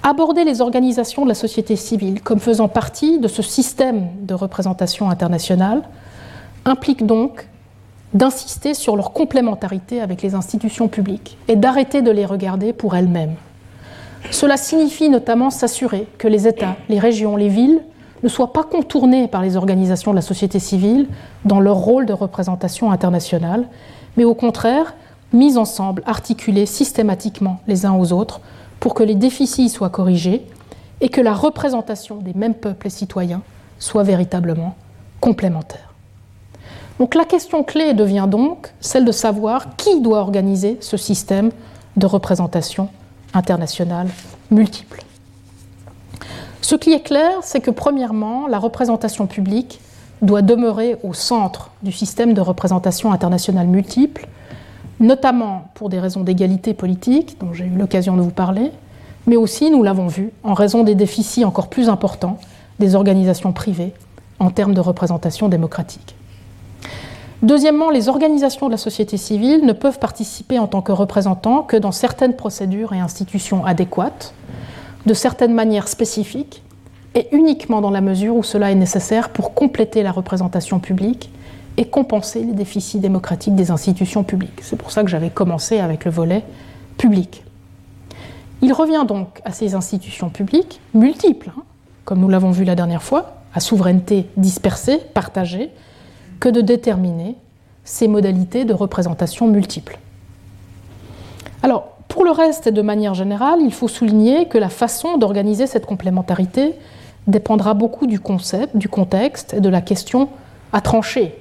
[0.01, 5.09] Aborder les organisations de la société civile comme faisant partie de ce système de représentation
[5.09, 5.83] internationale
[6.65, 7.47] implique donc
[8.14, 13.36] d'insister sur leur complémentarité avec les institutions publiques et d'arrêter de les regarder pour elles-mêmes.
[14.31, 17.81] Cela signifie notamment s'assurer que les États, les régions, les villes
[18.22, 21.07] ne soient pas contournés par les organisations de la société civile
[21.45, 23.68] dans leur rôle de représentation internationale,
[24.18, 24.94] mais au contraire
[25.31, 28.41] mis ensemble, articulés systématiquement les uns aux autres
[28.80, 30.45] pour que les déficits soient corrigés
[31.02, 33.41] et que la représentation des mêmes peuples et citoyens
[33.77, 34.76] soit véritablement
[35.22, 35.89] complémentaire.
[36.99, 41.51] Donc la question clé devient donc celle de savoir qui doit organiser ce système
[41.95, 42.89] de représentation
[43.34, 44.09] internationale
[44.51, 45.03] multiple.
[46.61, 49.80] Ce qui est clair, c'est que premièrement, la représentation publique
[50.21, 54.27] doit demeurer au centre du système de représentation internationale multiple,
[54.99, 58.71] notamment pour des raisons d'égalité politique, dont j'ai eu l'occasion de vous parler,
[59.26, 62.38] mais aussi, nous l'avons vu, en raison des déficits encore plus importants
[62.80, 63.93] des organisations privées
[64.39, 66.15] en termes de représentation démocratique.
[67.41, 71.78] Deuxièmement, les organisations de la société civile ne peuvent participer en tant que représentants que
[71.78, 74.34] dans certaines procédures et institutions adéquates,
[75.06, 76.64] de certaines manières spécifiques,
[77.16, 81.32] et uniquement dans la mesure où cela est nécessaire pour compléter la représentation publique
[81.78, 84.60] et compenser les déficits démocratiques des institutions publiques.
[84.61, 86.44] C'est pour ça que j'avais commencé avec le volet
[86.98, 87.44] public.
[88.61, 91.64] Il revient donc à ces institutions publiques, multiples, hein,
[92.03, 95.72] comme nous l'avons vu la dernière fois, à souveraineté dispersée, partagée,
[96.40, 97.36] que de déterminer
[97.84, 99.98] ces modalités de représentation multiples.
[101.64, 105.68] Alors, pour le reste et de manière générale, il faut souligner que la façon d'organiser
[105.68, 106.76] cette complémentarité
[107.28, 110.30] dépendra beaucoup du concept, du contexte et de la question
[110.74, 111.36] à trancher.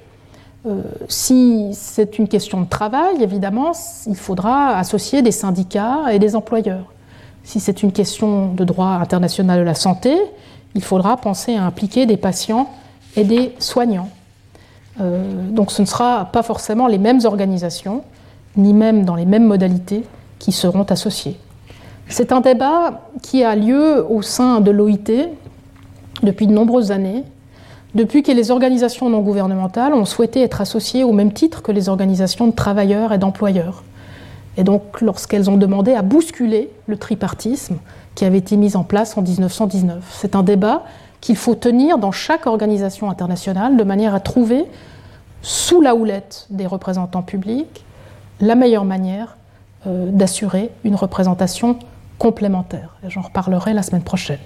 [0.66, 3.73] Euh, si c'est une question de travail, évidemment,
[4.07, 6.93] il faudra associer des syndicats et des employeurs.
[7.45, 10.16] Si c'est une question de droit international de la santé,
[10.75, 12.69] il faudra penser à impliquer des patients
[13.16, 14.11] et des soignants.
[15.01, 18.03] Euh, donc ce ne sera pas forcément les mêmes organisations,
[18.57, 20.05] ni même dans les mêmes modalités
[20.39, 21.37] qui seront associées.
[22.09, 25.29] C'est un débat qui a lieu au sein de l'OIT
[26.23, 27.25] depuis de nombreuses années,
[27.95, 31.89] depuis que les organisations non gouvernementales ont souhaité être associées au même titre que les
[31.89, 33.83] organisations de travailleurs et d'employeurs.
[34.57, 37.77] Et donc lorsqu'elles ont demandé à bousculer le tripartisme
[38.15, 40.03] qui avait été mis en place en 1919.
[40.12, 40.83] C'est un débat
[41.20, 44.65] qu'il faut tenir dans chaque organisation internationale de manière à trouver,
[45.43, 47.85] sous la houlette des représentants publics,
[48.40, 49.36] la meilleure manière
[49.86, 51.78] euh, d'assurer une représentation
[52.19, 52.97] complémentaire.
[53.09, 54.40] J'en reparlerai la semaine prochaine.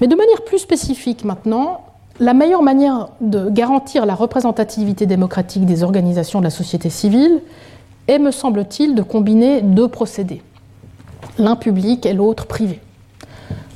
[0.00, 1.84] Mais de manière plus spécifique maintenant,
[2.20, 7.42] la meilleure manière de garantir la représentativité démocratique des organisations de la société civile
[8.08, 10.42] est, me semble-t-il, de combiner deux procédés,
[11.38, 12.80] l'un public et l'autre privé.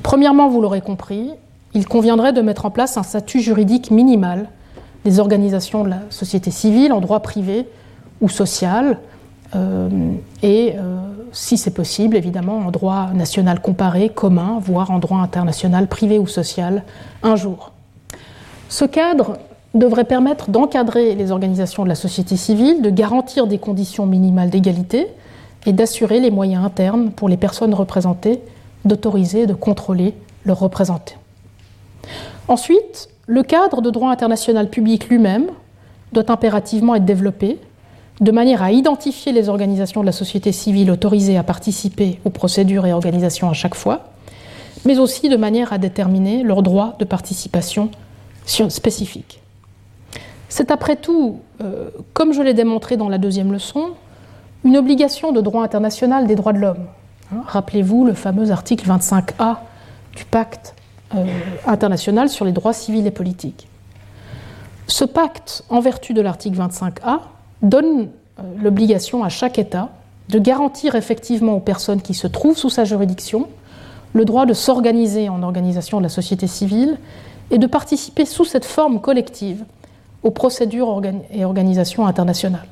[0.02, 1.30] Premièrement, vous l'aurez compris,
[1.74, 4.48] il conviendrait de mettre en place un statut juridique minimal
[5.04, 7.66] des organisations de la société civile en droit privé
[8.20, 8.98] ou social,
[9.54, 9.88] euh,
[10.42, 11.00] et euh,
[11.32, 16.26] si c'est possible, évidemment, en droit national comparé, commun, voire en droit international privé ou
[16.26, 16.84] social,
[17.22, 17.72] un jour.
[18.68, 19.38] Ce cadre
[19.74, 25.08] devrait permettre d'encadrer les organisations de la société civile, de garantir des conditions minimales d'égalité
[25.66, 28.40] et d'assurer les moyens internes pour les personnes représentées
[28.84, 31.21] d'autoriser et de contrôler leurs représentants.
[32.48, 35.46] Ensuite, le cadre de droit international public lui-même
[36.12, 37.58] doit impérativement être développé
[38.20, 42.86] de manière à identifier les organisations de la société civile autorisées à participer aux procédures
[42.86, 44.10] et organisations à chaque fois,
[44.84, 47.90] mais aussi de manière à déterminer leurs droits de participation
[48.44, 49.40] spécifiques.
[50.48, 53.92] C'est après tout, euh, comme je l'ai démontré dans la deuxième leçon,
[54.64, 56.86] une obligation de droit international des droits de l'homme.
[57.32, 59.56] Hein, rappelez-vous le fameux article 25A
[60.14, 60.74] du pacte
[61.14, 61.24] euh,
[61.66, 63.68] international sur les droits civils et politiques.
[64.86, 67.20] Ce pacte, en vertu de l'article 25A,
[67.62, 68.08] donne
[68.38, 69.90] euh, l'obligation à chaque État
[70.28, 73.48] de garantir effectivement aux personnes qui se trouvent sous sa juridiction
[74.14, 76.98] le droit de s'organiser en organisation de la société civile
[77.50, 79.64] et de participer sous cette forme collective
[80.22, 81.00] aux procédures
[81.32, 82.66] et organisations internationales.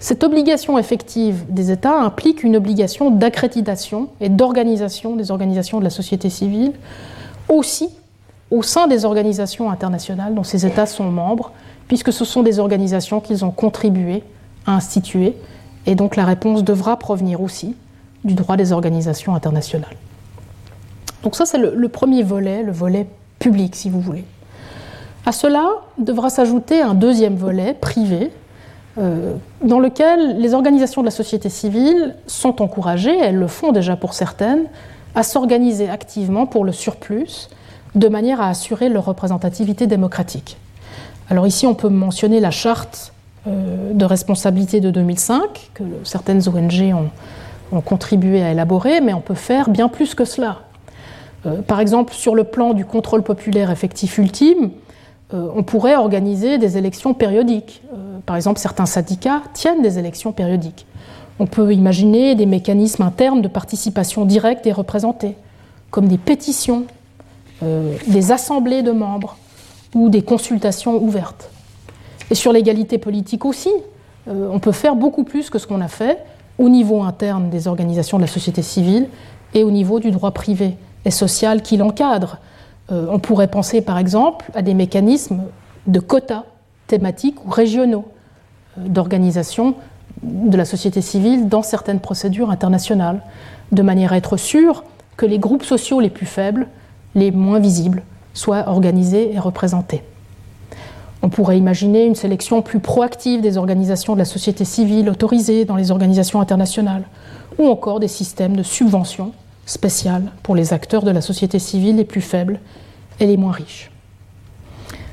[0.00, 5.90] Cette obligation effective des États implique une obligation d'accréditation et d'organisation des organisations de la
[5.90, 6.72] société civile,
[7.50, 7.90] aussi
[8.50, 11.52] au sein des organisations internationales dont ces États sont membres,
[11.88, 14.22] puisque ce sont des organisations qu'ils ont contribué
[14.66, 15.36] à instituer,
[15.86, 17.76] et donc la réponse devra provenir aussi
[18.24, 19.96] du droit des organisations internationales.
[21.22, 23.06] Donc ça, c'est le, premier volet, le volet
[23.38, 24.24] public, si vous voulez.
[25.26, 25.68] À cela
[25.98, 28.30] devra s'ajouter un deuxième volet privé,
[28.98, 33.96] euh, dans lequel les organisations de la société civile sont encouragées, elles le font déjà
[33.96, 34.64] pour certaines,
[35.14, 37.48] à s'organiser activement pour le surplus
[37.94, 40.56] de manière à assurer leur représentativité démocratique.
[41.28, 43.12] Alors ici, on peut mentionner la charte
[43.46, 49.34] euh, de responsabilité de 2005 que certaines ONG ont, contribué à élaborer, mais on peut
[49.34, 50.62] faire bien plus que cela.
[51.46, 54.70] Euh, par exemple, sur le plan du contrôle populaire effectif ultime,
[55.32, 57.82] euh, on pourrait organiser des élections périodiques.
[58.26, 60.86] par exemple, certains syndicats tiennent des élections périodiques.
[61.40, 65.34] On peut imaginer des mécanismes internes de participation directe et représentée,
[65.90, 66.84] comme des pétitions,
[67.62, 69.36] des assemblées de membres
[69.94, 71.50] ou des consultations ouvertes.
[72.30, 73.70] Et sur l'égalité politique aussi,
[74.28, 76.18] euh, on peut faire beaucoup plus que ce qu'on a fait
[76.58, 79.08] au niveau interne des organisations de la société civile
[79.54, 82.38] et au niveau du droit privé et social qui l'encadre.
[82.92, 85.42] Euh, on pourrait penser par exemple à des mécanismes
[85.86, 86.44] de quotas
[86.86, 88.04] thématiques ou régionaux
[88.78, 89.74] euh, d'organisation
[90.22, 93.22] de la société civile dans certaines procédures internationales,
[93.72, 94.84] de manière à être sûr
[95.16, 96.68] que les groupes sociaux les plus faibles,
[97.14, 98.02] les moins visibles,
[98.34, 100.02] soient organisés et représentés.
[101.22, 105.76] On pourrait imaginer une sélection plus proactive des organisations de la société civile autorisées dans
[105.76, 107.04] les organisations internationales,
[107.58, 109.32] ou encore des systèmes de subventions
[109.66, 112.60] spéciales pour les acteurs de la société civile les plus faibles
[113.20, 113.90] et les moins riches.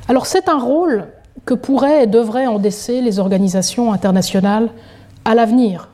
[0.07, 1.07] Alors c'est un rôle
[1.45, 4.69] que pourraient et devraient endesser les organisations internationales
[5.27, 5.89] à l'avenir,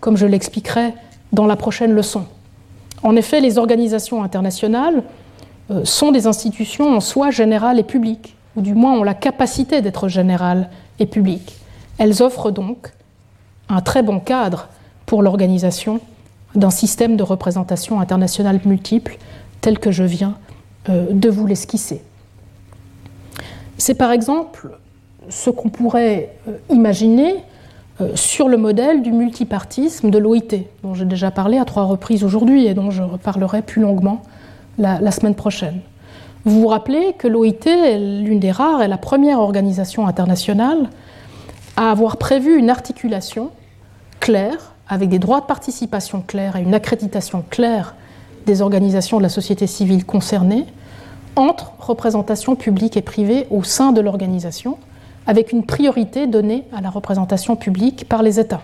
[0.00, 0.92] comme je l'expliquerai
[1.32, 2.26] dans la prochaine leçon.
[3.02, 5.02] En effet, les organisations internationales
[5.70, 9.80] euh, sont des institutions en soi générales et publiques ou du moins ont la capacité
[9.80, 11.56] d'être générales et publiques.
[11.96, 12.92] Elles offrent donc
[13.70, 14.68] un très bon cadre
[15.06, 16.00] pour l'organisation
[16.54, 19.16] d'un système de représentation internationale multiple
[19.62, 20.36] tel que je viens
[20.90, 22.02] euh, de vous l'esquisser.
[23.78, 24.78] C'est par exemple
[25.30, 27.36] ce qu'on pourrait euh, imaginer
[28.14, 32.66] sur le modèle du multipartisme de l'OIT, dont j'ai déjà parlé à trois reprises aujourd'hui
[32.66, 34.22] et dont je reparlerai plus longuement
[34.78, 35.80] la semaine prochaine.
[36.44, 40.90] Vous vous rappelez que l'OIT est l'une des rares et la première organisation internationale
[41.76, 43.50] à avoir prévu une articulation
[44.20, 47.96] claire, avec des droits de participation clairs et une accréditation claire
[48.46, 50.66] des organisations de la société civile concernées,
[51.34, 54.78] entre représentation publique et privée au sein de l'organisation,
[55.26, 58.62] avec une priorité donnée à la représentation publique par les États.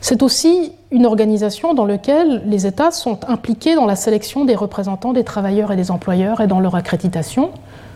[0.00, 5.12] C'est aussi une organisation dans laquelle les États sont impliqués dans la sélection des représentants
[5.12, 7.50] des travailleurs et des employeurs et dans leur accréditation,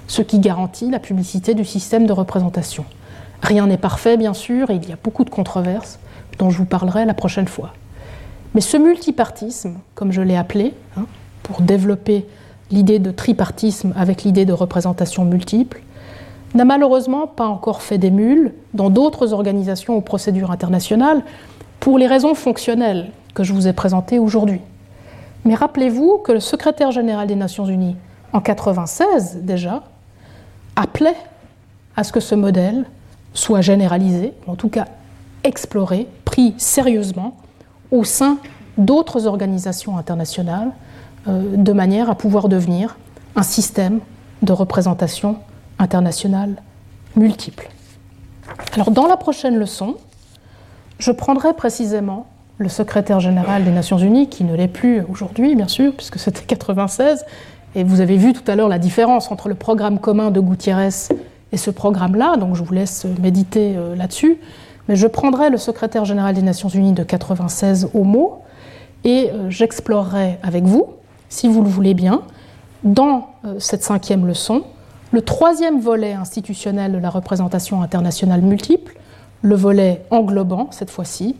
[0.06, 2.84] ce qui garantit la publicité du système de représentation.
[3.42, 5.98] Rien n'est parfait, bien sûr, et il y a beaucoup de controverses
[6.38, 7.74] dont je vous parlerai la prochaine fois.
[8.54, 11.06] Mais ce multipartisme, comme je l'ai appelé, hein,
[11.42, 12.26] pour développer
[12.70, 15.80] l'idée de tripartisme avec l'idée de représentation multiple,
[16.54, 21.22] n'a malheureusement pas encore fait des mules dans d'autres organisations ou procédures internationales,
[21.78, 24.60] pour les raisons fonctionnelles que je vous ai présentées aujourd'hui.
[25.44, 27.96] Mais rappelez-vous que le secrétaire général des Nations Unies,
[28.32, 29.82] en 1996 déjà,
[30.76, 31.16] appelait
[31.96, 32.84] à ce que ce modèle
[33.32, 34.86] soit généralisé, en tout cas
[35.44, 37.36] exploré, pris sérieusement
[37.90, 38.38] au sein
[38.76, 40.70] d'autres organisations internationales,
[41.28, 42.96] euh, de manière à pouvoir devenir
[43.36, 44.00] un système
[44.42, 45.36] de représentation
[45.80, 46.62] internationale
[47.16, 47.68] multiple.
[48.74, 49.96] Alors dans la prochaine leçon,
[50.98, 52.26] je prendrai précisément
[52.58, 56.42] le secrétaire général des Nations Unies, qui ne l'est plus aujourd'hui, bien sûr, puisque c'était
[56.42, 57.24] 96,
[57.74, 60.90] et vous avez vu tout à l'heure la différence entre le programme commun de Gutiérrez
[61.52, 64.38] et ce programme-là, donc je vous laisse méditer euh, là-dessus.
[64.88, 68.42] Mais je prendrai le secrétaire général des Nations Unies de 96 au mot,
[69.04, 70.94] et euh, j'explorerai avec vous,
[71.30, 72.22] si vous le voulez bien,
[72.84, 74.64] dans euh, cette cinquième leçon,
[75.12, 78.96] le troisième volet institutionnel de la représentation internationale multiple,
[79.42, 81.36] le volet englobant, cette fois-ci,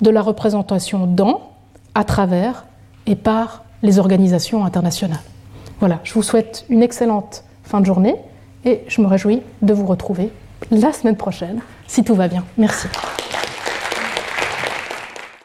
[0.00, 1.52] de la représentation dans,
[1.94, 2.66] à travers
[3.06, 5.20] et par les organisations internationales.
[5.80, 8.14] Voilà, je vous souhaite une excellente fin de journée
[8.64, 10.30] et je me réjouis de vous retrouver
[10.70, 12.44] la semaine prochaine, si tout va bien.
[12.56, 12.88] Merci.